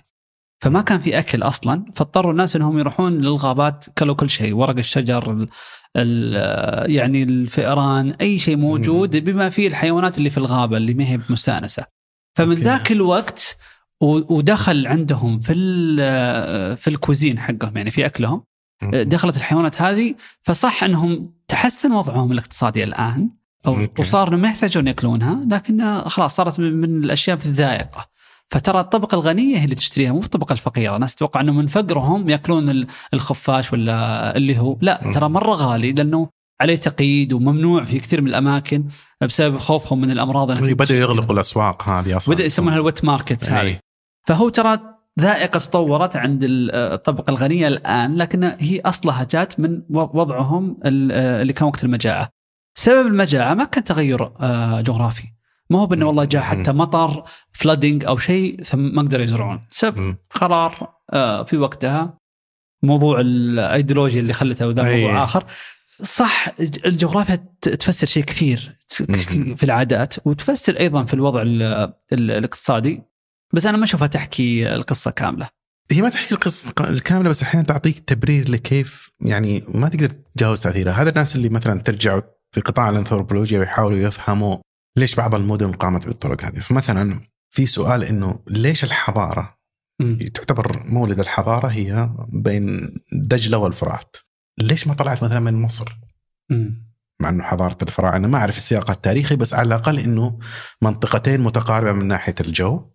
فما 0.63 0.81
كان 0.81 0.99
في 0.99 1.19
أكل 1.19 1.43
أصلا 1.43 1.85
فاضطروا 1.93 2.31
الناس 2.31 2.55
إنهم 2.55 2.79
يروحون 2.79 3.17
للغابات 3.17 3.85
كلوا 3.97 4.15
كل 4.15 4.29
شيء 4.29 4.53
ورق 4.53 4.77
الشجر 4.77 5.31
ال 5.31 5.47
ال 5.97 6.91
يعني 6.91 7.23
الفئران 7.23 8.11
أي 8.11 8.39
شيء 8.39 8.55
موجود 8.57 9.17
بما 9.17 9.49
فيه 9.49 9.67
الحيوانات 9.67 10.17
اللي 10.17 10.29
في 10.29 10.37
الغابة 10.37 10.77
اللي 10.77 10.93
ما 10.93 11.03
هي 11.03 11.19
مستأنسة. 11.29 11.85
فمن. 12.37 12.55
ذاك 12.55 12.91
الوقت 12.91 13.57
ودخل 14.01 14.87
عندهم 14.87 15.39
في 15.39 15.53
في 16.75 16.87
الكوزين 16.87 17.39
حقهم 17.39 17.77
يعني 17.77 17.91
في 17.91 18.05
أكلهم 18.05 18.43
دخلت 18.93 19.37
الحيوانات 19.37 19.81
هذه 19.81 20.15
فصح 20.41 20.83
إنهم 20.83 21.33
تحسن 21.51 21.91
وضعهم 21.91 22.31
الاقتصادي 22.31 22.83
الآن 22.83 23.29
أو. 23.67 23.87
وصار 23.99 24.27
انهم 24.27 24.39
ما 24.41 24.47
يحتاجون 24.47 24.87
يأكلونها 24.87 25.41
لكنها 25.51 26.09
خلاص 26.09 26.35
صارت 26.35 26.59
من 26.59 27.03
الأشياء 27.03 27.37
في 27.37 27.45
الذائقة 27.45 28.07
فترى 28.49 28.79
الطبقة 28.79 29.15
الغنية 29.15 29.57
هي 29.57 29.63
اللي 29.63 29.75
تشتريها 29.75 30.11
مو 30.11 30.19
الطبقة 30.19 30.53
الفقيرة، 30.53 30.95
الناس 30.95 31.15
تتوقع 31.15 31.41
إنه 31.41 31.51
من 31.53 31.67
فقرهم 31.67 32.29
يأكلون 32.29 32.69
ال- 32.69 32.87
الخفاش 33.13 33.73
ولا 33.73 34.37
اللي 34.37 34.59
هو، 34.59 34.77
لا. 34.81 35.11
ترى 35.13 35.29
مرة 35.29 35.55
غالي 35.55 35.91
لأنه 35.91 36.29
عليه 36.61 36.75
تقييد 36.75 37.33
وممنوع 37.33 37.83
في 37.83 37.99
كثير 37.99 38.21
من 38.21 38.27
الأماكن 38.27 38.83
بسبب 39.21 39.57
خوفهم 39.57 40.01
من 40.01 40.11
الأمراض 40.11 40.51
بدأوا 40.51 40.67
تنتشر. 40.67 40.95
يغلقوا 40.95 41.33
الأسواق 41.33 41.89
هذه 41.89 42.17
أصلا 42.17 42.35
بدأ 42.35 42.45
يسمونها 42.45 42.75
ال 42.75 42.83
wet 42.83 43.05
markets 43.05 43.49
أي. 43.49 43.55
هذه 43.71 43.77
فهو 44.27 44.49
ترى 44.49 44.79
ذائقة 45.21 45.57
تطورت 45.59 46.15
عند 46.15 46.43
ال- 46.43 46.71
الطبقة 46.75 47.31
الغنية 47.31 47.67
الآن 47.67 48.15
لكن 48.15 48.43
هي 48.59 48.81
أصلها 48.85 49.23
جات 49.31 49.59
من 49.59 49.81
وضعهم 49.89 50.77
ال- 50.85 51.11
اللي 51.11 51.53
كان 51.53 51.67
وقت 51.67 51.83
المجاعة. 51.83 52.29
سبب 52.75 53.07
المجاعة 53.07 53.53
ما 53.53 53.63
كان 53.63 53.83
تغير 53.83 54.31
آه، 54.41 54.81
جغرافي. 54.81 55.23
ما 55.69 55.79
هو 55.79 55.85
بأنه 55.85 56.05
والله 56.05 56.23
جاء 56.25 56.41
حتى 56.41 56.71
مطر 56.71 57.23
flooding 57.51 58.05
أو 58.05 58.17
شيء 58.17 58.63
ثم 58.63 58.79
ما 58.79 59.01
قدروا 59.01 59.23
يزرعون، 59.23 59.61
سبب. 59.71 60.15
قرار 60.33 60.93
آه، 61.13 61.43
في 61.43 61.57
وقتها 61.57 62.17
موضوع 62.83 63.19
الايديولوجيا 63.19 64.19
اللي 64.19 64.33
خلته 64.33 64.71
ذا 64.71 64.85
أي. 64.87 65.01
موضوع 65.03 65.23
آخر. 65.23 65.43
صح 66.03 66.47
الجغرافيا 66.85 67.35
تفسر 67.61 68.07
شيء 68.07 68.23
كثير. 68.23 68.77
في 69.57 69.63
العادات 69.63 70.15
وتفسر 70.27 70.79
أيضا 70.79 71.03
في 71.05 71.13
الوضع 71.13 71.41
ال- 71.41 71.63
ال- 72.13 72.31
الاقتصادي 72.31 73.01
بس 73.53 73.65
أنا 73.65 73.77
ما 73.77 73.83
أشوفها 73.83 74.07
تحكي 74.07 74.75
القصة 74.75 75.11
كاملة. 75.11 75.49
هي 75.91 76.01
ما 76.01 76.09
تحكي 76.09 76.33
القصة 76.33 76.73
الكاملة 76.79 77.29
بس 77.29 77.43
أحيانا 77.43 77.65
تعطيك 77.67 77.99
تبرير 77.99 78.49
لكيف 78.49 79.11
يعني 79.21 79.63
ما 79.67 79.89
تقدر 79.89 80.07
تتجاوز 80.07 80.61
تأثيرها، 80.61 80.93
هذا 80.93 81.09
الناس 81.09 81.35
اللي 81.35 81.49
مثلا 81.49 81.79
ترجعوا 81.79 82.21
في 82.51 82.61
قطاع 82.61 82.89
الأنثروبولوجيا 82.89 83.59
ويحاولوا 83.59 83.97
يفهموا 83.97 84.57
ليش 84.97 85.15
بعض 85.15 85.35
المدن 85.35 85.71
قامت 85.71 86.07
بالطرق 86.07 86.45
هذه، 86.45 86.59
فمثلا 86.59 87.19
في 87.55 87.65
سؤال 87.65 88.03
إنه 88.03 88.39
ليش 88.47 88.83
الحضارة 88.83 89.61
تعتبر 90.33 90.83
مولد 90.85 91.19
الحضارة 91.19 91.67
هي 91.67 92.09
بين 92.33 92.89
دجلة 93.11 93.57
والفرات؟ 93.57 94.17
ليش 94.59 94.87
ما 94.87 94.93
طلعت 94.93 95.23
مثلا 95.23 95.39
من 95.39 95.53
مصر؟ 95.53 95.97
مم. 96.49 96.91
مع 97.21 97.29
إنه 97.29 97.43
حضارة 97.43 97.77
الفراعنة 97.81 98.27
ما 98.27 98.37
أعرف 98.37 98.57
السياق 98.57 98.91
التاريخي 98.91 99.35
بس 99.35 99.53
على 99.53 99.67
الأقل 99.67 99.99
إنه 99.99 100.39
منطقتين 100.81 101.41
متقاربة 101.41 101.91
من 101.91 102.07
ناحية 102.07 102.35
الجو،. 102.41 102.90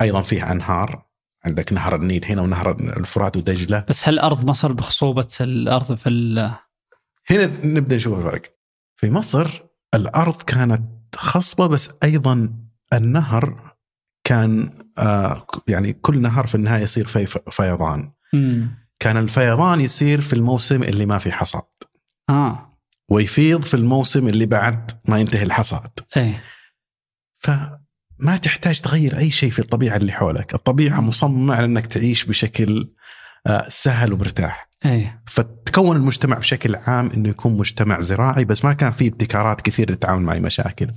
أيضا 0.00 0.22
فيها 0.22 0.52
أنهار 0.52 1.08
عندك 1.44 1.72
نهر 1.72 1.94
النيل 1.94 2.24
هنا 2.24 2.42
ونهر 2.42 2.70
الفرات 2.80 3.36
ودجلة. 3.36 3.84
بس 3.88 4.08
هل 4.08 4.18
أرض 4.18 4.44
مصر 4.44 4.72
بخصوبة 4.72 5.28
الأرض 5.40 5.94
في 5.94 6.08
ال 6.08 6.50
هنا 7.30 7.50
نبدأ 7.64 7.96
نشوف 7.96 8.18
الفرق. 8.18 8.42
في 8.96 9.10
مصر 9.10 9.62
الأرض 9.94 10.42
كانت 10.42 10.82
خصبة 11.16 11.66
بس 11.66 11.90
أيضا 12.04 12.54
النهر 12.92 13.74
كان 14.24 14.70
آه 14.98 15.46
يعني 15.68 15.92
كل 15.92 16.20
نهر 16.20 16.46
في 16.46 16.54
النهاية 16.54 16.82
يصير 16.82 17.06
في 17.06 17.26
فيضان. 17.50 18.12
كان 19.00 19.16
الفيضان 19.16 19.80
يصير 19.80 20.20
في 20.20 20.32
الموسم 20.32 20.82
اللي 20.82 21.06
ما 21.06 21.18
في 21.18 21.32
حصاد. 21.32 21.62
آه. 22.30 22.78
ويفيض 23.10 23.62
في 23.62 23.74
الموسم 23.74 24.28
اللي 24.28 24.46
بعد 24.46 24.90
ما 25.04 25.18
ينتهي 25.18 25.42
الحصاد. 25.42 25.90
إيه. 26.16 26.42
فما 28.18 28.36
تحتاج 28.36 28.80
تغير 28.80 29.18
أي 29.18 29.30
شيء 29.30 29.50
في 29.50 29.58
الطبيعة 29.58 29.96
اللي 29.96 30.12
حولك. 30.12 30.54
الطبيعة 30.54 31.00
مصممة 31.00 31.54
على 31.54 31.64
إنك 31.64 31.86
تعيش 31.86 32.24
بشكل 32.24 32.92
آه 33.46 33.68
سهل 33.68 34.12
ومرتاح. 34.12 34.68
إيه 34.84 35.22
فتكون 35.26 35.96
المجتمع 35.96 36.38
بشكل 36.38 36.74
عام 36.74 37.10
إنه 37.10 37.28
يكون 37.28 37.56
مجتمع 37.56 38.00
زراعي 38.00 38.44
بس 38.44 38.64
ما 38.64 38.72
كان 38.72 38.90
فيه 38.90 39.08
ابتكارات 39.08 39.60
كثير 39.60 39.90
للتعامل 39.90 40.22
مع 40.22 40.32
أي 40.32 40.40
مشاكل. 40.40 40.90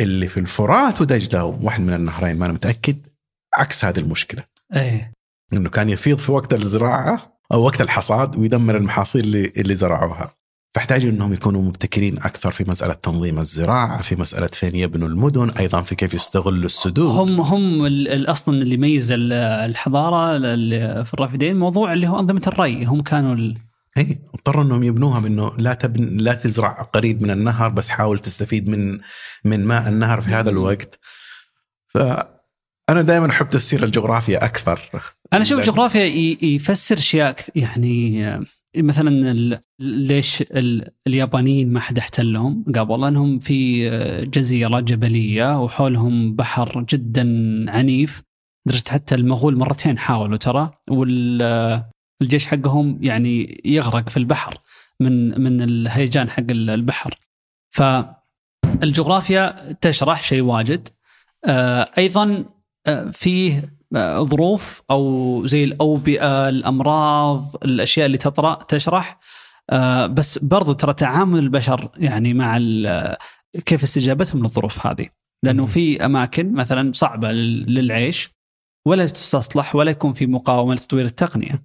اللي 0.00 0.28
في 0.28 0.40
الفرات 0.40 1.00
ودجلة 1.00 1.44
واحد 1.44 1.80
من 1.80 1.92
النهرين 1.92 2.38
ما 2.38 2.44
أنا 2.46 2.52
متأكد 2.52 3.06
عكس 3.54 3.84
هذه 3.84 3.98
المشكلة. 3.98 4.44
إيه 4.74 5.12
إنه 5.52 5.70
كان 5.70 5.88
يفيض 5.88 6.18
في 6.18 6.32
وقت 6.32 6.54
الزراعة 6.54 7.40
أو 7.52 7.62
وقت 7.62 7.80
الحصاد 7.80 8.36
ويدمر 8.36 8.76
المحاصيل 8.76 9.24
اللي, 9.24 9.52
اللي 9.56 9.74
زرعوها. 9.74 10.39
فاحتاجوا 10.74 11.10
إنهم 11.10 11.32
يكونوا 11.32 11.62
مبتكرين 11.62 12.18
أكثر 12.18 12.50
في 12.52 12.64
مسألة 12.68 12.94
تنظيم 12.94 13.38
الزراعة، 13.38 14.02
في 14.02 14.16
مسألة 14.16 14.46
فين 14.46 14.76
يبنوا 14.76 15.08
المدن، 15.08 15.50
أيضا 15.50 15.82
في 15.82 15.94
كيف 15.94 16.14
يستغلوا 16.14 16.66
السدود. 16.66 17.10
هم 17.10 17.40
هم 17.40 17.86
أصلا 18.26 18.62
اللي 18.62 18.74
يميز 18.74 19.12
ال- 19.12 19.32
الحضارة 19.32 20.36
ال- 20.36 21.06
في 21.06 21.14
الرافدين 21.14 21.56
موضوع 21.56 21.92
اللي 21.92 22.08
هو 22.08 22.18
أنظمة 22.20 22.42
الري 22.46 22.84
هم 22.84 23.02
كانوا 23.02 23.34
ال... 23.34 23.56
اي 23.98 24.18
اضطروا 24.34 24.62
إنهم 24.64 24.82
يبنوها 24.82 25.20
بإنه 25.20 25.52
لا 25.58 25.74
تبن 25.74 26.16
لا 26.16 26.34
تزرع 26.34 26.72
قريب 26.72 27.22
من 27.22 27.30
النهر 27.30 27.68
بس 27.68 27.88
حاول 27.88 28.18
تستفيد 28.18 28.68
من 28.68 28.98
من 29.44 29.64
ماء 29.64 29.88
النهر 29.88 30.20
في 30.20 30.28
هذا 30.30 30.50
الوقت. 30.50 30.98
فانا 31.88 33.02
دائما 33.02 33.30
أحب 33.30 33.50
تفسير 33.50 33.82
الجغرافيا 33.84 34.44
أكثر. 34.44 34.80
أنا 35.32 35.42
أشوف 35.42 35.58
الجغرافيا 35.60 36.04
يفسر 36.42 36.96
أشياء 36.96 37.36
يعني 37.54 38.40
مثلا 38.76 39.60
ليش 39.80 40.42
ال- 40.42 40.90
اليابانيين 41.06 41.72
ما 41.72 41.80
حد 41.80 41.98
احتلهم 41.98 42.64
قبل 42.76 43.00
لأنهم 43.00 43.38
في 43.38 43.90
جزيرة 44.24 44.80
جبلية 44.80 45.62
وحولهم 45.62 46.36
بحر 46.36 46.84
جدا 46.88 47.24
عنيف. 47.70 48.22
لدرجه 48.66 48.90
حتى 48.90 49.14
المغول 49.14 49.56
مرتين 49.56 49.98
حاولوا 49.98 50.36
ترى 50.36 50.70
والجيش 50.90 52.46
حقهم 52.46 52.98
يعني 53.02 53.60
يغرق 53.64 54.08
في 54.08 54.16
البحر 54.16 54.58
من 55.00 55.40
من 55.40 55.60
الهيجان 55.62 56.30
حق 56.30 56.44
البحر. 56.50 57.14
فالجغرافيا 58.80 59.72
تشرح 59.72 60.22
شيء 60.22 60.42
واجد. 60.42 60.88
آه، 61.44 61.90
أيضا 61.98 62.44
آه، 62.86 63.10
فيه 63.10 63.79
ظروف 64.20 64.82
أو 64.90 65.42
زي 65.46 65.64
الأوبئة 65.64 66.48
الأمراض 66.48 67.56
الأشياء 67.64 68.06
اللي 68.06 68.18
تطرأ 68.18 68.54
تشرح. 68.68 69.18
بس 70.10 70.38
برضو 70.38 70.72
ترى 70.72 70.92
تعامل 70.92 71.38
البشر 71.38 71.88
يعني 71.96 72.34
مع 72.34 72.58
كيف 73.66 73.82
استجابتهم 73.82 74.42
للظروف 74.42 74.86
هذه. 74.86 75.06
لأنه 75.42 75.66
في 75.66 76.04
أماكن 76.04 76.52
مثلا 76.52 76.92
صعبة 76.94 77.32
للعيش 77.32 78.30
ولا 78.86 79.06
تستصلح 79.06 79.76
ولا 79.76 79.90
يكون 79.90 80.12
في 80.12 80.26
مقاومة 80.26 80.74
لتطوير 80.74 81.04
التقنية. 81.04 81.64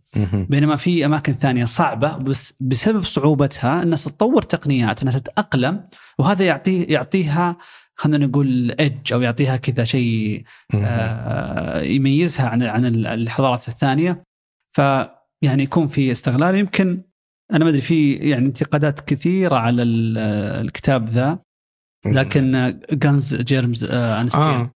بينما 0.50 0.76
في 0.76 1.06
أماكن 1.06 1.34
ثانية 1.34 1.66
صعبة 1.66 2.18
بس 2.18 2.54
بسبب 2.60 3.04
صعوبتها 3.04 3.84
الناس 3.84 4.04
تطور 4.04 4.42
تقنيات 4.42 5.02
أنها 5.02 5.20
تتأقلم 5.20 5.88
وهذا 6.20 6.46
يعطيه 6.46 6.86
يعطيها 6.94 7.58
خلينا 7.96 8.26
نقول 8.26 8.72
ايدج 8.72 9.14
أو 9.14 9.22
يعطيها 9.22 9.58
كذا 9.58 9.84
شيء 9.84 10.44
آه 10.76 11.82
يميزها 11.82 12.50
عن 12.50 12.64
عن 12.64 12.86
الحضارات 13.06 13.68
الثانية. 13.68 14.24
فيعني 14.76 15.64
يكون 15.64 15.88
في 15.88 16.12
استغلال. 16.12 16.56
يمكن 16.56 17.02
أنا 17.54 17.64
ما 17.64 17.70
أدري 17.70 17.82
في 17.82 18.14
يعني 18.14 18.46
انتقادات 18.46 19.00
كثيرة 19.00 19.56
على 19.56 19.84
الكتاب 19.84 21.10
ذا. 21.10 21.40
لكن 22.06 22.80
جانز 22.92 23.36
جيرمز 23.36 23.84
انستين 23.92 24.44
آه. 24.44 24.72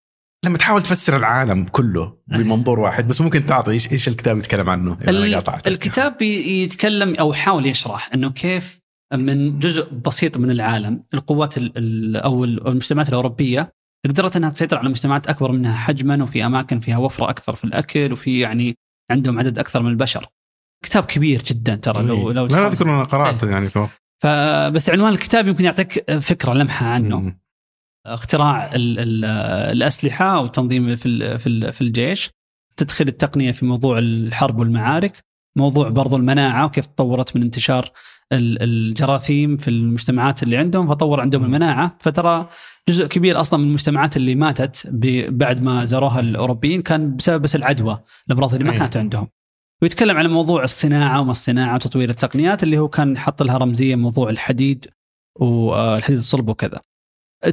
لما 0.45 0.57
تحاول 0.57 0.82
تفسر 0.82 1.17
العالم 1.17 1.65
كله 1.65 2.17
بمنظور 2.28 2.80
واحد 2.86 3.07
بس 3.07 3.22
ممكن 3.22 3.45
تعطي 3.45 3.72
إيش 3.72 3.91
إيش 3.91 4.07
الكتاب 4.07 4.38
يتكلم 4.38 4.70
عنه؟ 4.70 4.97
الكتاب 5.67 6.22
يتكلم 6.22 7.15
أو 7.15 7.32
يحاول 7.32 7.65
يشرح 7.65 8.09
إنه 8.13 8.30
كيف 8.30 8.78
من 9.14 9.60
جزء 9.60 9.93
بسيط 9.93 10.38
من 10.38 10.51
العالم 10.51 11.03
القوات 11.14 11.55
أو 12.16 12.43
المجتمعات 12.43 13.10
الأوروبية 13.10 13.74
قدرت 14.05 14.36
إنها 14.36 14.49
تسيطر 14.49 14.78
على 14.78 14.89
مجتمعات 14.89 15.28
أكبر 15.28 15.51
منها 15.51 15.76
حجما 15.76 16.24
وفي 16.24 16.45
أماكن 16.45 16.80
فيها 16.80 16.97
وفرة 16.97 17.30
أكثر 17.30 17.55
في 17.55 17.64
الأكل 17.64 18.14
وفي 18.14 18.39
يعني 18.39 18.76
عندهم 19.12 19.39
عدد 19.39 19.60
أكثر 19.60 19.84
من 19.84 19.91
البشر. 19.91 20.26
كتاب 20.86 21.05
كبير 21.05 21.43
جدا 21.43 21.76
ترى 21.76 22.03
لو 22.03 22.32
لو 22.32 22.45
لا 22.45 22.68
أذكر 22.68 22.86
أنا 22.86 23.03
قرأته 23.03 23.45
إيه. 23.45 23.51
يعني 23.51 23.68
فوق. 23.68 23.89
فبس 24.24 24.89
عنوان 24.89 25.14
الكتاب 25.14 25.47
يمكن 25.47 25.66
يعطيك 25.66 26.12
فكرة 26.12 26.53
لمحة 26.53 26.86
عنه. 26.86 27.20
مم. 27.20 27.39
اختراع 28.07 28.76
ال 28.76 28.99
ال 28.99 29.26
الأسلحة 29.72 30.39
وتنظيم 30.39 30.95
في 30.95 31.38
في 31.72 31.82
الجيش 31.82 32.30
تدخل 32.78 33.07
التقنية 33.07 33.51
في 33.51 33.66
موضوع 33.66 33.97
الحرب 33.97 34.60
والمعارك 34.60 35.28
موضوع 35.55 35.89
برضو 35.89 36.15
المناعة 36.15 36.65
وكيف 36.65 36.85
تطورت 36.85 37.35
من 37.35 37.41
انتشار 37.41 37.91
الجراثيم 38.33 39.57
في 39.57 39.67
المجتمعات 39.67 40.43
اللي 40.43 40.57
عندهم 40.57 40.87
فطور 40.87 41.19
عندهم 41.19 41.43
المناعة. 41.43 41.97
فترى 41.99 42.49
جزء 42.89 43.07
كبير 43.07 43.39
أصلا 43.41 43.59
من 43.59 43.67
المجتمعات 43.67 44.17
اللي 44.17 44.35
ماتت 44.35 44.87
بعد 45.29 45.61
ما 45.61 45.85
زاروها 45.85 46.19
الأوروبيين 46.19 46.81
كان 46.81 47.15
بسبب 47.15 47.41
بس 47.41 47.55
العدوى 47.55 47.99
الأمراض 48.27 48.53
اللي 48.53 48.65
ما 48.65 48.77
كانت 48.77 48.97
عندهم. 48.97 49.27
ويتكلم 49.81 50.17
على 50.17 50.27
موضوع 50.27 50.63
الصناعة 50.63 51.21
وما 51.21 51.31
الصناعة 51.31 51.75
وتطوير 51.75 52.09
التقنيات 52.09 52.63
اللي 52.63 52.77
هو 52.77 52.87
كان 52.87 53.17
حط 53.17 53.43
لها 53.43 53.57
رمزية 53.57 53.95
موضوع 53.95 54.29
الحديد 54.29 54.85
والحديد 55.39 56.17
الصلب 56.17 56.49
وكذا. 56.49 56.79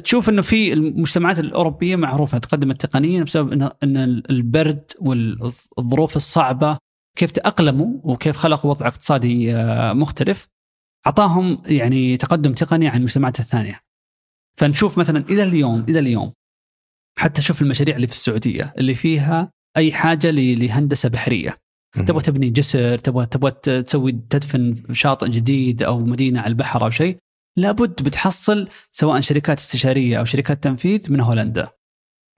تشوف 0.03 0.29
إنه 0.29 0.41
في 0.41 0.73
المجتمعات 0.73 1.39
الأوروبية 1.39 1.95
معروفة 1.95 2.37
تقدمت 2.37 2.85
تقنيا 2.85 3.23
بسبب 3.23 3.71
ان 3.83 4.23
البرد 4.29 4.91
والظروف 4.99 6.15
الصعبة 6.15 6.77
كيف 7.17 7.31
تأقلموا 7.31 7.99
وكيف 8.03 8.37
خلقوا 8.37 8.71
وضع 8.71 8.87
اقتصادي 8.87 9.55
آه، 9.55 9.93
مختلف 9.93 10.47
أعطاهم 11.07 11.61
يعني 11.65 12.17
تقدم 12.17 12.53
تقني 12.53 12.87
عن 12.87 12.97
المجتمعات 12.97 13.39
الثانية. 13.39 13.79
فنشوف 14.59 14.97
مثلا 14.97 15.19
إلى 15.29 15.43
اليوم 15.43 15.85
إلى 15.89 15.99
اليوم 15.99 16.33
حتى 17.19 17.41
شوف 17.41 17.61
المشاريع 17.61 17.95
اللي 17.95 18.07
في 18.07 18.13
السعودية 18.13 18.73
اللي 18.77 18.95
فيها 18.95 19.51
أي 19.77 19.91
حاجة 19.91 20.31
لهندسة 20.31 21.09
بحرية. 21.09 21.57
تبغى 22.07 22.21
تبني 22.21 22.49
جسر، 22.49 22.97
تبغى 22.97 23.25
تبغى 23.25 23.51
تسوي 23.51 24.11
تدفن 24.11 24.83
شاطئ 24.93 25.29
جديد 25.29 25.83
أو 25.83 25.99
مدينة 25.99 26.39
على 26.39 26.47
البحر 26.47 26.83
أو 26.83 26.89
شيء، 26.89 27.17
لابد 27.57 28.03
بتحصل 28.03 28.69
سواء 28.91 29.21
شركات 29.21 29.59
استشارية 29.59 30.19
أو 30.19 30.25
شركات 30.25 30.63
تنفيذ 30.63 31.11
من 31.11 31.19
هولندا. 31.19 31.76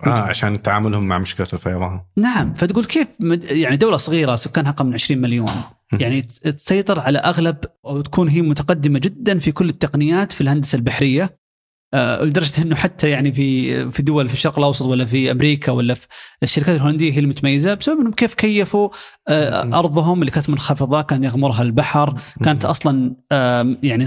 آه. 0.07 0.09
عشان 0.09 0.61
تعاملهم 0.61 1.07
مع 1.07 1.17
مشكلة 1.17 1.47
الفيضان. 1.53 2.01
نعم 2.17 2.53
فتقول 2.53 2.85
كيف 2.85 3.07
يعني 3.49 3.77
دولة 3.77 3.97
صغيرة 3.97 4.35
سكانها 4.35 4.71
أقل 4.71 4.85
من 4.85 4.93
20 4.93 5.21
مليون 5.21 5.49
يعني 5.93 6.21
تسيطر 6.21 6.99
على 6.99 7.17
أغلب 7.19 7.57
أو 7.85 8.01
تكون 8.01 8.27
هي 8.29 8.41
متقدمة 8.41 8.99
جدا 8.99 9.39
في 9.39 9.51
كل 9.51 9.69
التقنيات 9.69 10.31
في 10.31 10.41
الهندسة 10.41 10.75
البحرية 10.75 11.39
آه، 11.93 12.23
لدرجة 12.23 12.61
إنه 12.61 12.75
حتى 12.75 13.09
يعني 13.09 13.31
في 13.31 13.91
في 13.91 14.01
دول 14.01 14.27
في 14.27 14.33
الشرق 14.33 14.59
الأوسط 14.59 14.85
ولا 14.85 15.05
في 15.05 15.31
أمريكا 15.31 15.71
ولا 15.71 15.93
في 15.93 16.07
الشركات 16.43 16.75
الهولندية 16.75 17.13
هي 17.13 17.19
المتميزة 17.19 17.73
بسبب 17.73 17.99
إنهم 17.99 18.13
كيف 18.13 18.33
كيفوا 18.33 18.89
آه، 19.27 19.79
أرضهم 19.79 20.19
اللي 20.19 20.31
كانت 20.31 20.49
منخفضه 20.49 21.01
كان 21.01 21.23
يغمرها 21.23 21.61
البحر 21.61 22.19
كانت 22.43 22.65
أصلا 22.65 23.15
يعني 23.83 24.05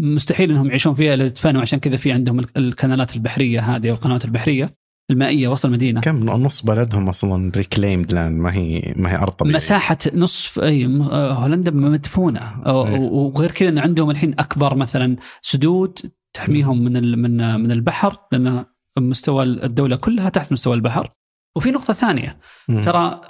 مستحيل 0.00 0.50
إنهم 0.50 0.66
يعيشون 0.66 0.94
فيها 0.94 1.14
إلا 1.14 1.24
يدفنوا 1.24 1.60
عشان 1.60 1.78
كذا 1.78 1.96
في 1.96 2.12
عندهم 2.12 2.40
الكنالات 2.56 3.16
البحرية 3.16 3.60
هذه 3.60 3.90
والقنوات 3.90 4.24
البحرية. 4.24 4.87
المائية 5.10 5.48
وسط 5.48 5.64
المدينة. 5.64 6.00
كم 6.00 6.24
نص 6.24 6.62
بلدهم 6.62 7.08
أصلا 7.08 7.52
ريكليمد 7.56 8.12
لاند 8.12 8.40
ما 8.40 8.54
هي 8.54 8.94
ما 8.96 9.12
هي 9.12 9.16
أرض 9.16 9.32
طبيعيه 9.32 9.56
مساحة 9.56 9.98
نصف 10.14 10.58
أي 10.58 10.86
آه، 10.86 11.32
هولندا 11.32 11.70
مدفونة. 11.70 12.62
وغير 12.66 13.50
كذا 13.50 13.68
إن 13.68 13.78
عندهم 13.78 14.10
الحين 14.10 14.34
أكبر 14.38 14.74
مثلا 14.74 15.16
سدود 15.42 15.98
تحميهم 16.32 16.84
من 16.84 17.18
من 17.18 17.60
من 17.60 17.72
البحر 17.72 18.16
لأن 18.32 18.64
مستوى 18.98 19.42
الدولة 19.42 19.96
كلها 19.96 20.28
تحت 20.28 20.52
مستوى 20.52 20.74
البحر. 20.74 21.10
وفي 21.56 21.70
نقطة 21.70 21.94
ثانية. 21.94 22.38
ترى 22.68 23.20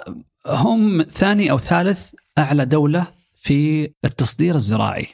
هم 0.47 1.01
ثاني 1.03 1.51
أو 1.51 1.57
ثالث 1.57 2.13
أعلى 2.37 2.65
دولة 2.65 3.07
في 3.35 3.89
التصدير 4.05 4.55
الزراعي. 4.55 5.07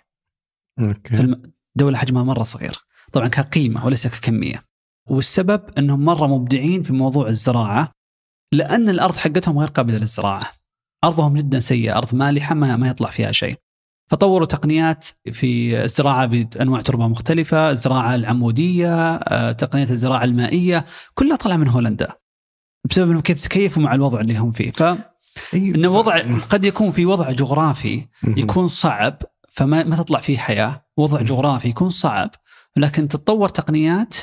أوكي. 0.79 1.35
دولة 1.75 1.97
حجمها 1.97 2.23
مرة 2.23 2.43
صغير. 2.43 2.79
طبعا 3.11 3.27
كقيمة 3.27 3.85
وليس 3.85 4.07
ككمية. 4.07 4.74
والسبب 5.09 5.61
إنهم 5.77 6.05
مرة 6.05 6.27
مبدعين 6.27 6.83
في 6.83 6.93
موضوع 6.93 7.27
الزراعة 7.27 7.91
لأن 8.53 8.89
الأرض 8.89 9.15
حقتهم 9.15 9.59
غير 9.59 9.67
قابلة 9.67 9.97
للزراعة. 9.97 10.51
أرضهم 11.03 11.37
جدا 11.37 11.59
سيئة 11.59 11.97
أرض 11.97 12.15
مالحة 12.15 12.55
ما, 12.55 12.77
ما 12.77 12.87
يطلع 12.87 13.09
فيها 13.09 13.31
شيء. 13.31 13.55
فطوروا 14.11 14.47
تقنيات 14.47 15.07
في 15.31 15.83
الزراعة 15.83 16.25
بأنواع 16.25 16.81
تربة 16.81 17.07
مختلفة، 17.07 17.71
الزراعة 17.71 18.15
العمودية، 18.15 19.15
آه، 19.15 19.51
تقنيات 19.51 19.91
الزراعة 19.91 20.23
المائية، 20.23 20.85
كلها 21.13 21.35
طالعه 21.35 21.57
من 21.57 21.67
هولندا. 21.67 22.13
بسبب 22.89 23.09
إنهم 23.09 23.21
كيف 23.21 23.43
تكيفوا 23.43 23.83
مع 23.83 23.93
الوضع 23.95 24.19
اللي 24.19 24.37
هم 24.37 24.51
فيه، 24.51 24.71
ف 24.71 24.83
أيوة. 24.83 25.75
انه 25.75 25.87
وضع 25.87 26.37
قد 26.49 26.65
يكون 26.65 26.91
في 26.91 27.05
وضع 27.05 27.31
جغرافي 27.31 28.07
يكون 28.23 28.67
صعب 28.67 29.17
فما 29.51 29.83
ما 29.83 29.95
تطلع 29.95 30.19
فيه 30.19 30.37
حياة، 30.37 30.85
وضع 30.97 31.21
جغرافي 31.21 31.69
يكون 31.69 31.89
صعب 31.89 32.29
لكن 32.77 33.07
تتطور 33.07 33.49
تقنيات 33.49 34.15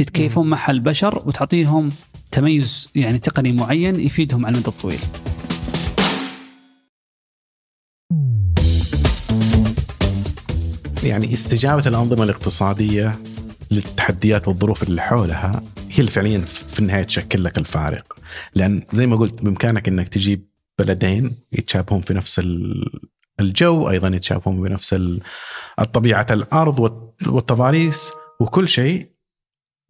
يتكيفون 0.00 0.50
معها 0.50 0.70
البشر 0.70 1.22
وتعطيهم 1.26 1.88
تميز 2.30 2.90
يعني 2.94 3.18
تقني 3.18 3.52
معين 3.52 4.00
يفيدهم 4.00 4.46
على 4.46 4.54
المدى 4.54 4.68
الطويل. 4.68 4.98
يعني 11.04 11.34
استجابة 11.34 11.88
الأنظمة 11.88 12.24
الاقتصادية 12.24 13.18
للتحديات 13.70 14.48
والظروف 14.48 14.82
اللي 14.82 15.02
حولها 15.02 15.62
هي 15.90 15.98
اللي 15.98 16.10
فعليا 16.10 16.38
في 16.40 16.78
النهاية 16.78 17.02
تشكل 17.02 17.44
لك 17.44 17.58
الفارق 17.58 18.16
لأن 18.54 18.86
زي 18.92 19.06
ما 19.06 19.16
قلت 19.16 19.42
بإمكانك 19.42 19.88
إنك 19.88 20.08
تجيب 20.08 20.48
بلدين 20.78 21.36
يتشابهون 21.52 22.02
في 22.02 22.14
نفس 22.14 22.42
الجو 23.40 23.90
أيضا 23.90 24.08
يتشابهون 24.08 24.62
بنفس 24.62 24.96
الطبيعة 25.80 26.26
الأرض 26.30 26.78
والتضاريس 27.26 28.10
وكل 28.40 28.68
شيء 28.68 29.13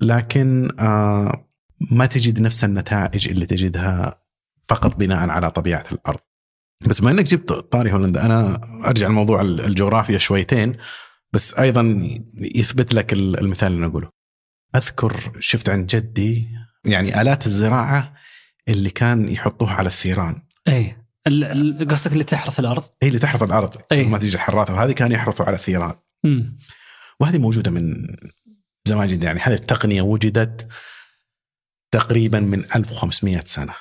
لكن 0.06 0.70
آه، 0.78 1.48
ما 1.90 2.06
تجد 2.06 2.40
نفس 2.40 2.64
النتائج 2.64 3.28
اللي 3.28 3.46
تجدها 3.46 4.20
فقط 4.68 4.96
بناء 4.96 5.30
على 5.30 5.50
طبيعة 5.50 5.84
الأرض. 5.92 6.20
بس 6.86 7.00
بما 7.00 7.10
إنك 7.10 7.24
جبت 7.24 7.52
طاري 7.52 7.92
هولندا 7.92 8.26
أنا 8.26 8.60
أرجع 8.84 9.08
لموضوع 9.08 9.40
الجغرافيا 9.40 10.18
شويتين 10.18 10.76
بس 11.32 11.58
أيضا 11.58 12.08
يثبت 12.34 12.94
لك 12.94 13.12
المثال 13.12 13.72
اللي 13.72 13.86
نقوله. 13.86 14.08
أذكر 14.76 15.32
شفت 15.40 15.68
عند 15.68 15.86
جدي 15.86 16.48
يعني 16.84 17.20
آلات 17.20 17.46
الزراعة 17.46 18.14
اللي 18.68 18.90
كان 18.90 19.28
يحطوها 19.28 19.74
على 19.74 19.86
الثيران. 19.86 20.42
اي 20.68 20.96
قصدك 21.90 22.12
اللي 22.12 22.24
تحرث 22.24 22.60
الأرض؟ 22.60 22.84
اي 23.02 23.08
اللي 23.08 23.18
تحرث 23.18 23.42
الأرض 23.42 23.76
أي. 23.92 24.04
ما 24.04 24.18
تيجي 24.18 24.34
الحراثه 24.36 24.74
وهذه 24.74 24.92
كان 24.92 25.12
يحرثوا 25.12 25.46
على 25.46 25.56
الثيران. 25.56 25.94
امم 26.24 26.58
وهذه 27.20 27.38
موجودة 27.38 27.70
من 27.70 28.06
زمان 28.88 29.08
جدا 29.08 29.26
يعني 29.26 29.40
هذه 29.40 29.54
التقنية 29.54 30.02
وجدت 30.02 30.68
تقريبا 31.90 32.40
من 32.40 32.64
1500 32.76 33.42
سنة. 33.44 33.74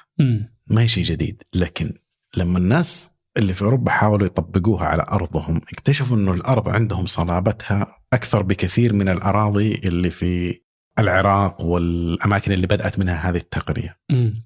ما 0.67 0.81
هي 0.81 0.87
شيء 0.87 1.03
جديد 1.03 1.43
لكن 1.53 1.93
لما 2.37 2.57
الناس 2.57 3.09
اللي 3.37 3.53
في 3.53 3.61
أوروبا 3.61 3.91
حاولوا 3.91 4.27
يطبقوها 4.27 4.85
على 4.85 5.05
أرضهم 5.09 5.57
اكتشفوا 5.57 6.17
إنه 6.17 6.33
الأرض 6.33 6.69
عندهم 6.69 7.05
صلابتها 7.05 8.01
أكثر 8.13 8.43
بكثير 8.43 8.93
من 8.93 9.09
الأراضي 9.09 9.73
اللي 9.75 10.09
في 10.09 10.61
العراق 10.99 11.61
والأماكن 11.61 12.51
اللي 12.51 12.67
بدأت 12.67 12.99
منها 12.99 13.29
هذه 13.29 13.37
التقنية 13.37 13.99
مم. 14.11 14.45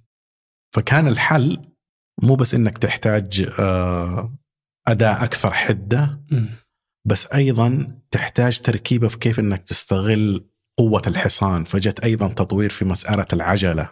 فكان 0.76 1.08
الحل 1.08 1.62
مو 2.24 2.36
بس 2.36 2.54
إنك 2.54 2.78
تحتاج 2.78 3.50
آه، 3.60 4.38
اداء 4.88 5.24
أكثر 5.24 5.52
حدة 5.54 6.22
مم. 6.32 6.50
بس 7.08 7.28
أيضا 7.34 7.88
تحتاج 8.12 8.60
تركيبة 8.60 9.08
في 9.08 9.18
كيف 9.18 9.40
إنك 9.40 9.64
تستغل 9.64 10.50
قوة 10.78 11.02
الحصان 11.08 11.64
فجت 11.64 12.00
أيضا 12.00 12.28
تطوير 12.28 12.70
في 12.70 12.86
مسألة 12.86 13.26
العجلة 13.34 13.90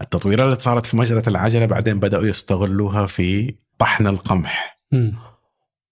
التطويرات 0.00 0.44
اللي 0.44 0.60
صارت 0.60 0.86
في 0.86 0.96
مسألة 0.96 1.22
العجلة 1.26 1.66
بعدين 1.66 2.00
بدأوا 2.00 2.26
يستغلوها 2.26 3.06
في 3.06 3.54
طحن 3.78 4.06
القمح 4.06 4.80
مم. 4.92 5.14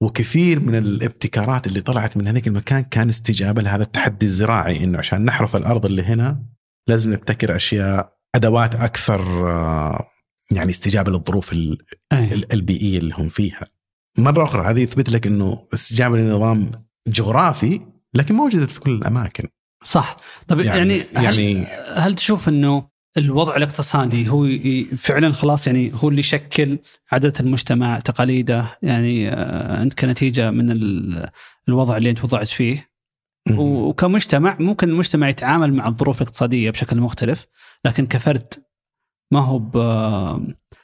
وكثير 0.01 0.61
من 0.61 0.75
الابتكارات 0.75 1.67
اللي 1.67 1.81
طلعت 1.81 2.17
من 2.17 2.29
هذيك 2.29 2.49
المكان 2.49 2.85
كان 2.85 3.09
استجابة 3.09 3.63
لهذا 3.63 3.83
التحدي 3.83 4.27
الزراعي 4.27 4.85
إنه 4.85 4.99
عشان 4.99 5.25
نحرث 5.25 5.57
الأرض 5.57 5.87
اللي 5.87 6.03
هنا 6.03 6.43
لازم 6.87 7.13
نبتكر 7.13 7.57
أشياء 7.57 8.13
أدوات 8.35 8.75
أكثر 8.75 9.51
آه، 9.51 10.07
يعني 10.51 10.71
استجابة 10.71 11.13
للظروف 11.13 11.53
البيئية 12.53 12.99
اللي 12.99 13.15
هم 13.15 13.29
فيها. 13.29 13.67
مرة 14.19 14.45
أخرى 14.45 14.63
هذه 14.71 14.81
يثبت 14.81 15.09
لك 15.11 15.27
إنه 15.27 15.67
استجابة 15.75 16.17
لنظام 16.17 16.71
جغرافي 17.09 17.81
لكن 18.15 18.35
ما 18.35 18.45
وجدت 18.45 18.71
في 18.71 18.81
كل 18.81 18.91
الأماكن. 18.91 19.49
صح. 19.85 20.17
طيب 20.49 20.61
يعني 20.61 20.79
يعني- 20.79 21.05
يعني, 21.13 21.53
يعني- 21.53 21.65
هل, 21.67 21.99
هل 22.01 22.15
تشوف 22.15 22.49
إنه 22.49 22.89
الوضع 23.17 23.57
الاقتصادي 23.57 24.29
هو 24.29 24.49
فعلا 24.97 25.33
خلاص 25.33 25.67
يعني 25.67 25.93
هو 25.95 26.09
اللي 26.09 26.21
يشكل 26.21 26.79
عادة 27.13 27.33
المجتمع 27.41 27.99
تقاليده؟ 28.01 28.79
يعني 28.83 29.29
آه، 29.29 29.83
انت 29.83 29.95
كنتيجه 29.95 30.51
من 30.51 30.71
ال- 30.71 31.29
الوضع 31.69 31.97
اللي 31.97 32.11
أنت 32.11 32.25
وضعت 32.25 32.49
فيه؟ 32.49 32.91
وكمجتمع 33.59 34.57
ممكن 34.61 34.89
المجتمع 34.89 35.29
يتعامل 35.29 35.75
مع 35.75 35.89
الظروف 35.89 36.23
الاقتصادية 36.23 36.71
بشكل 36.71 37.01
مختلف 37.01 37.47
لكن 37.85 38.07
كفرد 38.07 38.55
ما 39.33 39.41
هو 39.41 39.59
ب 39.59 39.77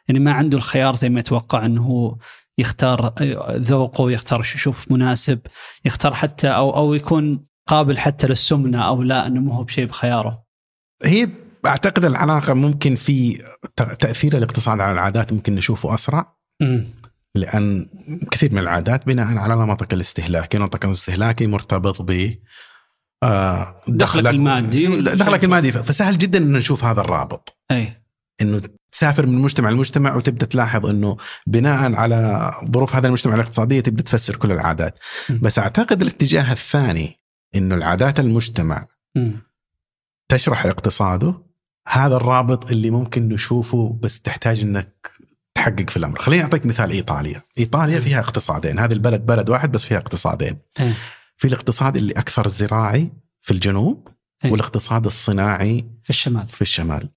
يعني 0.09 0.21
ما 0.21 0.33
عنده 0.33 0.57
الخيار 0.59 0.95
زي 0.97 1.09
ما 1.09 1.21
يتوقع 1.21 1.67
إنه 1.67 1.83
هو 1.83 2.17
يختار 2.59 3.15
ذوقه 3.51 4.11
يختار 4.11 4.43
شو 4.43 4.57
يشوف 4.57 4.93
مناسب 4.93 5.41
يختار 5.85 6.15
حتى 6.15 6.49
أو 6.49 6.77
أو 6.77 6.95
يكون 6.95 7.47
قابل 7.67 7.99
حتى 7.99 8.27
للسمنة 8.27 8.83
أو 8.83 9.03
لا 9.03 9.27
إنه 9.27 9.41
مو 9.41 9.53
هو 9.53 9.65
بشيء 9.65 9.87
بخياره. 9.87 10.45
هي 11.05 11.29
أعتقد 11.67 12.05
العلاقة 12.05 12.55
ممكن 12.55 12.95
في 12.95 13.43
تأثير 13.77 14.39
الاقتصاد 14.39 14.81
على 14.81 14.93
العادات 14.93 15.33
ممكن 15.33 15.55
نشوفه 15.55 15.95
أسرع. 15.95 16.37
امم 16.63 16.87
لأن 17.37 17.89
كثير 18.31 18.53
من 18.53 18.59
العادات 18.59 19.07
بناء 19.07 19.39
على 19.39 19.55
نمطك 19.55 19.93
الاستهلاكي، 19.93 20.59
نمطك 20.59 20.85
الاستهلاكي 20.85 21.47
مرتبط 21.47 22.03
ب 22.03 22.35
آه، 23.23 23.75
دخلك 23.89 24.35
المادي. 24.35 25.01
دخلك 25.01 25.45
المادي. 25.45 25.73
فسهل 25.73 26.19
جدا 26.19 26.39
ان 26.39 26.53
نشوف 26.53 26.85
هذا 26.85 27.01
الرابط. 27.01 27.59
أي. 27.71 27.93
إنه 28.41 28.63
تسافر 28.97 29.27
من 29.27 29.39
مجتمع 29.39 29.71
لمجتمع 29.71 30.15
وتبدأ 30.15 30.47
تلاحظ 30.47 30.87
إنه 30.87 31.17
بناء 31.47 31.95
على 31.95 32.51
ظروف 32.71 32.97
هذا 32.97 33.07
المجتمع 33.07 33.35
الاقتصادية 33.35 33.81
تبدأ 33.81 34.03
تفسر 34.03 34.37
كل 34.37 34.53
العادات 34.53 34.99
م. 35.31 35.39
بس 35.39 35.59
أعتقد 35.59 36.03
الاتجاه 36.03 36.53
الثاني 36.53 37.21
إنه 37.55 37.75
العادات 37.75 38.21
المجتمع 38.21 38.87
مم. 39.17 39.41
تشرح 40.29 40.67
اقتصاده 40.67 41.35
هذا 41.89 42.17
الرابط 42.17 42.71
اللي 42.71 42.91
ممكن 42.91 43.29
نشوفه 43.29 43.99
بس 44.03 44.21
تحتاج 44.21 44.61
إنك 44.61 45.11
تحقق 45.55 45.91
في 45.91 45.97
الأمر 45.97 46.19
خليني 46.19 46.43
أعطيك 46.43 46.67
مثال 46.67 46.91
إيطاليا 46.91 47.43
إيطاليا 47.59 48.01
فيها 48.01 48.21
اقتصادين 48.21 48.79
هذه 48.79 48.93
البلد 48.93 49.27
بلد 49.27 49.51
واحد 49.51 49.73
بس 49.73 49.85
فيها 49.85 49.99
اقتصادين 49.99 50.59
إيه. 50.81 50.95
في 51.37 51.49
الاقتصاد 51.49 51.97
اللي 51.97 52.13
أكثر 52.13 52.49
زراعي 52.49 53.13
في 53.41 53.51
الجنوب 53.51 54.09
إيه. 54.45 54.53
والاقتصاد 54.53 55.07
الصناعي 55.07 55.87
في 56.03 56.11
الشمال 56.11 56.49
في 56.49 56.63
الشمال 56.63 57.09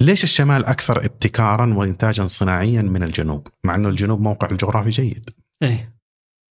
ليش 0.00 0.24
الشمال 0.24 0.64
أكثر 0.64 1.04
ابتكارا 1.04 1.74
وانتاجا 1.74 2.26
صناعيا 2.26 2.82
من 2.82 3.02
الجنوب؟ 3.02 3.48
مع 3.64 3.74
إنه 3.74 3.88
الجنوب 3.88 4.20
موقع 4.20 4.50
الجغرافي 4.50 4.90
جيد. 4.90 5.30
اي 5.62 5.88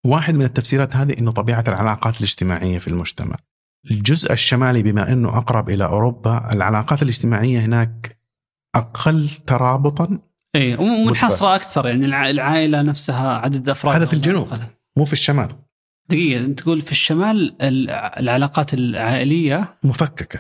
واحد 0.06 0.36
من 0.36 0.42
التفسيرات 0.46 0.96
هذه 0.96 1.16
إنه 1.20 1.32
طبيعة 1.32 1.64
العلاقات 1.68 2.18
الاجتماعية 2.18 2.80
في 2.80 2.88
المجتمع. 2.88 3.36
الجزء 3.92 4.34
الشمالي 4.34 4.84
بما 4.84 5.12
إنه 5.12 5.38
أقرب 5.38 5.70
إلى 5.70 5.86
أوروبا 5.86 6.52
العلاقات 6.54 7.02
الاجتماعية 7.04 7.60
هناك 7.60 8.18
أقل 8.76 9.30
ترابطا؟ 9.30 10.20
اي 10.56 10.76
ومنحصرة 10.76 11.56
أكثر 11.56 11.88
يعني 11.88 12.06
الع- 12.06 12.30
العائلة 12.30 12.82
نفسها 12.82 13.38
عدد 13.38 13.70
افراد 13.70 13.96
هذا 13.96 14.06
في 14.06 14.14
الجنوب. 14.14 14.48
مو 14.98 15.06
في 15.06 15.14
الشمال. 15.14 15.56
دقيقة 16.10 16.46
انت 16.46 16.60
تقول 16.60 16.82
في 16.82 16.92
الشمال 16.92 17.62
ال- 17.62 17.90
العلاقات 17.90 18.74
العائلية؟ 18.74 19.70
مفككة. 19.84 20.40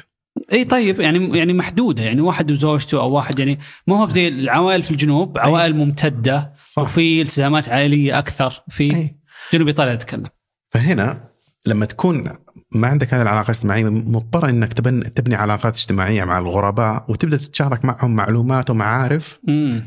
إي 0.54 0.64
طيب 0.64 0.99
يعني 0.99 1.38
يعني 1.38 1.54
محدودة 1.54 2.04
يعني 2.04 2.22
واحد 2.22 2.51
وزوجته 2.51 3.01
أو 3.01 3.12
واحد 3.12 3.39
يعني 3.39 3.60
ما 3.88 3.97
هو 3.97 4.10
زي 4.10 4.28
العوائل 4.28 4.84
في 4.84 4.91
الجنوب. 4.91 5.38
عوائل 5.39 5.76
ممتدة 5.76 6.54
صح. 6.66 6.82
وفي 6.82 7.22
التزامات 7.22 7.70
عائلية 7.70 8.20
أكثر 8.20 8.64
في 8.70 8.95
أي. 8.95 9.20
جنوب 9.54 9.68
ايطاليا 9.68 9.93
اتكلم 9.93 10.30
فهنا 10.70 11.30
لما 11.66 11.86
تكون 11.86 12.30
ما 12.72 12.88
عندك 12.88 13.14
هذه 13.14 13.22
العلاقة 13.22 13.45
الاجتماعية 13.45 13.84
مضطر 13.84 14.49
إنك 14.49 14.74
تبن 14.74 15.14
تبني 15.14 15.36
علاقات 15.36 15.76
اجتماعية 15.76 16.24
مع 16.24 16.39
الغرباء 16.39 17.06
وتبدأ 17.10 17.38
تتشارك 17.38 17.86
معهم 17.86 18.16
معلومات 18.16 18.70
ومعارف 18.70 19.39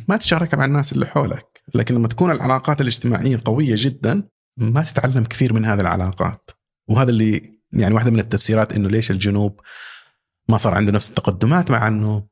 ما 0.08 0.16
تشاركها 0.16 0.56
مع 0.56 0.64
الناس 0.64 0.92
اللي 0.92 1.06
حولك. 1.06 1.62
لكن 1.74 1.94
لما 1.94 2.08
تكون 2.08 2.30
العلاقات 2.30 2.80
الاجتماعية 2.80 3.40
قوية 3.44 3.74
جدا 3.78 4.28
ما 4.56 4.82
تتعلم 4.82 5.24
كثير 5.24 5.52
من 5.52 5.64
هذه 5.64 5.80
العلاقات. 5.80 6.50
وهذا 6.88 7.10
اللي 7.10 7.56
يعني 7.72 7.94
واحدة 7.94 8.10
من 8.10 8.20
التفسيرات 8.20 8.76
إنه 8.76 8.88
ليش 8.88 9.10
الجنوب 9.10 9.60
ما 10.48 10.56
صار 10.56 10.74
عنده 10.74 10.92
نفس 10.92 11.08
التقدمات 11.08 11.70
مع 11.70 11.88
انه 11.88 12.26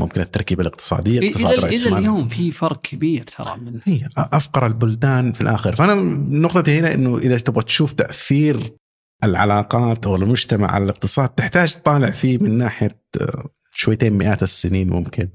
ممكن 0.00 0.20
التركيبة 0.20 0.62
الاقتصادية 0.62 1.28
اقتصاد 1.28 1.58
إلى 1.58 1.76
إلى 1.76 1.90
مال. 1.90 1.98
اليوم 1.98 2.28
في 2.28 2.50
فرق 2.50 2.80
كبير 2.80 3.22
ترى 3.22 3.56
من 3.56 3.80
هي 3.84 4.08
أفقر 4.16 4.66
البلدان 4.66 5.32
في 5.32 5.40
الآخر 5.40 5.74
فأنا 5.74 5.94
نقطتي 6.38 6.78
هنا 6.78 6.94
إنه 6.94 7.18
إذا 7.18 7.38
تبغى 7.38 7.62
تشوف 7.62 7.92
تأثير 7.92 8.76
العلاقات 9.24 10.06
أو 10.06 10.16
المجتمع 10.16 10.70
على 10.70 10.84
الاقتصاد 10.84 11.28
تحتاج 11.28 11.74
تطالع 11.74 12.10
فيه 12.10 12.38
من 12.38 12.58
ناحية 12.58 13.02
آه، 13.20 13.48
شويتين 13.72 14.12
مئات 14.12 14.42
السنين 14.42 14.90
ممكن 14.90 15.28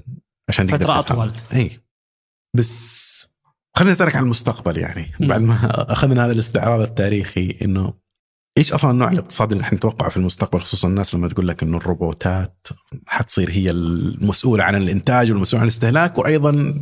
عشان 0.49 0.67
تقدر 0.67 0.85
فترة 0.85 1.01
تفهم. 1.01 1.19
أطول. 1.19 1.33
اي 1.53 1.79
بس 2.57 3.27
خليني 3.75 3.91
أسألك 3.91 4.15
عن 4.15 4.23
المستقبل 4.23 4.77
يعني. 4.77 5.11
بعد 5.19 5.41
ما 5.41 5.91
أخذنا 5.91 6.25
هذا 6.25 6.31
الاستعراض 6.31 6.81
التاريخي 6.81 7.57
إنه 7.61 7.93
إيش 8.57 8.73
أصلا 8.73 8.91
النوع 8.91 9.11
الاقتصادي 9.11 9.53
اللي 9.53 9.63
إحنا 9.63 9.77
نتوقعه 9.77 10.09
في 10.09 10.17
المستقبل 10.17 10.61
خصوصا 10.61 10.87
الناس 10.87 11.15
لما 11.15 11.27
تقول 11.27 11.47
لك 11.47 11.63
إنه 11.63 11.77
الروبوتات 11.77 12.67
حتصير 13.07 13.51
هي 13.51 13.69
المسؤولة 13.69 14.63
عن 14.63 14.75
الإنتاج 14.75 15.31
والمسؤولة 15.31 15.61
عن 15.61 15.67
الاستهلاك 15.67 16.17
وأيضا 16.17 16.75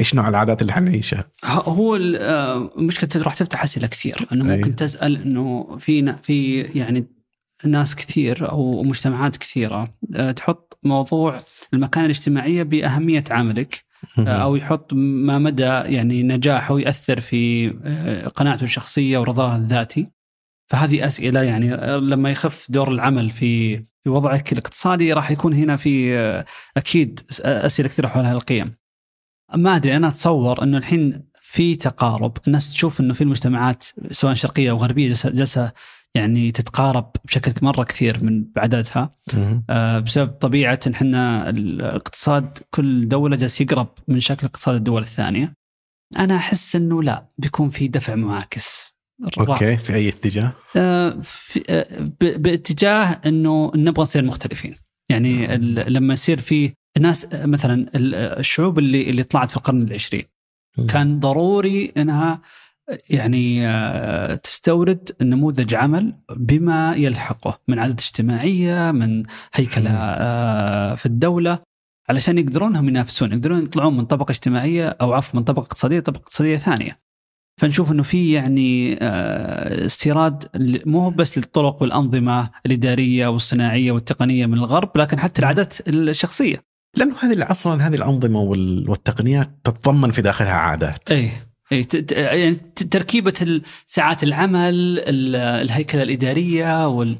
إيش 0.00 0.14
نوع 0.14 0.28
العادات 0.28 0.62
اللي 0.62 0.72
حنعيشها؟ 0.72 1.24
هو 1.44 1.96
ال- 1.96 2.16
آه، 2.16 2.70
راح 3.16 3.34
تفتح 3.34 3.62
أسئلة 3.64 3.86
كثير 3.86 4.26
إنه. 4.32 4.44
ممكن 4.44 4.76
تسأل 4.76 5.16
إنه 5.22 5.76
في 5.78 6.16
في 6.22 6.60
يعني 6.60 7.06
ناس 7.64 7.96
كثير 7.96 8.50
أو 8.50 8.82
مجتمعات 8.82 9.36
كثيرة 9.36 9.94
آه، 10.14 10.30
تحط 10.30 10.78
موضوع 10.82 11.42
المكانة 11.74 12.06
الاجتماعية 12.06 12.62
بأهمية 12.62 13.24
عملك 13.30 13.84
آه، 14.18 14.28
أو 14.28 14.56
يحط 14.56 14.92
ما 14.94 15.38
مدى 15.38 15.62
يعني 15.62 16.22
نجاحه 16.22 16.80
يأثر 16.80 17.20
في 17.20 17.68
قناعته 18.34 18.64
الشخصية 18.64 19.18
ورضاه 19.18 19.56
الذاتي 19.56 20.10
فهذه 20.70 21.06
أسئلة 21.06 21.42
يعني 21.42 21.74
آه، 21.74 21.96
لما 21.96 22.30
يخف 22.30 22.66
دور 22.68 22.92
العمل 22.92 23.30
في 23.30 23.76
في 24.04 24.10
وضعك 24.10 24.52
الاقتصادي 24.52 25.12
راح 25.12 25.30
يكون 25.30 25.54
هنا 25.54 25.76
في 25.76 26.18
آه، 26.18 26.44
أكيد 26.76 27.20
أسئلة 27.40 27.88
كثيرة 27.88 28.08
حول 28.08 28.24
هالقيم. 28.24 28.74
ما 29.56 29.76
أدري 29.76 29.96
أنا 29.96 30.08
أتصور 30.08 30.62
إنه 30.62 30.78
الحين 30.78 31.30
في 31.40 31.74
تقارب 31.76 32.36
الناس 32.46 32.72
تشوف 32.72 33.00
إنه 33.00 33.14
في 33.14 33.20
المجتمعات 33.20 33.84
سواء 34.12 34.34
شرقية 34.34 34.70
أو 34.70 34.76
غربية 34.76 35.08
جالسه 35.08 35.30
جالسه 35.30 35.72
يعني 36.14 36.52
تتقارب 36.52 37.12
بشكل 37.24 37.52
مرة 37.62 37.84
كثير 37.84 38.24
من 38.24 38.44
بعددها. 38.44 39.14
آه، 39.70 39.98
بسبب 39.98 40.30
طبيعة 40.30 40.80
إن 40.86 40.92
إحنا 40.92 41.50
الاقتصاد 41.50 42.58
كل 42.70 43.08
دولة 43.08 43.36
جالس 43.36 43.60
يقرب 43.60 43.88
من 44.08 44.20
شكل 44.20 44.46
اقتصاد 44.46 44.74
الدول 44.74 45.02
الثانية. 45.02 45.54
أنا 46.18 46.36
أحس 46.36 46.76
إنه 46.76 47.02
لا 47.02 47.26
بيكون 47.38 47.68
في 47.68 47.88
دفع 47.88 48.14
معاكس. 48.14 48.99
أوكي 49.38 49.76
في 49.76 49.94
أي 49.94 50.08
اتجاه؟ 50.08 50.52
آه، 50.76 51.16
في 51.22 51.62
آه، 51.70 51.86
باتجاه 52.20 53.20
إنه 53.26 53.72
نبغى 53.76 54.02
نصير 54.02 54.24
مختلفين. 54.24 54.76
يعني 55.10 55.54
ال- 55.54 55.92
لما 55.92 56.14
يصير 56.14 56.40
في 56.40 56.72
ناس 57.00 57.26
مثلا 57.32 57.74
ال- 57.94 58.14
الشعوب 58.14 58.78
اللي 58.78 59.10
اللي 59.10 59.22
طلعت 59.22 59.50
في 59.50 59.56
القرن 59.56 59.82
العشرين. 59.82 60.22
كان 60.88 61.20
ضروري 61.20 61.92
إنها 61.96 62.40
يعني 63.10 63.68
آه، 63.68 64.34
تستورد 64.34 65.10
نموذج 65.22 65.74
عمل 65.74 66.14
بما 66.36 66.94
يلحقه 66.96 67.58
من 67.68 67.78
عادات 67.78 68.00
اجتماعية 68.00 68.90
من 68.90 69.22
هيكلة 69.54 69.90
آه، 69.90 70.94
في 70.94 71.06
الدولة 71.06 71.58
علشان 72.08 72.38
يقدرون 72.38 72.76
هم 72.76 72.88
ينافسون 72.88 73.32
يقدرون 73.32 73.62
يطلعون 73.64 73.96
من 73.96 74.04
طبقة 74.04 74.32
اجتماعية 74.32 74.88
أو 74.88 75.12
عفوا 75.12 75.38
من 75.40 75.44
طبقة 75.44 75.60
اقتصادية 75.64 75.98
لطبقه 75.98 76.18
اقتصادية 76.20 76.56
ثانية. 76.56 76.98
فنشوف 77.60 77.92
إنه 77.92 78.02
في 78.02 78.32
يعني 78.32 78.98
آه، 79.00 79.86
استيراد 79.86 80.44
مو 80.86 81.00
هو 81.00 81.10
بس 81.10 81.38
للطرق 81.38 81.82
والأنظمة 81.82 82.50
الإدارية 82.66 83.26
والصناعية 83.28 83.92
والتقنية 83.92 84.46
من 84.46 84.54
الغرب 84.58 84.90
لكن 84.98 85.18
حتى 85.18 85.38
العادات 85.40 85.88
الشخصية. 85.88 86.62
لأنه 86.96 87.14
هذه 87.20 87.50
أصلا 87.50 87.86
هذه 87.86 87.94
الأنظمة 87.94 88.40
وال- 88.40 88.90
والتقنيات 88.90 89.50
تتضمن 89.64 90.10
في 90.10 90.22
داخلها 90.22 90.52
عادات. 90.52 91.10
اي 91.10 91.30
اي 91.72 91.86
يعني 92.12 92.54
تركيبة 92.90 93.60
ساعات 93.86 94.22
العمل 94.22 94.74
ال- 94.98 95.36
الهيكلة 95.36 96.02
الإدارية 96.02 96.88
وال 96.88 97.18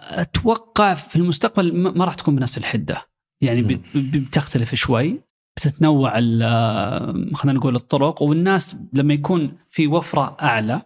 أتوقع 0.00 0.94
في 0.94 1.16
المستقبل 1.16 1.76
ما 1.76 2.04
راح 2.04 2.14
تكون 2.14 2.36
بنفس 2.36 2.58
الحدة. 2.58 3.02
يعني 3.40 3.80
بتختلف 3.94 4.74
شوي. 4.74 5.20
بتتنوع 5.56 6.12
ال- 6.18 7.36
خلينا 7.36 7.58
نقول 7.58 7.76
الطرق 7.76 8.22
والناس 8.22 8.76
لما 8.92 9.14
يكون 9.14 9.52
في 9.70 9.86
وفرة 9.86 10.36
أعلى. 10.42 10.82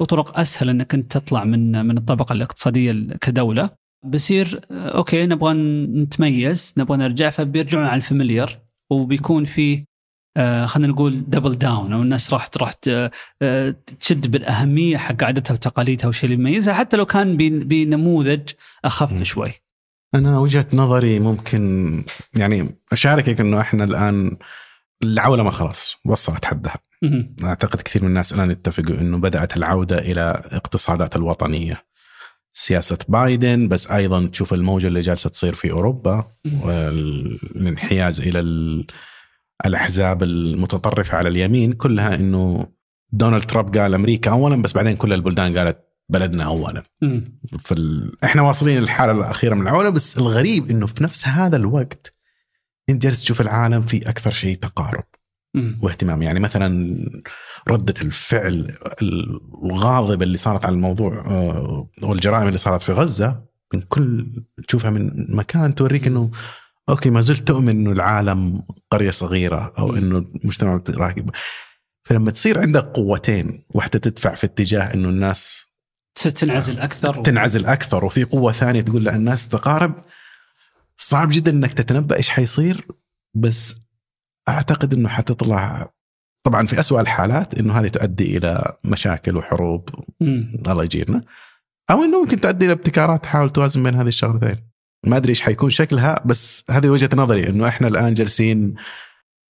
وطرق 0.00 0.38
أسهل 0.38 0.68
إنك 0.68 0.94
أنت 0.94 1.12
تطلع 1.18 1.44
من 1.44 1.86
من 1.86 1.98
الطبقة 1.98 2.32
الاقتصادية 2.32 2.92
كدولة 3.20 3.70
بصير 4.04 4.60
okay 4.70 5.26
نبغى 5.26 5.52
نتميز 6.02 6.74
نبغى 6.78 6.96
نرجع 6.96 7.30
فبيرجعون 7.30 7.84
على 7.84 7.96
ال 7.96 8.03
familiar 8.03 8.58
وبيكون 8.92 9.44
في 9.44 9.84
آه، 10.36 10.66
خلينا 10.66 10.92
نقول 10.92 11.30
double 11.30 11.58
down 11.58 11.92
أو 11.92 12.02
الناس 12.02 12.32
راح 12.32 12.48
راح 12.56 12.72
آه، 13.42 13.74
تشد 14.00 14.30
بالأهمية 14.30 14.96
حق 14.96 15.24
عاداتها 15.24 15.54
وتقاليدها 15.54 16.06
والشيء 16.06 16.24
اللي 16.30 16.40
يميزها 16.42 16.74
حتى 16.74 16.96
لو 16.96 17.06
كان 17.06 17.36
بن- 17.36 17.58
بنموذج 17.58 18.40
أخف. 18.84 19.22
شوي. 19.22 19.52
أنا 20.14 20.38
وجهة 20.38 20.66
نظري 20.72 21.18
ممكن 21.18 22.04
يعني 22.36 22.78
أشاركك 22.92 23.40
إنه 23.40 23.60
إحنا 23.60 23.84
الآن 23.84 24.36
العولمه 25.02 25.50
خلاص 25.50 25.96
وصلت 26.04 26.44
حدها. 26.44 26.74
أعتقد 27.44 27.80
كثير 27.82 28.02
من 28.02 28.08
الناس 28.08 28.32
الآن 28.32 28.50
اتفقوا 28.50 29.00
إنه 29.00 29.18
بدأت 29.18 29.56
العودة 29.56 29.98
إلى 29.98 30.42
اقتصادات 30.52 31.16
الوطنية. 31.16 31.84
سياسة 32.52 32.98
بايدن 33.08 33.68
بس 33.68 33.90
أيضا 33.90 34.26
تشوف 34.26 34.54
الموجة 34.54 34.86
اللي 34.86 35.00
جالسة 35.00 35.30
تصير 35.30 35.54
في 35.54 35.70
أوروبا 35.70 36.24
والانحياز 36.62 38.20
إلى 38.20 38.40
ال- 38.40 38.86
الأحزاب 39.66 40.22
المتطرفة 40.22 41.16
على 41.18 41.28
اليمين 41.28 41.72
كلها 41.72 42.14
إنه 42.14 42.66
دونالد 43.12 43.42
ترامب 43.44 43.76
قال 43.78 43.94
أمريكا 43.94 44.30
اولا 44.30 44.62
بس 44.62 44.72
بعدين 44.72 44.96
كل 44.96 45.12
البلدان 45.12 45.58
قالت 45.58 45.78
بلدنا 46.08 46.44
اولا. 46.44 46.82
فال... 47.60 48.12
إحنا 48.24 48.42
واصلين 48.42 48.78
للحالة 48.78 49.12
الأخيرة 49.12 49.54
من 49.54 49.62
العولة 49.62 49.90
بس 49.90 50.18
الغريب 50.18 50.70
إنه 50.70 50.86
في 50.86 51.02
نفس 51.02 51.28
هذا 51.28 51.56
الوقت 51.56 52.14
أنت 52.90 53.02
جالس 53.02 53.20
تشوف 53.22 53.40
العالم 53.40 53.82
في 53.82 54.08
أكثر 54.08 54.32
شيء 54.32 54.56
تقارب 54.56 55.04
مم. 55.54 55.78
واهتمام 55.82 56.22
يعني 56.22 56.40
مثلا 56.40 56.98
ردة 57.68 57.94
الفعل 58.02 58.74
الغاضبة 59.02 60.24
اللي 60.24 60.38
صارت 60.38 60.64
على 60.64 60.74
الموضوع 60.74 61.26
آه، 61.26 61.88
والجرائم 62.02 62.46
اللي 62.46 62.58
صارت 62.58 62.82
في 62.82 62.92
غزة 62.92 63.44
من 63.74 63.80
كل 63.80 64.26
تشوفها 64.68 64.90
من 64.90 65.36
مكان 65.36 65.74
توريك 65.74 66.06
إنه 66.06 66.30
أوكي 66.88 67.10
ما 67.10 67.20
زلت 67.20 67.48
تؤمن 67.48 67.68
إنه 67.68 67.92
العالم 67.92 68.62
قرية 68.90 69.10
صغيرة 69.10 69.72
أو. 69.78 69.96
إنه 69.96 70.18
المجتمع 70.18 70.82
راكب 70.88 71.30
فلما 72.04 72.30
تصير 72.30 72.60
عندك 72.60 72.84
قوتين 72.84 73.64
واحدة 73.70 73.98
تدفع 73.98 74.34
في 74.34 74.44
اتجاه 74.44 74.94
إنه 74.94 75.08
الناس 75.08 75.66
تنعزل 76.14 76.78
أكثر 76.78 77.22
تنعزل 77.22 77.66
أكثر 77.66 78.04
وفي 78.04 78.24
قوة 78.24 78.52
ثانية 78.52 78.80
تقول 78.80 79.04
لا 79.04 79.16
الناس 79.16 79.48
تقارب 79.48 80.04
صعب 80.96 81.28
جدا 81.32 81.50
إنك 81.50 81.72
تتنبأ 81.72 82.16
إيش 82.16 82.30
حيصير 82.30 82.88
بس 83.36 83.74
أعتقد 84.48 84.94
إنه 84.94 85.08
حتطلع 85.08 85.92
طبعا 86.46 86.66
في 86.66 86.80
أسوأ 86.80 87.00
الحالات 87.00 87.60
إنه 87.60 87.80
هذه 87.80 87.88
تؤدي 87.88 88.36
إلى 88.36 88.76
مشاكل 88.84 89.36
وحروب. 89.36 89.88
الله 90.68 90.84
يجيرنا 90.84 91.24
أو 91.90 92.04
إنه 92.04 92.22
ممكن 92.22 92.40
تؤدي 92.40 92.64
إلى 92.64 92.72
ابتكارات 92.72 93.22
تحاول 93.22 93.50
توازن 93.50 93.82
بين 93.82 93.94
هذه 93.94 94.08
الشغلتين 94.08 94.56
ما 95.06 95.16
أدري 95.16 95.30
إيش 95.30 95.42
حيكون 95.42 95.70
شكلها 95.70 96.22
بس 96.26 96.64
هذه 96.70 96.88
وجهة 96.88 97.10
نظري 97.14 97.48
إنه 97.48 97.68
إحنا 97.68 97.88
الآن 97.88 98.14
جالسين 98.14 98.74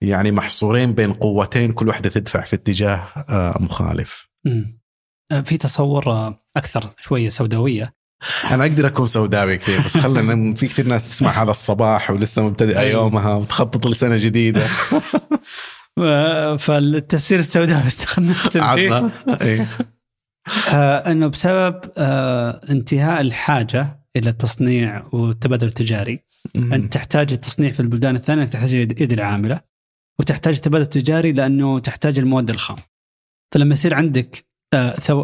يعني 0.02 0.32
محصورين 0.32 0.92
بين 0.92 1.12
قوتين 1.12 1.72
كل 1.72 1.88
واحدة 1.88 2.10
تدفع 2.10 2.40
في 2.40 2.56
اتجاه 2.56 2.96
آه، 3.28 3.58
مخالف. 3.60 4.28
آه، 5.32 5.40
في 5.40 5.56
تصور 5.56 6.12
آه، 6.12 6.43
أكثر 6.56 6.90
شوية 7.00 7.28
سوداوية 7.28 7.94
أنا 8.50 8.62
أقدر 8.62 8.86
أكون 8.86 9.06
سوداوي 9.06 9.56
كثير 9.56 9.80
بس 9.80 9.98
خلنا 9.98 10.54
في 10.58 10.68
كثير 10.68 10.86
ناس 10.86 11.10
تسمع 11.10 11.42
هذا 11.42 11.50
الصباح 11.50 12.10
ولسه 12.10 12.42
مبتدئة 12.42 12.78
أيوة. 12.78 13.02
يومها 13.02 13.34
وتخطط 13.34 13.86
لسنة 13.86 14.16
جديدة 14.16 14.66
فالتفسير 16.58 17.38
السوداوي 17.38 17.86
استخدم 17.86 18.30
نختم 18.30 18.76
فيه 18.76 19.12
إيه. 19.40 19.66
آه، 20.74 21.10
إنه 21.10 21.26
بسبب 21.26 21.80
آه، 21.96 22.60
انتهاء 22.70 23.20
الحاجة 23.20 24.04
إلى 24.16 24.30
التصنيع 24.30 25.04
والتبادل 25.12 25.66
التجاري 25.66 26.20
أنت 26.56 26.92
تحتاج 26.92 27.32
التصنيع 27.32 27.70
في 27.70 27.80
البلدان 27.80 28.16
الثانية 28.16 28.44
تحتاج 28.44 28.72
يد 28.74 29.12
العاملة 29.12 29.60
وتحتاج 30.20 30.54
التبادل 30.54 30.84
التجاري 30.84 31.32
لأنه 31.32 31.78
تحتاج 31.78 32.18
المواد 32.18 32.50
الخام. 32.50 32.76
فلما 33.52 33.72
يصير 33.72 33.94
عندك 33.94 34.46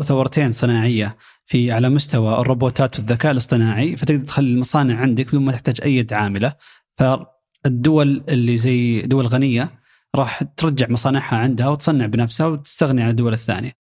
ثورتين 0.03 0.53
صناعية 0.53 1.16
في 1.46 1.72
على 1.72 1.88
مستوى 1.88 2.38
الروبوتات 2.38 2.98
والذكاء 2.98 3.32
الاصطناعي 3.32 3.96
فتقدر 3.96 4.24
تخلي 4.24 4.51
المصانع 4.53 4.96
عندك 5.01 5.28
بدون 5.28 5.44
ما 5.44 5.53
تحتاج 5.53 5.80
أي 5.82 5.96
يد 5.96 6.12
عاملة 6.12 6.53
فالدول 6.96 8.24
اللي 8.28 8.59
زي 8.59 9.01
دول 9.03 9.26
غنية 9.26 9.80
راح 10.14 10.42
ترجع 10.42 10.86
مصانعها 10.88 11.36
عندها 11.36 11.68
وتصنع 11.68 12.07
بنفسها 12.07 12.46
وتستغني 12.46 13.03
عن 13.03 13.11
الدول 13.11 13.32
الثانية. 13.32 13.72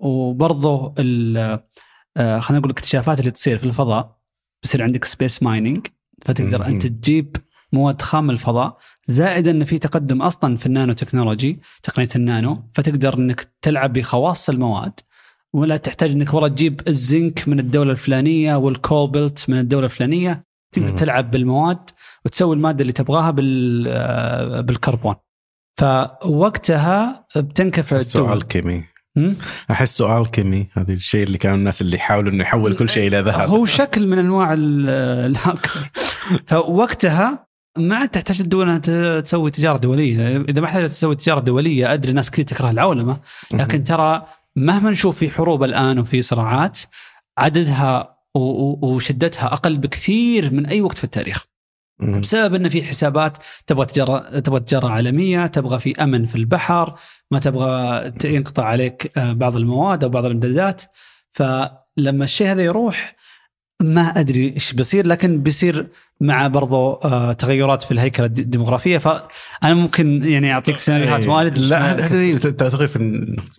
وبرضه 0.00 0.94
ال- 0.98 1.60
آه، 2.16 2.38
خلينا 2.38 2.58
نقول 2.58 2.70
الاكتشافات 2.70 3.20
اللي 3.20 3.30
تصير 3.30 3.58
في 3.58 3.64
الفضاء 3.64 4.18
بصير 4.62 4.82
عندك 4.82 5.04
space 5.04 5.42
mining 5.42 5.86
فتقدر. 6.26 6.66
أنت 6.66 6.86
تجيب 6.86 7.36
مواد 7.72 8.02
خام 8.02 8.30
الفضاء 8.30 8.78
زائد 9.06 9.48
إن 9.48 9.64
في 9.64 9.78
تقدم 9.78 10.22
أصلا 10.22 10.56
في 10.56 10.66
النانو 10.66 10.92
تكنولوجي 10.92 11.60
تقنية 11.82 12.08
النانو 12.16 12.70
فتقدر 12.74 13.14
إنك 13.18 13.52
تلعب 13.62 13.92
بخواص 13.92 14.48
المواد 14.48 15.00
ولا 15.54 15.76
تحتاج 15.76 16.10
إنك 16.10 16.34
والله 16.34 16.48
تجيب 16.48 16.80
الزنك 16.88 17.48
من 17.48 17.60
الدولة 17.60 17.90
الفلانية 17.90 18.56
والكوبلت 18.56 19.50
من 19.50 19.58
الدولة 19.58 19.84
الفلانية 19.84 20.44
تقدر. 20.74 20.88
تلعب 20.98 21.30
بالمواد 21.30 21.90
وتسوي 22.24 22.54
المادة 22.56 22.82
اللي 22.82 22.92
تبغاها 22.92 23.30
بال 23.30 23.84
آه، 23.88 24.60
بالكربون. 24.60 25.14
فوقتها 25.80 27.26
بتنكفئ 27.36 27.96
احسه 27.96 28.20
الدول 28.20 28.36
الكيمي؟ 28.36 28.84
احسه 29.70 30.20
الكيمي 30.20 30.68
هذا 30.72 30.92
الشيء 30.92 31.22
اللي 31.26 31.38
كانوا 31.38 31.56
الناس 31.56 31.82
اللي 31.82 31.96
يحاولوا 31.96 32.32
إنه 32.32 32.42
يحول 32.42 32.76
كل 32.76 32.88
شيء 32.88 33.08
إلى 33.08 33.20
ذهب. 33.20 33.48
هو 33.48 33.64
شكل 33.64 34.06
من 34.06 34.18
أنواع 34.18 34.52
ال- 34.52 34.88
الهاكر 35.30 35.90
فوقتها 36.46 37.48
ما 37.78 37.96
عاد 37.96 38.08
تحتاج 38.08 38.40
الدول 38.40 38.70
إنها 38.70 39.20
تسوي 39.20 39.50
تجارة 39.50 39.78
دولية، 39.78 40.36
إذا 40.36 40.60
ما 40.60 40.66
احتاجت 40.66 40.90
تسوي 40.90 41.16
تجارة 41.16 41.40
دولية 41.40 41.92
أدري 41.92 42.12
ناس 42.12 42.30
كثير 42.30 42.44
تكره 42.44 42.70
العولمة، 42.70 43.20
لكن 43.50 43.84
ترى 43.84 44.26
مهما 44.58 44.90
نشوف 44.90 45.18
في 45.18 45.30
حروب 45.30 45.64
الآن 45.64 45.98
وفي 45.98 46.22
صراعات 46.22 46.78
عددها 47.38 48.18
وشدتها 48.34 49.46
أقل 49.52 49.76
بكثير 49.78 50.52
من 50.54 50.66
أي 50.66 50.80
وقت 50.80 50.98
في 50.98 51.04
التاريخ. 51.04 51.44
بسبب 52.00 52.54
إن 52.54 52.68
في 52.68 52.82
حسابات 52.82 53.38
تبغى 53.66 53.86
تجاره 53.86 54.38
تبغى 54.38 54.60
تجارة 54.60 54.88
عالمية، 54.88 55.46
تبغى 55.46 55.78
في 55.78 56.02
أمن 56.02 56.26
في 56.26 56.36
البحر، 56.36 56.98
ما 57.30 57.38
تبغى 57.38 58.12
ينقطع 58.24 58.64
عليك 58.64 59.18
آه، 59.18 59.32
بعض 59.32 59.56
المواد 59.56 60.04
أو 60.04 60.10
بعض 60.10 60.24
الامدادات، 60.24 60.82
فلما 61.32 62.24
الشيء 62.24 62.46
هذا 62.50 62.62
يروح 62.62 63.16
ما 63.82 64.00
أدري 64.02 64.52
إيش 64.54 64.72
بيصير 64.72 65.06
لكن 65.06 65.42
بيصير 65.42 65.86
مع 66.20 66.46
برضو 66.46 66.92
آه، 66.92 67.32
تغيرات 67.32 67.82
في 67.82 67.90
الهيكلة 67.90 68.26
الد- 68.26 68.38
الديموغرافية. 68.38 68.98
فانا 68.98 69.74
ممكن 69.74 70.22
يعني 70.24 70.52
أعطيك 70.52 70.76
سيناريوهات 70.78 71.22
إيه. 71.22 71.28
وايد. 71.28 71.52
بس 71.52 71.58
لا 71.58 71.92
هذا 71.92 72.08
تغير 72.68 72.88
في 72.88 72.96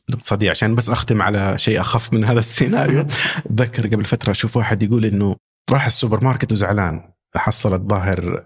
الاقتصاديه 0.10 0.50
عشان 0.50 0.76
بس 0.76 0.90
أختم 0.90 1.22
على 1.22 1.54
شيء 1.58 1.82
أخف 1.82 2.14
من 2.14 2.24
هذا 2.26 2.40
السيناريو. 2.40 3.06
أتذكر 3.52 3.88
قبل 3.88 4.06
فترة 4.06 4.32
أشوف 4.32 4.58
واحد 4.58 4.84
يقول 4.84 5.06
إنه 5.06 5.36
راح 5.72 5.86
السوبر 5.86 6.24
ماركت 6.24 6.52
وزعلان. 6.52 7.02
حصل 7.36 7.74
الظاهر 7.74 8.46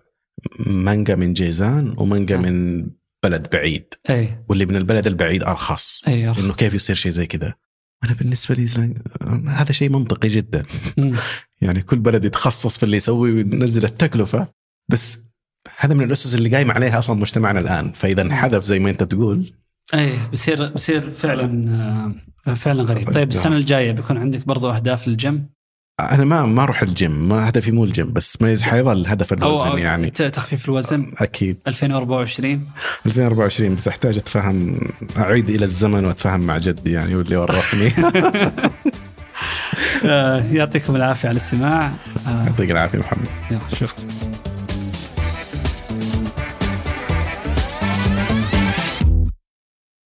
مانجا 0.67 1.15
من 1.15 1.33
جيزان 1.33 1.95
ومانجا 1.97 2.35
آه. 2.35 2.39
من 2.39 2.87
بلد 3.23 3.47
بعيد. 3.53 3.85
أي. 4.09 4.43
واللي 4.49 4.65
من 4.65 4.75
البلد 4.75 5.07
البعيد 5.07 5.43
أرخص. 5.43 6.01
أي 6.07 6.27
أرخص. 6.29 6.43
إنه 6.43 6.53
كيف 6.53 6.73
يصير 6.73 6.95
شيء 6.95 7.11
زي 7.11 7.25
كذا؟ 7.25 7.53
أنا 8.03 8.13
بالنسبة 8.13 8.55
لي 8.55 8.93
هذا 9.47 9.71
شيء 9.71 9.89
منطقي 9.89 10.29
جدا. 10.29 10.63
يعني 11.63 11.81
كل 11.81 11.99
بلد 11.99 12.25
يتخصص 12.25 12.77
في 12.77 12.83
اللي 12.83 12.97
يسوي 12.97 13.31
وينزل 13.31 13.83
التكلفة 13.83 14.47
بس 14.91 15.19
هذا 15.77 15.93
من 15.93 16.03
الأسس 16.03 16.35
اللي 16.35 16.49
قايم 16.49 16.71
عليها 16.71 16.99
أصلا 16.99 17.15
مجتمعنا 17.15 17.59
الآن. 17.59 17.91
فإذا 17.91 18.21
انحذف 18.21 18.63
زي 18.63 18.79
ما 18.79 18.89
أنت 18.89 19.03
تقول. 19.03 19.53
اي 19.93 20.13
بصير 20.31 20.69
بصير 20.69 21.09
فعلا 21.09 21.69
آه، 22.47 22.53
فعلا 22.53 22.83
غريب. 22.83 23.13
طيب 23.13 23.29
السنة 23.29 23.57
الجاية 23.57 23.91
بيكون 23.91 24.17
عندك 24.17 24.47
برضو 24.47 24.71
أهداف 24.71 25.07
للجيم؟ 25.07 25.49
أنا 25.99 26.25
ما 26.25 26.45
ما 26.45 26.63
أروح 26.63 26.81
الجيم. 26.81 27.29
ما 27.29 27.49
هدفي 27.49 27.71
مو 27.71 27.83
الجيم 27.83 28.13
بس 28.13 28.41
ما 28.41 28.57
حيظل 28.61 29.07
هدف 29.07 29.33
الوزن 29.33 29.67
أو 29.67 29.77
يعني. 29.77 30.09
تخفيف 30.09 30.65
الوزن؟ 30.65 31.11
أكيد. 31.17 31.57
2024 31.67 32.67
2024 33.05 33.75
بس 33.75 33.87
أحتاج 33.87 34.17
أتفاهم 34.17 34.79
أعيد 35.17 35.49
آلة 35.49 35.65
الزمن 35.65 36.05
وأتفاهم 36.05 36.39
مع 36.39 36.57
جدي 36.57 36.91
يعني 36.91 37.15
واللي 37.15 37.37
ورطني 37.37 37.91
يعطيكم 40.51 40.95
العافية 40.95 41.29
على 41.29 41.37
الاستماع. 41.37 41.91
آه، 42.27 42.43
يعطيك 42.45 42.71
العافية 42.71 42.97
محمد. 42.97 43.27
شكرا. 43.73 44.32